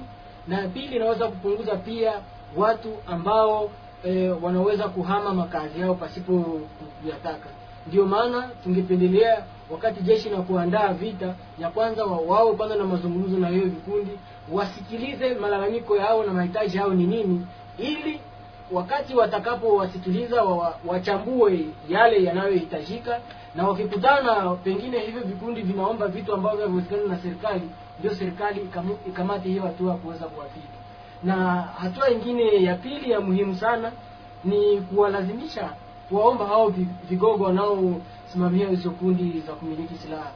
na 0.47 0.67
pili 0.67 0.95
inaweza 0.95 1.27
kupunguza 1.27 1.75
pia 1.75 2.13
watu 2.57 2.89
ambao 3.07 3.69
e, 4.05 4.29
wanaweza 4.29 4.87
kuhama 4.87 5.33
makazi 5.33 5.81
yao 5.81 5.95
pasipo 5.95 6.59
kuyataka. 7.01 7.49
Ndio 7.87 8.05
maana 8.05 8.49
tungependelea 8.63 9.43
wakati 9.71 10.03
jeshi 10.03 10.29
na 10.29 10.37
kuandaa 10.41 10.93
vita 10.93 11.35
ya 11.59 11.69
kwanza 11.69 12.05
wa, 12.05 12.17
wao 12.17 12.53
kwanza 12.53 12.75
na 12.75 12.83
mazungumzo 12.83 13.37
na 13.37 13.47
hiyo 13.47 13.63
vikundi 13.63 14.11
wasikilize 14.51 15.33
malalamiko 15.33 15.97
yao 15.97 16.23
na 16.23 16.33
mahitaji 16.33 16.77
yao 16.77 16.93
ni 16.93 17.05
nini 17.07 17.47
ili 17.77 18.19
wakati 18.71 19.15
watakapowasikiliza 19.15 20.43
wa, 20.43 20.75
wachambue 20.85 21.65
yale 21.89 22.23
yanayohitajika 22.23 23.19
na 23.55 23.67
wakikutana 23.67 24.55
pengine 24.55 24.99
hivyo 24.99 25.21
vikundi 25.21 25.61
vinaomba 25.61 26.07
vitu 26.07 26.33
ambavyo 26.33 26.61
haviwezekani 26.61 27.07
na 27.09 27.17
serikali 27.17 27.61
ndio 27.99 28.15
serikali 28.15 28.69
ikamate 29.07 29.49
hiyo 29.49 29.63
hatua 29.63 29.93
kuweza 29.93 30.25
kuwafika 30.25 30.67
na 31.23 31.35
hatua 31.61 32.09
ingine 32.09 32.63
ya 32.63 32.75
pili 32.75 33.11
ya 33.11 33.19
muhimu 33.21 33.55
sana 33.55 33.91
ni 34.43 34.81
kuwalazimisha 34.81 35.69
kuwaomba 36.09 36.45
hao 36.45 36.73
vigogo 37.09 37.43
wanaosimamia 37.43 38.69
hizo 38.69 38.91
kundi 38.91 39.39
za 39.47 39.53
kumiliki 39.53 39.95
silaha. 39.95 40.31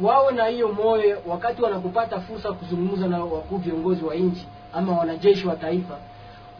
Wawe 0.00 0.32
na 0.32 0.46
hiyo 0.46 0.68
moyo 0.72 1.18
wakati 1.26 1.62
wanakupata 1.62 2.20
fursa 2.20 2.52
kuzungumza 2.52 3.08
na 3.08 3.24
wakuu 3.24 3.56
viongozi 3.56 4.04
wa 4.04 4.14
nchi 4.14 4.46
ama 4.72 4.98
wanajeshi 4.98 5.46
wa 5.46 5.56
taifa 5.56 5.98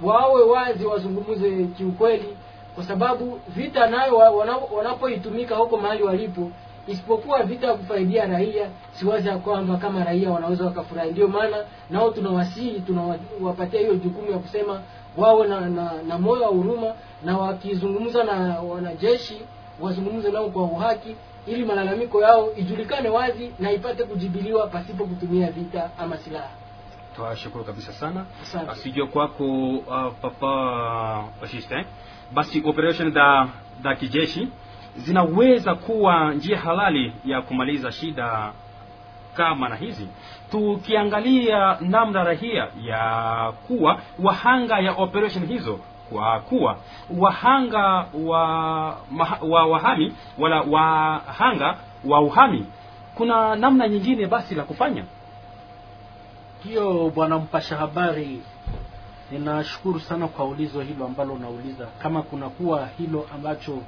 wawe 0.02 0.42
wazi 0.42 0.86
wazungumze 0.86 1.64
kiukweli 1.64 2.36
kwa 2.74 2.84
sababu 2.84 3.40
vita 3.48 3.86
nayo 3.86 4.16
wanapoitumika 4.76 5.56
huko 5.56 5.76
mahali 5.76 6.02
walipo 6.02 6.50
isipokuwa 6.86 7.42
vita 7.42 7.66
ya 7.66 7.74
kufaidia 7.74 8.26
raia 8.26 8.68
siwazi 8.92 9.28
ya 9.28 9.38
kwamba 9.38 9.76
kama 9.76 10.04
raia 10.04 10.30
wanaweza 10.30 10.64
wakafurahi. 10.64 11.10
Ndio 11.10 11.28
maana 11.28 11.56
nao 11.90 12.10
tunawasihi 12.10 12.80
tunawapatia 12.80 13.80
hiyo 13.80 13.94
jukumu 13.94 14.30
ya 14.30 14.38
kusema 14.38 14.80
wawe 15.16 15.46
na, 15.48 15.60
na, 15.60 15.92
na 16.08 16.18
moyo 16.18 16.42
wa 16.42 16.48
huruma 16.48 16.94
na 17.24 17.38
wakizungumza 17.38 18.24
na 18.24 18.60
wanajeshi 18.60 19.42
wazungumze 19.80 20.30
nao 20.30 20.50
kwa 20.50 20.62
uhaki 20.62 21.16
ili 21.46 21.64
malalamiko 21.64 22.22
yao 22.22 22.54
ijulikane 22.56 23.08
wazi 23.08 23.52
na 23.58 23.72
ipate 23.72 24.04
kujibiliwa 24.04 24.66
pasipo 24.66 25.04
kutumia 25.04 25.50
vita 25.50 25.90
ama 25.98 26.16
silaha. 26.16 26.50
Twashukuru 27.16 27.64
kabisa 27.64 27.92
sana. 27.92 28.24
Asijua 28.70 29.06
kwako 29.06 29.68
uh, 29.76 30.12
papa 30.22 31.24
Justin 31.52 31.84
basi 32.34 32.62
operation 32.66 33.12
za 33.12 33.48
za 33.82 33.94
kijeshi 33.94 34.48
zinaweza 34.96 35.74
kuwa 35.74 36.34
njia 36.34 36.58
halali 36.58 37.12
ya 37.24 37.42
kumaliza 37.42 37.92
shida 37.92 38.52
kama 39.34 39.68
na 39.68 39.76
hizi. 39.76 40.08
Tukiangalia 40.50 41.76
namna 41.80 42.24
rahia 42.24 42.68
ya 42.82 43.52
kuwa 43.66 44.00
wahanga 44.22 44.78
ya 44.78 44.92
operation 44.92 45.46
hizo 45.46 45.78
kwa 46.10 46.40
kuwa 46.40 46.76
wahanga 47.18 48.06
wa, 48.24 48.44
wa 49.42 49.66
wahami 49.66 50.12
wala 50.38 50.60
wahanga 50.60 51.76
wa 52.04 52.20
uhami 52.20 52.66
kuna 53.14 53.56
namna 53.56 53.88
nyingine 53.88 54.26
basi 54.26 54.54
la 54.54 54.62
kufanya. 54.62 55.04
Hiyo 56.64 57.12
bwana 57.14 57.38
mpasha 57.38 57.76
habari 57.76 58.42
ninashukuru 59.32 60.00
sana 60.00 60.28
kwa 60.28 60.44
ulizo 60.44 60.80
hilo 60.80 61.04
ambalo 61.06 61.34
unauliza. 61.34 61.86
Kama 62.02 62.22
kuna 62.22 62.48
kuwa 62.48 62.88
hilo 62.98 63.26
ambacho 63.34 63.78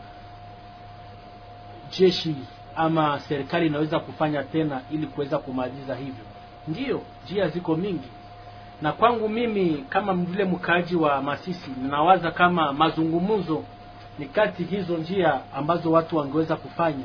jeshi 1.99 2.35
ama 2.77 3.21
serikali 3.21 3.67
inaweza 3.67 3.99
kufanya 4.01 4.43
tena 4.43 4.81
ili 4.91 5.07
kuweza 5.07 5.39
kumaliza 5.39 5.95
hivyo. 5.95 6.25
Ndiyo 6.69 7.01
njia 7.25 7.49
ziko 7.49 7.77
mingi. 7.77 8.09
Na 8.83 8.93
kwangu 8.93 9.29
mimi 9.29 9.85
kama 9.89 10.15
vile 10.15 10.45
mkaaji 10.45 10.97
wa 10.97 11.23
masisi 11.23 11.71
ninawaza 11.83 12.31
kama 12.31 12.73
mazungumzo 12.73 13.63
ni 14.19 14.27
kati 14.27 14.65
hizo 14.65 14.97
njia 14.97 15.41
ambazo 15.57 15.93
watu 15.93 16.17
wangeweza 16.17 16.57
kufanya. 16.57 17.05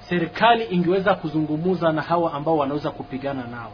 Serikali 0.00 0.64
ingeweza 0.64 1.14
kuzungumuza 1.14 1.92
na 1.92 2.02
hawa 2.02 2.32
ambao 2.32 2.56
wanaweza 2.56 2.90
kupigana 2.90 3.44
nao. 3.46 3.72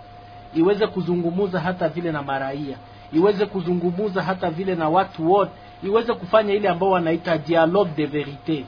Iweze 0.54 0.86
kuzungumuza 0.86 1.60
hata 1.60 1.88
vile 1.88 2.12
na 2.12 2.22
maraia 2.22 2.76
iweze 3.14 3.46
kuzungumuza 3.46 4.22
hata 4.22 4.50
vile 4.50 4.74
na 4.74 4.88
watu 4.88 5.32
wote 5.32 5.50
iweze 5.82 6.12
kufanya 6.14 6.52
ile 6.54 6.68
ambao 6.68 6.90
wanaita 6.90 7.38
dialogue 7.38 7.90
de 7.96 8.06
verite. 8.06 8.64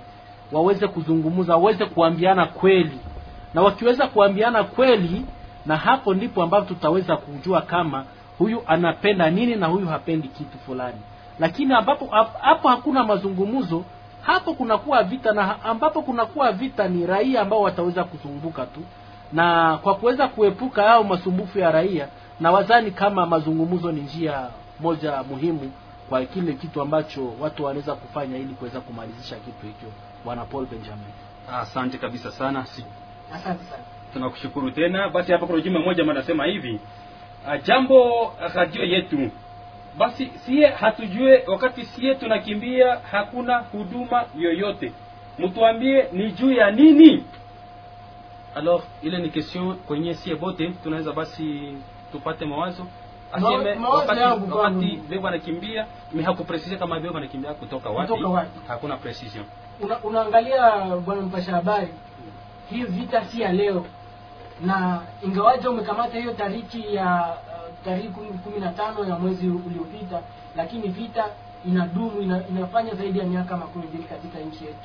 Waweze 0.52 0.88
kuzungumuza 0.88 1.56
waweze 1.56 1.84
kuambiana 1.84 2.46
kweli. 2.46 2.98
Na 3.54 3.62
wakiweza 3.62 4.06
kuambiana 4.06 4.64
kweli 4.64 5.24
na 5.66 5.76
hapo 5.76 6.14
ndipo 6.14 6.42
ambapo 6.42 6.66
tutaweza 6.66 7.16
kujua 7.16 7.60
kama 7.62 8.04
huyu 8.38 8.62
anapenda 8.66 9.30
nini 9.30 9.56
na 9.56 9.66
huyu 9.66 9.86
hapendi 9.86 10.28
kitu 10.28 10.58
fulani. 10.58 10.98
Lakini 11.38 11.74
ambapo 11.74 12.06
hapo 12.40 12.68
hakuna 12.68 13.04
mazungumzo 13.04 13.84
hapo 14.22 14.54
kunakuwa 14.54 15.02
vita 15.02 15.32
na 15.32 15.64
ambapo 15.64 16.02
kunakuwa 16.02 16.52
vita 16.52 16.88
ni 16.88 17.06
raia 17.06 17.40
ambao 17.40 17.60
wataweza 17.62 18.04
kuzunguka 18.04 18.66
tu. 18.66 18.80
Na 19.32 19.78
kwa 19.82 19.94
kuweza 19.94 20.28
kuepuka 20.28 20.82
hao 20.82 21.04
masumbufu 21.04 21.58
ya 21.58 21.70
raia 21.70 22.08
na 22.40 22.50
wazani 22.52 22.90
kama 22.90 23.26
mazungumzo 23.26 23.92
ni 23.92 24.00
njia 24.00 24.48
moja 24.80 25.22
muhimu 25.22 25.72
kwa 26.08 26.24
kile 26.24 26.52
kitu 26.52 26.80
ambacho 26.82 27.32
watu 27.40 27.64
wanaweza 27.64 27.94
kufanya 27.94 28.36
ili 28.38 28.54
kuweza 28.54 28.80
kumalizisha 28.80 29.36
kitu 29.36 29.66
hicho. 29.66 29.86
Bwana 30.24 30.44
paul 30.44 30.66
benjamin. 30.66 31.04
Asante 31.52 31.98
kabisa 31.98 32.30
sana. 32.32 32.66
Si, 32.66 32.84
asante 33.34 33.64
sana. 33.64 33.82
Tunakushukuru 34.12 34.70
tena. 34.70 35.08
Basi 35.08 35.32
hapa 35.32 35.46
kuna 35.46 35.58
ujumbe 35.58 35.78
mmoja 35.80 36.02
anasema 36.10 36.46
hivi. 36.46 36.80
Ah, 37.48 37.58
jambo 37.58 38.32
radio 38.54 38.84
yetu. 38.84 39.30
Basi 39.98 40.26
sie 40.46 40.66
hatujue 40.66 41.44
wakati 41.46 41.84
sie 41.84 42.14
tunakimbia 42.14 42.98
hakuna 43.10 43.58
huduma 43.58 44.24
yoyote. 44.38 44.92
Mtuambie 45.38 46.08
ni 46.12 46.32
juu 46.32 46.52
ya 46.52 46.70
nini? 46.70 47.24
Alors 48.54 48.82
ile 49.02 49.18
ni 49.18 49.30
question 49.30 49.74
kwenye 49.76 50.14
sie 50.14 50.34
bote. 50.34 50.68
Tunaweza 50.82 51.12
basi 51.12 51.74
tupate 52.12 52.44
mawazo. 52.44 52.86
Aseme 53.32 53.74
Ma- 53.74 53.88
wakati, 53.88 54.20
wakati 54.52 54.96
bebo 55.08 55.28
anakimbia 55.28 55.86
mi 56.12 56.22
hakupresise 56.22 56.76
kama 56.76 57.00
bebo 57.00 57.18
anakimbia 57.18 57.54
kutoka 57.54 57.90
wapi. 57.90 58.12
Kutoka 58.12 58.28
wapi. 58.28 58.60
hakuna 58.68 58.96
precision. 58.96 59.44
Una, 59.80 59.98
unaangalia 59.98 60.86
bwana 60.96 61.22
mpasha 61.22 61.52
habari 61.52 61.88
hii 62.70 62.84
vita 62.84 63.24
si 63.24 63.40
ya 63.40 63.52
leo. 63.52 63.86
Na 64.60 65.00
ingawaje 65.22 65.68
umekamata 65.68 66.18
hiyo 66.18 66.32
tariki 66.32 66.94
ya 66.94 67.36
uh, 67.46 67.84
tariki 67.84 68.08
kumi- 68.08 68.38
kumi 68.38 68.60
na 68.60 68.72
tano 68.72 69.04
ya 69.04 69.18
mwezi 69.18 69.48
uliopita 69.48 70.20
lakini 70.56 70.88
vita 70.88 71.24
inadumu 71.66 72.20
ina, 72.22 72.40
inafanya 72.48 72.94
zaidi 72.94 73.18
ya 73.18 73.24
miaka 73.24 73.56
makumi 73.56 73.86
mbili 73.86 74.04
katika 74.04 74.38
nchi 74.38 74.64
yetu. 74.64 74.76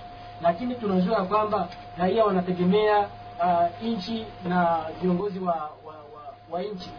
Lakini 0.41 0.75
tunajua 0.75 1.17
ya 1.17 1.23
kwamba 1.23 1.67
raia 1.97 2.25
wanategemea 2.25 2.99
uh, 2.99 3.85
nchi 3.87 4.25
na 4.49 4.79
viongozi 5.01 5.39
wa, 5.39 5.53
wa, 5.53 5.93
wa, 5.93 6.33
wa 6.51 6.61
nchi 6.61 6.89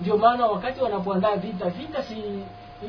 ndio 0.00 0.16
maana 0.16 0.46
wakati 0.46 0.80
wanapoandaa 0.80 1.36
vita 1.36 1.70
vita 1.70 2.02
si 2.02 2.44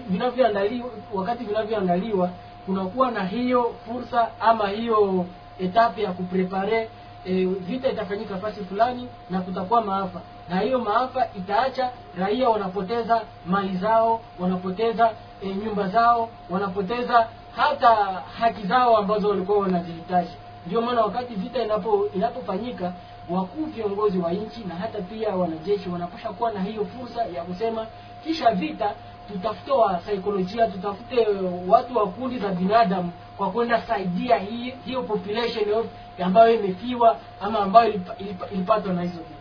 vinavyoandaliwa 0.09 0.89
wakati 1.13 1.43
vinavyoandaliwa 1.43 2.29
kunakuwa 2.65 3.11
na 3.11 3.23
hiyo 3.23 3.75
fursa 3.85 4.27
ama 4.39 4.67
hiyo 4.67 5.25
etape 5.59 6.01
ya 6.01 6.11
kuprepare 6.11 6.89
e, 7.25 7.45
vita 7.45 7.89
itafanyika 7.89 8.37
fasi 8.37 8.63
fulani 8.65 9.07
na 9.29 9.41
kutakuwa 9.41 9.81
maafa. 9.81 10.21
Na 10.49 10.59
hiyo 10.59 10.79
maafa 10.79 11.27
itaacha 11.37 11.89
raia 12.19 12.49
wanapoteza 12.49 13.21
mali 13.45 13.77
zao 13.77 14.21
wanapoteza 14.39 15.11
e, 15.43 15.47
nyumba 15.49 15.87
zao 15.87 16.29
wanapoteza 16.49 17.27
hata 17.55 17.95
haki 18.39 18.67
zao 18.67 18.97
ambazo 18.97 19.29
walikuwa 19.29 19.57
wanazihitaji 19.59 20.31
ndio 20.69 20.81
maana 20.81 21.01
wakati 21.01 21.33
vita 21.35 21.63
inapo 21.63 22.07
inapofanyika 22.15 22.93
wakuu 23.29 23.65
viongozi 23.65 24.17
wa 24.17 24.31
nchi 24.31 24.63
na 24.67 24.75
hata 24.75 25.01
pia 25.01 25.29
wanajeshi 25.29 25.89
wanapasha 25.89 26.29
kuwa 26.29 26.51
na 26.51 26.61
hiyo 26.61 26.85
fursa 26.85 27.25
ya 27.25 27.43
kusema 27.43 27.85
kisha 28.23 28.51
vita 28.51 28.93
tutafute 29.31 29.71
wa 29.71 29.99
saikolojia 29.99 30.67
tutafute 30.67 31.27
watu 31.67 31.97
wa 31.97 32.07
kundi 32.07 32.37
za 32.39 32.49
binadamu 32.49 33.11
kwa 33.37 33.51
kwenda 33.51 33.81
saidia 33.81 34.37
hii, 34.37 34.73
hiyo 34.85 35.03
population 35.03 35.73
of, 35.73 35.85
ambayo 36.23 36.53
imefiwa 36.55 37.17
ama 37.41 37.59
ambayo 37.59 37.89
ilipa- 37.93 38.15
ilipa- 38.19 38.47
ilipatwa 38.53 38.93
na 38.93 39.01
hizo 39.01 39.17
vita. 39.19 39.35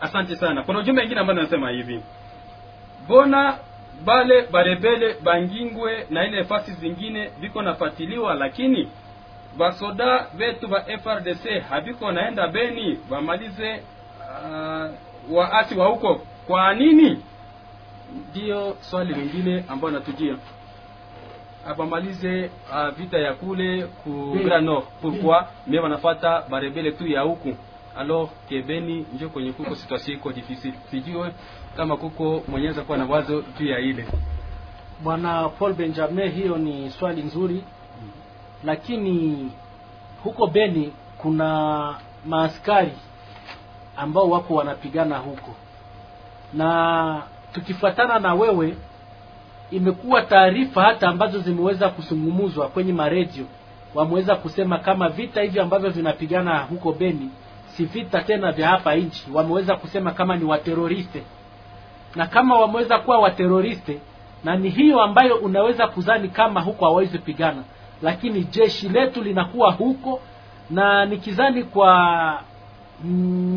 Asante 0.00 0.36
sana. 0.36 0.62
Kuna 0.62 0.78
ujumbe 0.78 1.00
mwingine 1.02 1.20
ambao 1.20 1.36
nasema 1.36 1.70
hivi. 1.70 2.02
Bona 3.08 3.58
bale 4.04 4.42
barebele 4.52 5.16
bangingwe 5.22 6.06
na 6.10 6.24
ile 6.26 6.44
fasi 6.44 6.72
zingine 6.72 7.30
viko 7.40 7.62
nafatiliwa 7.62 8.34
lakini 8.34 8.88
basoda 9.58 10.26
vetu 10.34 10.68
va 10.68 10.80
frdc 10.80 11.62
haviko 11.68 12.12
naenda 12.12 12.48
beni 12.48 12.98
wamalize 13.10 13.80
uh, 14.20 14.90
waasi 15.36 15.74
wa 15.78 15.86
huko. 15.86 16.20
Kwa 16.46 16.74
nini? 16.74 17.22
Ndiyo 18.30 18.76
swali 18.80 19.14
lingine 19.14 19.64
ambayo 19.68 19.92
natujia. 19.94 20.36
Abamalize 21.66 22.50
uh, 22.70 22.88
vita 22.96 23.18
ya 23.18 23.34
kule 23.34 23.82
ku. 23.86 24.38
Grand 24.44 24.66
Nord. 24.66 24.84
Pourquoi? 25.02 25.44
Me 25.66 25.78
wanafata 25.78 26.42
barebele 26.50 26.92
tu 26.92 27.06
ya 27.06 27.20
huku. 27.20 27.54
Alors 27.96 28.28
ke 28.48 28.62
Beni 28.62 29.06
njo 29.14 29.28
kwenye 29.28 29.52
kuko 29.52 29.74
situation 29.74 30.16
iko 30.16 30.32
difficile. 30.32 30.74
Sijue 30.90 31.32
kama 31.76 31.96
kuko 31.96 32.42
mwenyeza 32.48 32.82
kuwa 32.82 32.98
na 32.98 33.04
wazo 33.04 33.44
juu 33.58 33.66
ya 33.66 33.78
ile. 33.78 34.06
Bwana 35.02 35.48
paul 35.48 35.74
benjamin 35.74 36.30
hiyo 36.30 36.58
ni 36.58 36.90
swali 36.90 37.22
nzuri 37.22 37.64
lakini 38.64 39.50
huko 40.24 40.46
beni 40.46 40.92
kuna 41.18 41.94
maaskari 42.26 42.92
ambao 43.96 44.30
wako 44.30 44.54
wanapigana 44.54 45.18
huko. 45.18 45.54
Na 46.52 47.22
tukifuatana 47.52 48.18
na 48.18 48.34
wewe 48.34 48.76
imekuwa 49.70 50.22
taarifa 50.22 50.82
hata 50.82 51.08
ambazo 51.08 51.38
zimeweza 51.38 51.88
kusungumuzwa 51.88 52.68
kwenye 52.68 52.92
maredio. 52.92 53.44
Wameweza 53.94 54.34
kusema 54.36 54.78
kama 54.78 55.08
vita 55.08 55.42
hivyo 55.42 55.62
ambavyo 55.62 55.90
vinapigana 55.90 56.58
huko 56.58 56.92
beni 56.92 57.30
si 57.66 57.84
vita 57.84 58.20
tena 58.22 58.52
vya 58.52 58.68
hapa 58.68 58.94
nchi. 58.94 59.26
Wameweza 59.32 59.76
kusema 59.76 60.10
kama 60.10 60.36
ni 60.36 60.44
wateroriste. 60.44 61.22
Na 62.14 62.26
kama 62.26 62.58
wameweza 62.60 62.98
kuwa 62.98 63.18
wateroriste 63.18 63.98
na 64.44 64.56
ni 64.56 64.70
hiyo 64.70 65.00
ambayo 65.02 65.34
unaweza 65.36 65.86
kuzani 65.88 66.28
kama 66.28 66.60
huko 66.60 66.84
hawawezi 66.84 67.18
pigana 67.18 67.62
lakini 68.02 68.44
jeshi 68.44 68.88
letu 68.88 69.22
linakuwa 69.22 69.72
huko 69.72 70.20
na 70.70 71.04
nikizani 71.04 71.62
kwa 71.64 72.40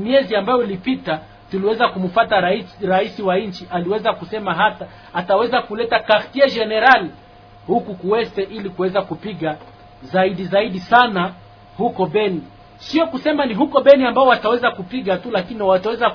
miezi 0.03 0.35
ambayo 0.35 0.63
ilipita 0.63 1.19
tuliweza 1.51 1.87
kumfata 1.87 2.41
rais, 2.41 2.77
rais 2.81 3.19
wa 3.19 3.37
nchi 3.37 3.67
aliweza 3.71 4.13
kusema 4.13 4.53
hata 4.53 4.87
ataweza 5.13 5.61
kuleta 5.61 5.99
quartier 5.99 6.49
general 6.51 7.09
huku 7.67 7.95
kuweste 7.95 8.43
ili 8.43 8.69
kuweza 8.69 9.01
kupiga 9.01 9.57
zaidi 10.03 10.43
zaidi 10.45 10.79
sana 10.79 11.31
huko 11.77 12.05
beni. 12.05 12.41
Sio 12.77 13.07
kusema 13.07 13.45
ni 13.45 13.53
huko 13.53 13.81
beni 13.81 14.05
ambao 14.05 14.27
wataweza 14.27 14.71
kupiga 14.71 15.17
tu 15.17 15.31
lakini 15.31 15.61
wataweza 15.61 16.09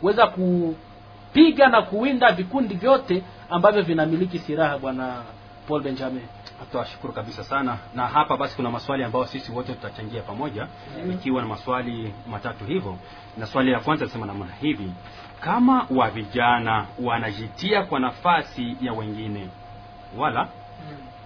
kuweza 0.00 0.26
kupiga 0.26 1.68
na 1.68 1.82
kuwinda 1.82 2.32
vikundi 2.32 2.74
vyote 2.74 3.22
ambavyo 3.50 3.82
vinamiliki 3.82 4.38
silaha 4.38 4.78
bwana 4.78 5.14
Paul 5.68 5.82
Benjamin. 5.82 6.22
Tunashukuru 6.72 7.12
kabisa 7.12 7.44
sana, 7.44 7.78
na 7.94 8.06
hapa 8.06 8.36
basi 8.36 8.56
kuna 8.56 8.70
maswali 8.70 9.04
ambayo 9.04 9.26
sisi 9.26 9.52
wote 9.52 9.72
tutachangia 9.72 10.22
pamoja, 10.22 10.66
ikiwa 11.12 11.42
na 11.42 11.48
maswali 11.48 12.14
matatu 12.30 12.64
hivyo. 12.64 12.96
Na 13.38 13.46
swali 13.46 13.70
la 13.70 13.80
kwanza 13.80 14.04
nasema 14.04 14.26
namna 14.26 14.46
hivi: 14.60 14.92
kama 15.40 15.86
wa 15.90 16.10
vijana 16.10 16.86
wanajitia 17.02 17.82
kwa 17.82 18.00
nafasi 18.00 18.76
ya 18.80 18.92
wengine 18.92 19.48
wala 20.18 20.48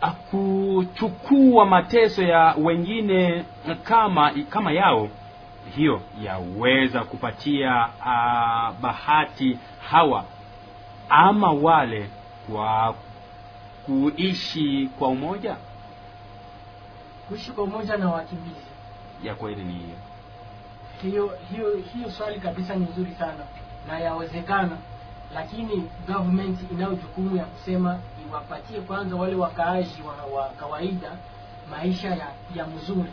akuchukua 0.00 1.66
mateso 1.66 2.22
ya 2.22 2.54
wengine 2.58 3.44
kama 3.82 4.32
kama 4.50 4.72
yao, 4.72 5.08
hiyo 5.76 6.00
yaweza 6.22 7.04
kupatia 7.04 7.88
uh, 8.00 8.76
bahati 8.80 9.58
hawa 9.90 10.24
ama 11.08 11.50
wale 11.52 12.10
kwa 12.50 12.94
kuishi 13.88 14.90
kwa 14.98 15.08
umoja. 15.08 15.56
kuishi 17.28 17.52
kwa 17.52 17.64
umoja 17.64 17.96
na 17.96 18.08
wakimbizi 18.08 18.56
Ya 19.24 19.34
kweli 19.34 19.64
ni 19.64 19.72
hiyo. 19.72 19.96
hiyo 21.02 21.38
hiyo 21.50 21.76
hiyo 21.94 22.10
swali 22.10 22.40
kabisa 22.40 22.74
ni 22.74 22.86
nzuri 22.86 23.12
sana 23.18 23.44
na 23.88 23.98
yawezekana 23.98 24.76
lakini 25.34 25.90
government 26.06 26.58
inayo 26.72 26.90
jukumu 26.94 27.36
ya 27.36 27.44
kusema 27.44 27.98
iwapatie 28.28 28.80
kwanza 28.80 29.16
wale 29.16 29.34
wakaaji 29.34 30.02
wa, 30.02 30.38
wa 30.40 30.48
kawaida 30.48 31.10
maisha 31.70 32.08
ya, 32.08 32.26
ya 32.56 32.66
mzuri 32.66 33.12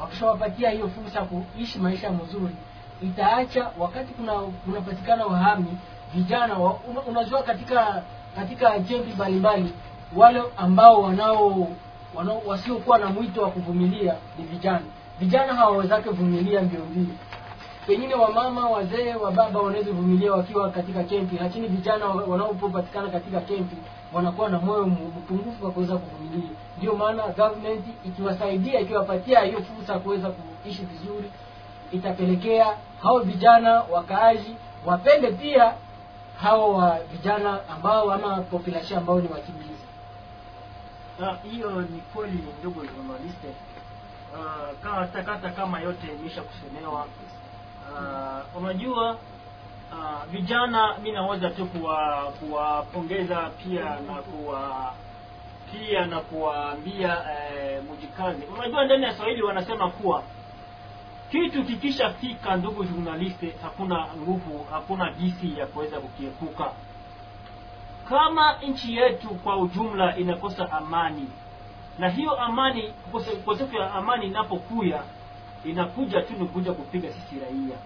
wakishawapatia 0.00 0.70
hiyo 0.70 0.88
fursa 0.88 1.18
ya 1.18 1.24
kuishi 1.24 1.78
maisha 1.78 2.06
ya 2.06 2.12
mzuri 2.12 2.54
itaacha 3.02 3.70
wakati 3.78 4.12
kuna 4.14 4.32
kunapatikana 4.32 5.26
wahami 5.26 5.78
vijana 6.14 6.54
wa, 6.58 6.74
unajua 7.08 7.42
katika 7.42 8.02
katika 8.36 8.78
jengi 8.78 9.12
mbalimbali 9.12 9.72
wale 10.16 10.42
ambao 10.56 11.02
wanao 11.02 11.68
wanao 12.14 12.42
wasiokuwa 12.46 12.98
na 12.98 13.06
mwito 13.06 13.42
wa 13.42 13.50
kuvumilia 13.50 14.14
ni 14.38 14.44
vijana. 14.44 14.82
Vijana 15.20 15.54
hawawezake 15.54 16.10
vumilia 16.10 16.62
mbio 16.62 16.80
mbio 16.80 17.14
pengine 17.86 18.14
wamama 18.14 18.68
wazee 18.68 19.14
wababa 19.14 19.60
wanaweza 19.60 19.90
vumilia 19.92 20.32
wakiwa 20.32 20.70
katika 20.70 21.02
kempi 21.02 21.36
lakini 21.40 21.68
vijana 21.68 22.06
wanaopopatikana 22.06 23.08
katika 23.08 23.40
kempi 23.40 23.76
wanakuwa 24.12 24.48
na 24.48 24.58
moyo 24.58 24.86
mpungufu 24.86 25.64
wa 25.64 25.70
kuweza 25.70 25.96
kuvumilia. 25.96 26.50
Ndio 26.78 26.94
maana 26.94 27.22
government 27.28 27.84
ikiwasaidia 28.06 28.80
ikiwapatia 28.80 29.40
hiyo 29.40 29.58
fursa 29.62 29.92
ya 29.92 29.98
kuweza 29.98 30.28
kuishi 30.30 30.82
vizuri 30.82 31.30
itapelekea 31.92 32.66
hao 33.02 33.18
vijana 33.18 33.82
wakaaji 33.92 34.54
wapende 34.86 35.30
pia 35.32 35.72
hao 36.42 36.72
wa 36.74 36.98
vijana 37.12 37.58
ambao 37.68 38.12
ama 38.12 38.36
population 38.36 38.98
ambao 38.98 39.20
ni 39.20 39.28
wakimbizi 39.32 39.79
Ah, 41.22 41.36
hiyo 41.42 41.82
ni 41.82 42.00
kweli 42.00 42.44
ndugu 42.60 42.80
journaliste. 42.86 43.48
Uh, 44.32 44.78
kama 44.82 45.06
takata 45.06 45.50
kama 45.50 45.80
yote 45.80 46.06
imesha 46.20 46.42
kusemewa. 46.42 47.06
Uh, 47.92 48.62
unajua 48.62 49.10
uh, 49.92 50.24
vijana 50.30 50.98
mi 50.98 51.12
naweza 51.12 51.50
tu 51.50 51.66
kuwa 51.66 52.32
kuwapongeza 52.40 53.50
pia 53.64 53.84
na 53.84 54.14
kuwa 54.22 54.92
pia 55.72 56.06
na 56.06 56.20
kuwaambia 56.20 57.18
eh, 57.32 57.82
mujikazi. 57.84 58.42
Unajua 58.44 58.84
ndani 58.84 59.04
ya 59.04 59.14
Swahili 59.14 59.42
wanasema 59.42 59.90
kuwa 59.90 60.22
kitu 61.30 61.64
kikishafika, 61.64 62.56
ndugu 62.56 62.84
journaliste, 62.84 63.54
hakuna 63.62 64.06
nguvu, 64.16 64.66
hakuna 64.70 65.12
jisi 65.12 65.58
ya 65.58 65.66
kuweza 65.66 66.00
kukiepuka 66.00 66.72
kama 68.10 68.52
nchi 68.62 68.96
yetu 68.96 69.28
kwa 69.28 69.56
ujumla 69.56 70.16
inakosa 70.16 70.72
amani. 70.72 71.28
Na 71.98 72.08
hiyo 72.08 72.40
amani 72.40 72.92
ukose- 73.12 73.32
ukosefu 73.32 73.76
ya 73.76 73.94
amani 73.94 74.26
inapokuya 74.26 75.02
inakuja 75.64 76.22
tu 76.22 76.32
ni 76.38 76.46
kuja 76.46 76.72
kupiga 76.72 77.08
sisi 77.12 77.38
raia. 77.40 77.76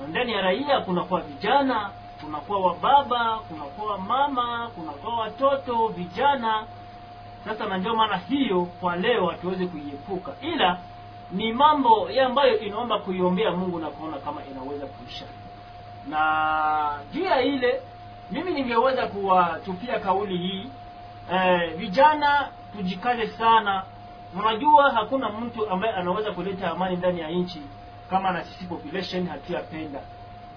Na 0.00 0.06
ndani 0.06 0.32
ya 0.32 0.40
raia 0.42 0.80
kunakuwa 0.80 1.20
vijana 1.20 1.90
kunakuwa 2.20 2.60
wababa 2.60 3.38
kunakuwa 3.38 3.98
mama 3.98 4.70
kunakuwa 4.74 5.16
watoto 5.16 5.88
vijana. 5.88 6.64
Sasa 7.44 7.66
na 7.66 7.78
ndio 7.78 7.94
maana 7.96 8.16
hiyo 8.16 8.64
kwa 8.80 8.96
leo 8.96 9.26
hatuwezi 9.26 9.66
kuiepuka. 9.66 10.32
Ila 10.42 10.78
ni 11.32 11.52
mambo 11.52 12.10
ya 12.10 12.26
ambayo 12.26 12.58
inaomba 12.58 12.98
kuiombea 12.98 13.50
mungu 13.50 13.78
na 13.78 13.86
kuona 13.90 14.18
kama 14.18 14.40
inaweza 14.44 14.86
kuisha. 14.86 15.24
Na 16.08 16.98
juu 17.12 17.24
ya 17.24 17.42
ile 17.42 17.80
mimi 18.30 18.50
ningeweza 18.50 19.06
kuwatupia 19.06 20.00
kauli 20.00 20.36
hii. 20.36 20.70
Eh, 21.32 21.74
vijana 21.76 22.48
tujikaze 22.76 23.26
sana. 23.28 23.82
Unajua 24.38 24.90
hakuna 24.90 25.28
mtu 25.28 25.70
ambaye 25.70 25.94
anaweza 25.94 26.32
kuleta 26.32 26.70
amani 26.70 26.96
ndani 26.96 27.20
ya 27.20 27.30
nchi 27.30 27.62
kama 28.10 28.30
na 28.32 28.44
sisi 28.44 28.64
population 28.64 29.26
hatuyapenda. 29.28 30.00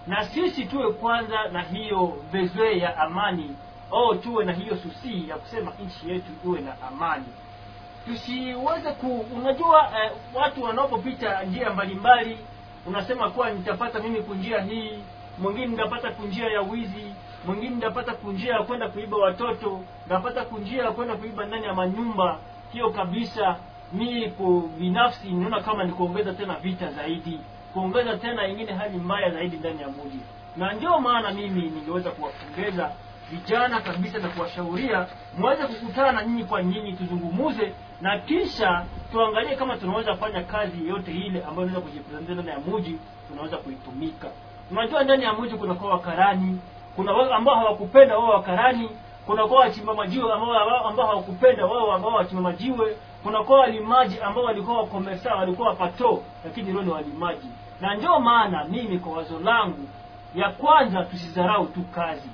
Na 0.08 0.26
sisi 0.26 0.66
tuwe 0.66 0.94
kwanza 0.94 1.48
na 1.52 1.62
hiyo 1.62 2.18
vezwe 2.32 2.78
ya 2.78 2.98
amani 2.98 3.56
au 3.92 4.16
tuwe 4.16 4.46
na 4.46 4.54
hiyo 4.54 4.78
susi 4.78 5.30
ya 5.30 5.36
kusema 5.38 5.72
nchi 5.86 6.10
yetu 6.10 6.32
iwe 6.46 6.62
na 6.62 6.74
amani. 6.88 7.26
Tusiweze 8.06 8.92
ku 8.92 9.26
unajua 9.36 9.90
eh, 10.04 10.12
watu 10.34 10.64
wanapopita 10.64 11.44
njia 11.44 11.70
mbalimbali 11.70 12.38
unasema 12.86 13.30
kuwa 13.30 13.50
nitapata 13.50 14.00
mimi 14.00 14.22
kunjia 14.22 14.62
hii 14.62 15.00
mwingine 15.40 15.66
nitapata 15.68 16.12
kunjia 16.12 16.50
ya 16.50 16.62
wizi 16.62 17.14
mwingine 17.48 17.76
ndapata 17.76 18.14
kunjia 18.14 18.54
ya 18.54 18.64
kwenda 18.64 18.90
kuiba 18.90 19.18
watoto 19.18 19.82
ndapata 20.06 20.46
kunjia 20.46 20.84
ya 20.84 20.92
kwenda 20.92 21.16
kuiba 21.16 21.46
ndani 21.46 21.66
ya 21.66 21.74
manyumba. 21.74 22.38
Hiyo 22.74 22.90
kabisa 22.90 23.56
mimi 23.94 24.30
ku 24.32 24.70
binafsi 24.80 25.28
ninaona 25.32 25.62
kama 25.62 25.84
ni 25.84 25.92
kuongeza 25.92 26.34
tena 26.34 26.56
vita 26.56 26.92
zaidi. 26.92 27.40
Kuongeza 27.74 28.18
tena 28.18 28.48
ingine 28.48 28.74
hali 28.74 28.98
mbaya 28.98 29.30
zaidi 29.32 29.58
ndani 29.58 29.82
ya 29.82 29.88
mji 29.88 30.20
na 30.58 30.74
ndio 30.74 31.00
maana 31.00 31.32
mimi 31.32 31.62
ningeweza 31.62 32.12
kuwapongeza 32.12 32.92
vijana 33.32 33.82
kabisa 33.82 34.18
na 34.20 34.28
kuwashauria 34.30 35.08
mweze 35.38 35.64
kukutana 35.68 36.12
na 36.12 36.24
nyinyi 36.26 36.44
kwa 36.44 36.64
nyinyi 36.64 36.94
tuzungumuze 36.94 37.74
na 38.02 38.20
kisha 38.20 38.86
tuangalie 39.12 39.56
kama 39.56 39.78
tunaweza 39.78 40.16
fanya 40.16 40.44
kazi 40.44 40.88
yote 40.88 41.12
ile 41.12 41.44
ambayo 41.44 41.68
inaweza 41.68 41.82
kujipresentia 41.82 42.34
ndani 42.36 42.50
ya 42.50 42.60
mji 42.60 43.00
tunaweza 43.28 43.58
kuitumika. 43.58 44.28
Unajua 44.72 45.04
ndani 45.04 45.24
ya 45.24 45.34
mji 45.34 45.56
kunakuwa 45.56 45.92
wakarani 45.92 46.60
kuna 46.98 47.14
wale 47.14 47.34
ambao 47.34 47.56
hawakupenda 47.56 48.18
wao 48.18 48.30
wakarani 48.30 48.90
kunakuwa 49.26 49.60
wachimba 49.60 49.94
majiwe 49.94 50.34
ambao 50.34 50.88
ambao 50.88 51.08
hawakupenda 51.08 51.66
wao 51.66 51.92
ambao 51.94 52.12
wachimba 52.14 52.44
majiwe 52.44 52.98
kuna 53.24 53.44
kwa 53.44 53.60
walimaji 53.60 54.20
ambao 54.22 54.44
walikuwa 54.44 54.78
wakomesa 54.78 55.36
walikuwa 55.36 55.68
wapato 55.70 56.24
lakini 56.46 56.72
leo 56.72 56.82
ni 56.82 56.90
walimaji. 56.90 57.48
Na 57.82 57.96
ndio 57.96 58.20
maana 58.20 58.64
mimi 58.64 59.00
kwa 59.00 59.18
wazo 59.18 59.40
langu 59.40 59.88
ya 60.36 60.50
kwanza 60.50 61.04
tusidharau 61.04 61.66
tu 61.66 61.82
kazi. 61.96 62.30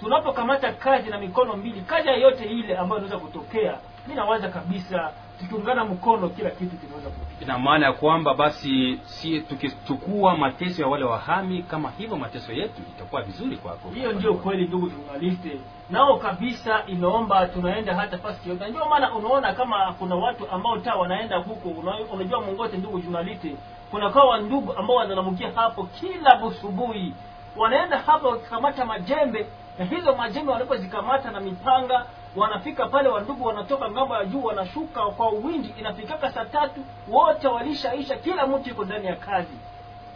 Tunapokamata 0.00 0.72
kazi 0.72 1.10
na 1.10 1.18
mikono 1.18 1.56
mbili 1.56 1.80
kazi 1.80 2.08
yoyote 2.08 2.44
ile 2.44 2.76
ambayo 2.76 3.02
inaweza 3.02 3.26
kutokea 3.26 3.78
mi 4.08 4.14
nawaza 4.14 4.48
kabisa 4.48 5.10
tukiungana 5.40 5.84
mkono 5.84 6.28
kila 6.28 6.50
kitu 6.50 6.76
kinaweza 6.76 7.10
kutokea 7.10 7.36
ina 7.40 7.58
maana 7.58 7.86
ya 7.86 7.92
kwamba 7.92 8.34
basi 8.34 9.00
si 9.04 9.40
tukichukua 9.40 10.36
mateso 10.36 10.82
ya 10.82 10.88
wale 10.88 11.04
wahami 11.04 11.62
kama 11.62 11.90
hivyo 11.98 12.16
mateso 12.16 12.52
yetu 12.52 12.82
itakuwa 12.96 13.22
vizuri 13.22 13.56
kwako. 13.56 13.90
Hiyo 13.94 14.12
ndio 14.12 14.34
kweli 14.34 14.66
ndugu 14.66 14.90
journaliste. 14.90 15.60
Nao 15.90 16.16
kabisa 16.18 16.82
inaomba 16.86 17.46
tunaenda 17.46 17.94
hata 17.94 18.18
fasi 18.18 18.48
yote. 18.48 18.68
Ndio 18.68 18.84
maana 18.86 19.14
unaona 19.14 19.52
kama 19.52 19.92
kuna 19.98 20.14
watu 20.14 20.50
ambao 20.50 20.78
ta 20.78 20.94
wanaenda 20.94 21.36
huko. 21.38 21.68
Una- 21.68 21.98
unajua 22.12 22.40
mongote 22.40 22.76
ndugu 22.76 23.00
journaliste 23.00 23.56
kuna 23.90 24.10
kwa 24.10 24.38
ndugu 24.38 24.72
ambao 24.72 24.96
wanalamukia 24.96 25.52
hapo 25.54 25.84
kila 25.84 26.36
busubuhi 26.36 27.14
wanaenda 27.56 27.98
hapo 27.98 28.28
wakikamata 28.28 28.84
majembe 28.84 29.46
na 29.78 29.84
hizo 29.84 30.14
majembe 30.16 30.52
wanapozikamata 30.52 31.30
na 31.30 31.40
mipanga 31.40 32.06
wanafika 32.36 32.86
pale 32.88 33.08
wandugu 33.08 33.44
wanatoka 33.46 33.90
ng'ambo 33.90 34.14
ya 34.14 34.24
juu 34.24 34.44
wanashuka 34.44 35.06
kwa 35.06 35.30
uwingi 35.32 35.74
inafikaka 35.78 36.30
saa 36.32 36.44
tatu 36.44 36.80
wote 37.08 37.48
walishaisha 37.48 38.16
kila 38.16 38.46
mtu 38.46 38.68
yuko 38.68 38.84
ndani 38.84 39.06
ya 39.06 39.16
kazi. 39.16 39.56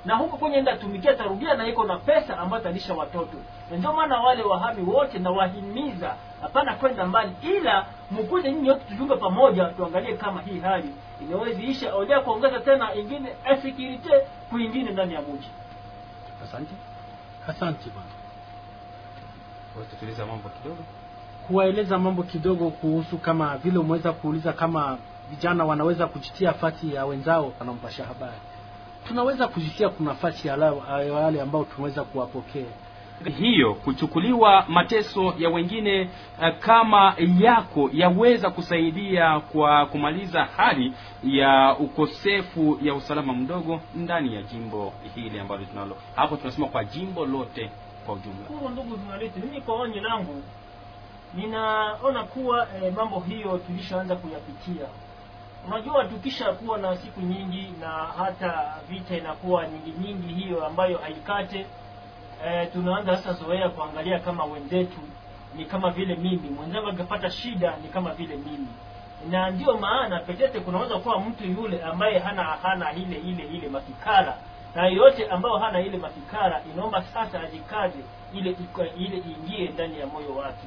Na 0.05 0.17
huko 0.17 0.37
kwenye 0.37 0.57
enda 0.57 0.77
tumikia 0.77 1.15
tarudia 1.15 1.55
na 1.55 1.67
iko 1.67 1.85
na 1.85 1.97
pesa 1.99 2.39
ambayo 2.39 2.63
talisha 2.63 2.95
watoto. 2.95 3.37
Na 3.71 3.77
ndio 3.77 3.93
maana 3.93 4.21
wale 4.21 4.43
wahami 4.43 4.83
wote 4.83 5.19
nawahimiza 5.19 6.17
hapana 6.41 6.75
kwenda 6.75 7.07
mbali 7.07 7.33
ila 7.43 7.87
mkuje 8.11 8.53
nyinyi 8.53 8.69
wote 8.71 8.85
tujunge 8.89 9.17
pamoja 9.17 9.65
tuangalie 9.65 10.17
kama 10.17 10.43
hii 10.43 10.61
hali 10.61 10.95
inaweziisha 11.21 11.87
isha. 11.87 11.95
Oja 11.97 12.21
kuongeza 12.21 12.61
tena 12.61 12.95
ingine 12.95 13.33
insecurity 13.53 14.11
kuingine 14.51 14.91
ndani 14.91 15.15
ya 15.15 15.21
mji. 15.23 15.51
Asante. 16.45 16.75
Asante 17.49 17.91
bwana. 17.91 18.11
Watutuliza 19.79 20.27
mambo 20.27 20.49
kidogo 20.49 20.83
kuwaeleza 21.47 21.99
mambo 21.99 22.23
kidogo 22.23 22.71
kuhusu 22.71 23.19
kama 23.19 23.57
vile 23.59 23.79
umeweza 23.79 24.13
kuuliza 24.13 24.53
kama 24.53 24.99
vijana 25.31 25.65
wanaweza 25.65 26.07
kujitia 26.07 26.53
fasi 26.53 26.95
ya 26.95 27.07
wenzao 27.07 27.53
wanampasha 27.61 28.05
habari. 28.05 28.37
Tunaweza 29.09 29.49
kujitia 29.49 29.89
kuna 29.89 30.11
nafasi 30.11 30.49
ya 30.49 30.57
wale 31.15 31.41
ambao 31.43 31.65
tunaweza 31.65 32.05
kuwapokea. 32.05 32.67
Hiyo 33.39 33.75
kuchukuliwa 33.75 34.65
mateso 34.69 35.35
ya 35.39 35.49
wengine 35.51 36.09
uh, 36.39 36.59
kama 36.59 37.15
yako 37.41 37.91
yaweza 37.93 38.51
kusaidia 38.51 39.41
kwa 39.41 39.87
kumaliza 39.87 40.45
hali 40.45 40.93
ya 41.25 41.77
ukosefu 41.79 42.79
ya 42.83 42.95
usalama 42.95 43.33
mdogo 43.33 43.81
ndani 43.95 44.35
ya 44.35 44.43
jimbo 44.43 44.93
hili 45.15 45.39
ambalo 45.41 45.65
tunalo. 45.65 45.97
Hapo 46.17 46.37
tunasema 46.37 46.67
kwa 46.69 46.85
jimbo 46.85 47.27
lote 47.27 47.71
kwa 48.07 48.15
ujumla. 48.15 48.71
Ndugu 48.73 48.97
journalist, 48.97 49.37
mimi 49.37 49.61
kwa 49.61 49.75
onyo 49.75 50.01
langu 50.03 50.43
ninaona 51.37 52.25
kuwa 52.25 52.67
e, 52.85 52.91
mambo 52.91 53.21
hiyo 53.21 53.59
tulishaanza 53.59 54.17
kuyapitia. 54.17 54.87
Unajua, 55.67 56.05
tukisha 56.05 56.53
kuwa 56.53 56.79
na 56.79 56.97
siku 56.97 57.21
nyingi 57.21 57.73
na 57.81 57.89
hata 57.89 58.75
vita 58.89 59.17
inakuwa 59.17 59.67
nyingi 59.69 59.91
nyingi, 59.91 60.35
hiyo 60.35 60.67
ambayo 60.67 60.99
haikate 60.99 61.67
e, 62.47 62.67
tunaanza 62.67 63.17
sasa 63.17 63.33
zoea 63.33 63.69
kuangalia 63.69 64.19
kama 64.21 64.45
wenzetu 64.45 64.99
ni 65.55 65.65
kama 65.65 65.91
vile 65.91 66.15
mimi, 66.15 66.49
mwenzangu 66.51 66.89
akipata 66.89 67.31
shida 67.31 67.77
ni 67.83 67.89
kama 67.89 68.11
vile 68.15 68.37
mimi, 68.37 68.69
na 69.31 69.51
ndio 69.51 69.77
maana 69.79 70.21
petete 70.21 70.61
kunaweza 70.61 70.99
kuwa 70.99 71.21
mtu 71.21 71.45
yule 71.45 71.83
ambaye 71.83 72.19
hana 72.19 72.43
hana 72.45 72.93
ile 72.93 73.17
ile 73.17 73.43
ile 73.45 73.69
mafikara 73.69 74.37
na 74.75 74.87
yote 74.87 75.27
ambayo 75.29 75.57
hana 75.57 75.81
ile 75.81 75.99
mafikara 75.99 76.63
inaomba 76.75 77.03
sasa 77.03 77.41
ajikaze 77.41 77.99
ile 78.35 78.57
ile 78.97 79.17
iingie 79.17 79.69
ndani 79.69 79.99
ya 80.01 80.07
moyo 80.07 80.35
wake. 80.37 80.67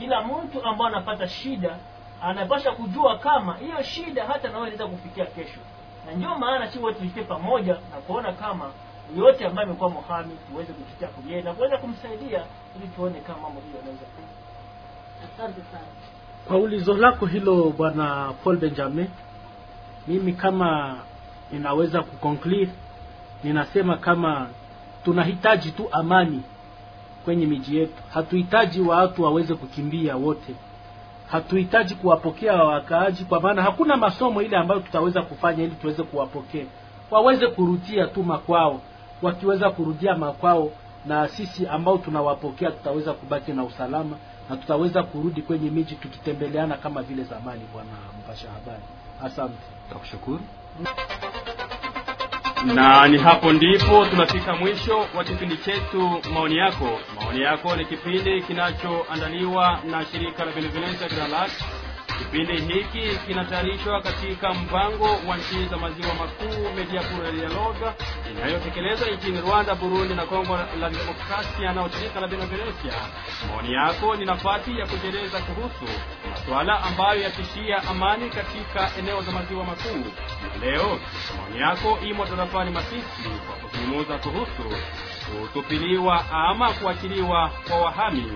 Kila 0.00 0.22
mtu 0.22 0.64
ambaye 0.64 0.90
anapata 0.90 1.28
shida 1.28 1.76
anapasha 2.22 2.72
kujua 2.72 3.18
kama 3.18 3.54
hiyo 3.56 3.82
shida 3.82 4.24
hata 4.24 4.48
nawe 4.48 4.62
inaweza 4.68 4.86
kufikia 4.86 5.26
kesho, 5.26 5.60
na 6.06 6.12
ndio 6.12 6.38
maana 6.38 6.70
si 6.70 6.78
wote 6.78 7.22
pamoja 7.28 7.72
na 7.72 7.96
kuona 8.06 8.32
kama 8.32 8.70
yote 9.16 9.46
ambaye 9.46 9.66
amekuwa 9.68 9.90
muhami 9.90 10.36
tuweze 10.50 10.72
kufikia 10.72 11.08
kulie 11.08 11.42
na 11.42 11.52
kuweza 11.54 11.78
kumsaidia 11.78 12.44
ili 12.76 12.88
tuone 12.96 13.20
kama 13.20 13.38
mambo 13.42 13.60
hiyo 13.60 13.76
yanaweza. 13.78 14.02
Asante 15.34 15.60
sana. 15.72 15.84
Kwa 16.48 16.56
ulizo 16.58 16.94
lako 16.94 17.26
hilo 17.26 17.70
bwana 17.76 18.32
Paul 18.44 18.56
Benjamin, 18.56 19.08
mimi 20.08 20.32
kama 20.32 20.96
ninaweza 21.52 22.02
kuconclude, 22.02 22.70
ninasema 23.44 23.96
kama 23.96 24.48
tunahitaji 25.04 25.70
tu 25.70 25.88
amani 25.92 26.42
kwenye 27.24 27.46
miji 27.46 27.76
yetu. 27.78 28.02
Hatuhitaji 28.14 28.80
watu 28.80 29.22
waweze 29.22 29.54
kukimbia 29.54 30.16
wote, 30.16 30.54
hatuhitaji 31.30 31.94
kuwapokea 31.94 32.52
wakaaji, 32.54 33.24
kwa 33.24 33.40
maana 33.40 33.62
hakuna 33.62 33.96
masomo 33.96 34.42
ile 34.42 34.56
ambayo 34.56 34.80
tutaweza 34.80 35.22
kufanya 35.22 35.62
ili 35.64 35.74
tuweze 35.74 36.02
kuwapokea, 36.02 36.64
waweze 37.10 37.46
kurudia 37.46 38.06
tu 38.06 38.22
makwao. 38.22 38.80
Wakiweza 39.22 39.70
kurudia 39.70 40.14
makwao, 40.16 40.70
na 41.06 41.28
sisi 41.28 41.66
ambao 41.66 41.98
tunawapokea 41.98 42.70
tutaweza 42.70 43.12
kubaki 43.12 43.52
na 43.52 43.64
usalama 43.64 44.16
na 44.50 44.56
tutaweza 44.56 45.02
kurudi 45.02 45.42
kwenye 45.42 45.70
miji 45.70 45.94
tukitembeleana 45.94 46.76
kama 46.76 47.02
vile 47.02 47.24
zamani. 47.24 47.62
Bwana 47.72 47.88
mpasha 48.24 48.48
habari, 48.50 48.82
asante. 49.24 49.54
Nakushukuru. 49.92 50.40
Na 52.64 53.08
ni 53.08 53.18
hapo 53.18 53.52
ndipo 53.52 54.06
tunafika 54.06 54.56
mwisho 54.56 55.06
wa 55.16 55.24
kipindi 55.24 55.56
chetu 55.56 56.20
maoni 56.34 56.56
yako. 56.56 57.00
Maoni 57.22 57.40
yako 57.40 57.76
ni 57.76 57.84
kipindi 57.84 58.42
kinachoandaliwa 58.42 59.78
na 59.90 60.04
shirika 60.06 60.44
la 60.44 60.52
Benevolence 60.52 61.08
Gralat. 61.08 61.50
Kipindi 62.20 62.56
hiki 62.74 63.16
kinatayarishwa 63.26 64.02
katika 64.02 64.54
mpango 64.54 65.04
wa 65.28 65.36
nchi 65.36 65.66
za 65.70 65.76
maziwa 65.76 66.14
makuu 66.14 66.74
Media 66.76 67.00
Pour 67.02 67.32
Dialogue 67.32 67.92
inayotekelezwa 68.30 69.08
nchini 69.08 69.40
Rwanda, 69.40 69.74
Burundi 69.74 70.14
na 70.14 70.26
Kongo 70.26 70.56
la 70.80 70.90
Demokrasia 70.90 71.72
na 71.72 71.84
ushirika 71.84 72.20
la 72.20 72.28
Benevolencia. 72.28 72.92
Maoni 73.48 73.72
yako 73.72 74.16
ni 74.16 74.24
nafasi 74.24 74.78
ya 74.78 74.86
kujieleza 74.86 75.38
kuhusu 75.40 75.84
masuala 76.30 76.82
ambayo 76.82 77.20
yatishia 77.22 77.82
amani 77.90 78.30
katika 78.30 78.90
eneo 78.98 79.22
za 79.22 79.32
maziwa 79.32 79.64
makuu. 79.64 80.04
Leo 80.60 80.98
maoni 81.36 81.60
yako 81.60 81.98
imo 82.06 82.26
tarafani 82.26 82.70
Masisi 82.70 83.28
kwa 83.46 83.68
kuzungumza 83.68 84.18
kuhusu 84.18 84.76
kutupiliwa 85.42 86.24
ama 86.32 86.72
kuachiliwa 86.72 87.50
kwa 87.68 87.80
wahami 87.80 88.32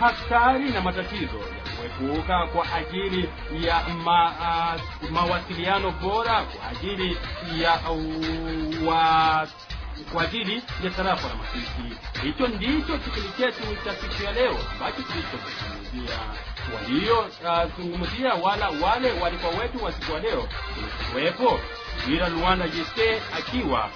hatari 0.00 0.70
na 0.70 0.80
matatizo 0.80 1.38
ya 1.38 1.72
kuepuka 1.76 2.46
kwa 2.46 2.72
ajili 2.72 3.28
ya 3.60 3.82
ma, 4.04 4.30
uh, 4.30 5.10
mawasiliano 5.10 5.90
bora 5.90 6.42
kwa 6.42 6.68
ajili 6.68 7.18
ya 7.62 7.74
uh, 7.90 8.88
wa 8.88 9.46
kwa 10.12 10.22
ajili 10.22 10.62
ya 10.84 10.90
tarafa 10.90 11.28
la 11.28 11.34
Masisi. 11.34 12.00
Hicho 12.22 12.48
ndicho 12.48 12.98
kipindi 12.98 13.28
chetu 13.38 13.62
cha 13.84 13.94
siku 13.94 14.22
ya 14.22 14.32
leo 14.32 14.56
ambacho 14.72 15.02
kilichozungumzia 15.02 16.18
waliozungumzia 16.74 18.34
uh, 18.34 18.44
wala 18.44 18.68
wale 18.70 19.12
walikuwa 19.20 19.52
wetu 19.62 19.84
wa 19.84 19.92
siku 19.92 20.12
ya 20.12 20.20
leo 20.20 20.48
kuwepo 21.12 21.60
jira 22.06 22.28
Luanda 22.28 22.68
Jiste 22.68 23.22
akiwa 23.38 23.90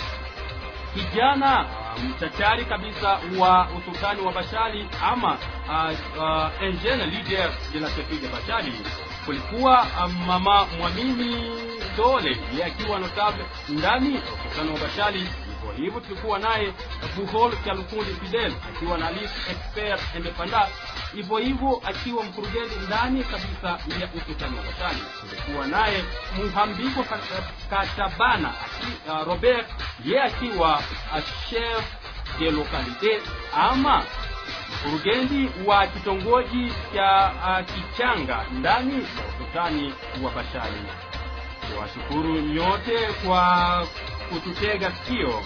kijana 0.95 1.67
mchachari 1.99 2.65
kabisa 2.65 3.19
wa 3.39 3.69
usultani 3.79 4.21
wa 4.21 4.33
Bashali 4.33 4.89
ama 5.05 5.39
uh, 5.69 6.19
uh, 6.23 6.63
engine 6.63 7.07
leader 7.07 7.51
de 7.73 7.81
la 7.81 7.89
de 8.21 8.29
Bashali. 8.29 8.73
Kulikuwa 9.27 9.83
uh, 9.83 10.13
mama 10.27 10.67
Mwamini 10.79 11.51
Dole 11.97 12.37
yeye 12.53 12.65
akiwa 12.65 12.99
notable 12.99 13.45
ndani 13.69 14.09
usultani 14.19 14.71
wa 14.73 14.79
Bashali. 14.79 15.29
Hivyo 15.79 16.01
tulikuwa 16.01 16.39
naye 16.39 16.73
Buhol 17.17 17.57
Kalukundi 17.65 18.15
Fidel 18.15 18.53
akiwa 18.69 18.99
na 18.99 19.11
list 19.11 19.35
expert 19.51 20.01
endepanda 20.17 20.69
hivyo 21.15 21.37
hivyo 21.39 21.81
akiwa 21.85 22.25
mkurugenzi 22.25 22.75
ndani 22.87 23.25
kabisa 23.25 23.69
ya 24.01 24.09
usultani 24.17 24.57
wa 24.59 24.63
Watani. 24.65 25.01
Tulikuwa 25.21 25.67
naye 25.67 26.05
Muhambiko 26.37 27.05
Katabana 27.71 28.49
aki, 28.49 29.11
uh, 29.11 29.27
Robert 29.27 29.67
ye 30.05 30.23
akiwa 30.23 30.77
uh, 31.13 31.23
chef 31.51 31.85
de 32.39 32.51
localité 32.51 33.21
ama 33.57 34.05
mkurugenzi 34.71 35.49
wa 35.67 35.87
kitongoji 35.87 36.73
cha 36.95 37.33
uh, 37.35 37.75
Kichanga 37.75 38.45
ndani 38.53 38.95
ya 38.95 39.01
usultani 39.35 39.95
wa 40.23 40.31
Bashali. 40.31 40.83
Washukuru 41.81 42.41
nyote 42.41 42.99
kwa 43.27 43.87
kututega 44.29 44.93
sikio, 44.93 45.43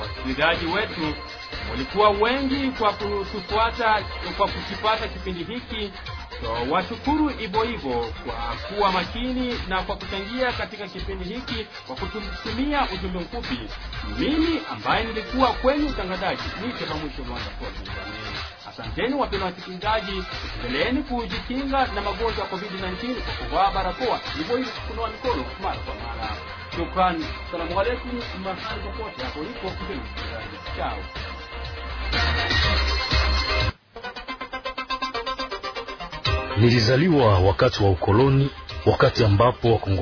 wasikilizaji 0.00 0.66
wetu 0.66 1.14
walikuwa 1.70 2.10
wengi 2.10 2.70
kwa 2.78 2.92
kutufuata 2.92 4.02
kwa 4.36 4.48
kukipata 4.48 5.08
kipindi 5.08 5.44
hiki. 5.44 5.92
So, 6.42 6.70
washukuru 6.72 7.28
hivyo 7.28 7.62
hivyo 7.62 8.12
kwa 8.26 8.34
kuwa 8.68 8.92
makini 8.92 9.54
na 9.68 9.82
kwa 9.82 9.96
kuchangia 9.96 10.52
katika 10.52 10.88
kipindi 10.88 11.24
hiki 11.24 11.66
kwa 11.86 11.96
kutumia 11.96 12.88
ujumbe 12.94 13.18
mfupi. 13.18 13.58
Mimi 14.18 14.60
ambaye 14.72 15.04
nilikuwa 15.04 15.48
kwenye 15.52 15.88
utangazaji 15.88 16.42
ni 16.66 16.72
Kema 16.72 16.94
Mwisho 16.94 17.24
Mwanza 17.24 17.50
kwa 17.50 17.68
Tanzania. 17.70 18.28
Asanteni 18.70 19.14
wapendwa 19.14 19.48
wasikilizaji, 19.48 20.22
endeleeni 20.64 21.02
kujikinga 21.02 21.86
na 21.86 22.00
magonjwa 22.00 22.44
ya 22.44 22.50
COVID-19 22.50 23.14
kwa 23.14 23.34
kuvaa 23.34 23.70
barakoa, 23.70 24.20
hivyo 24.38 24.56
hivyo 24.56 24.72
kunawa 24.88 25.08
mikono 25.08 25.44
mara 25.62 25.76
kwa 25.78 25.94
mara. 25.94 26.36
Shukrani, 26.76 27.24
salamu 27.50 27.80
alaikum, 27.80 28.10
mahali 28.44 28.80
popote 28.82 29.22
hapo 29.24 29.40
ulipo 29.40 29.66
msikilizaji, 29.70 30.56
chao. 30.76 30.98
Nilizaliwa 36.60 37.38
wakati 37.38 37.82
wa 37.84 37.90
ukoloni, 37.90 38.50
wakati 38.86 39.24
ambapo 39.24 39.72
Wakongo 39.72 39.96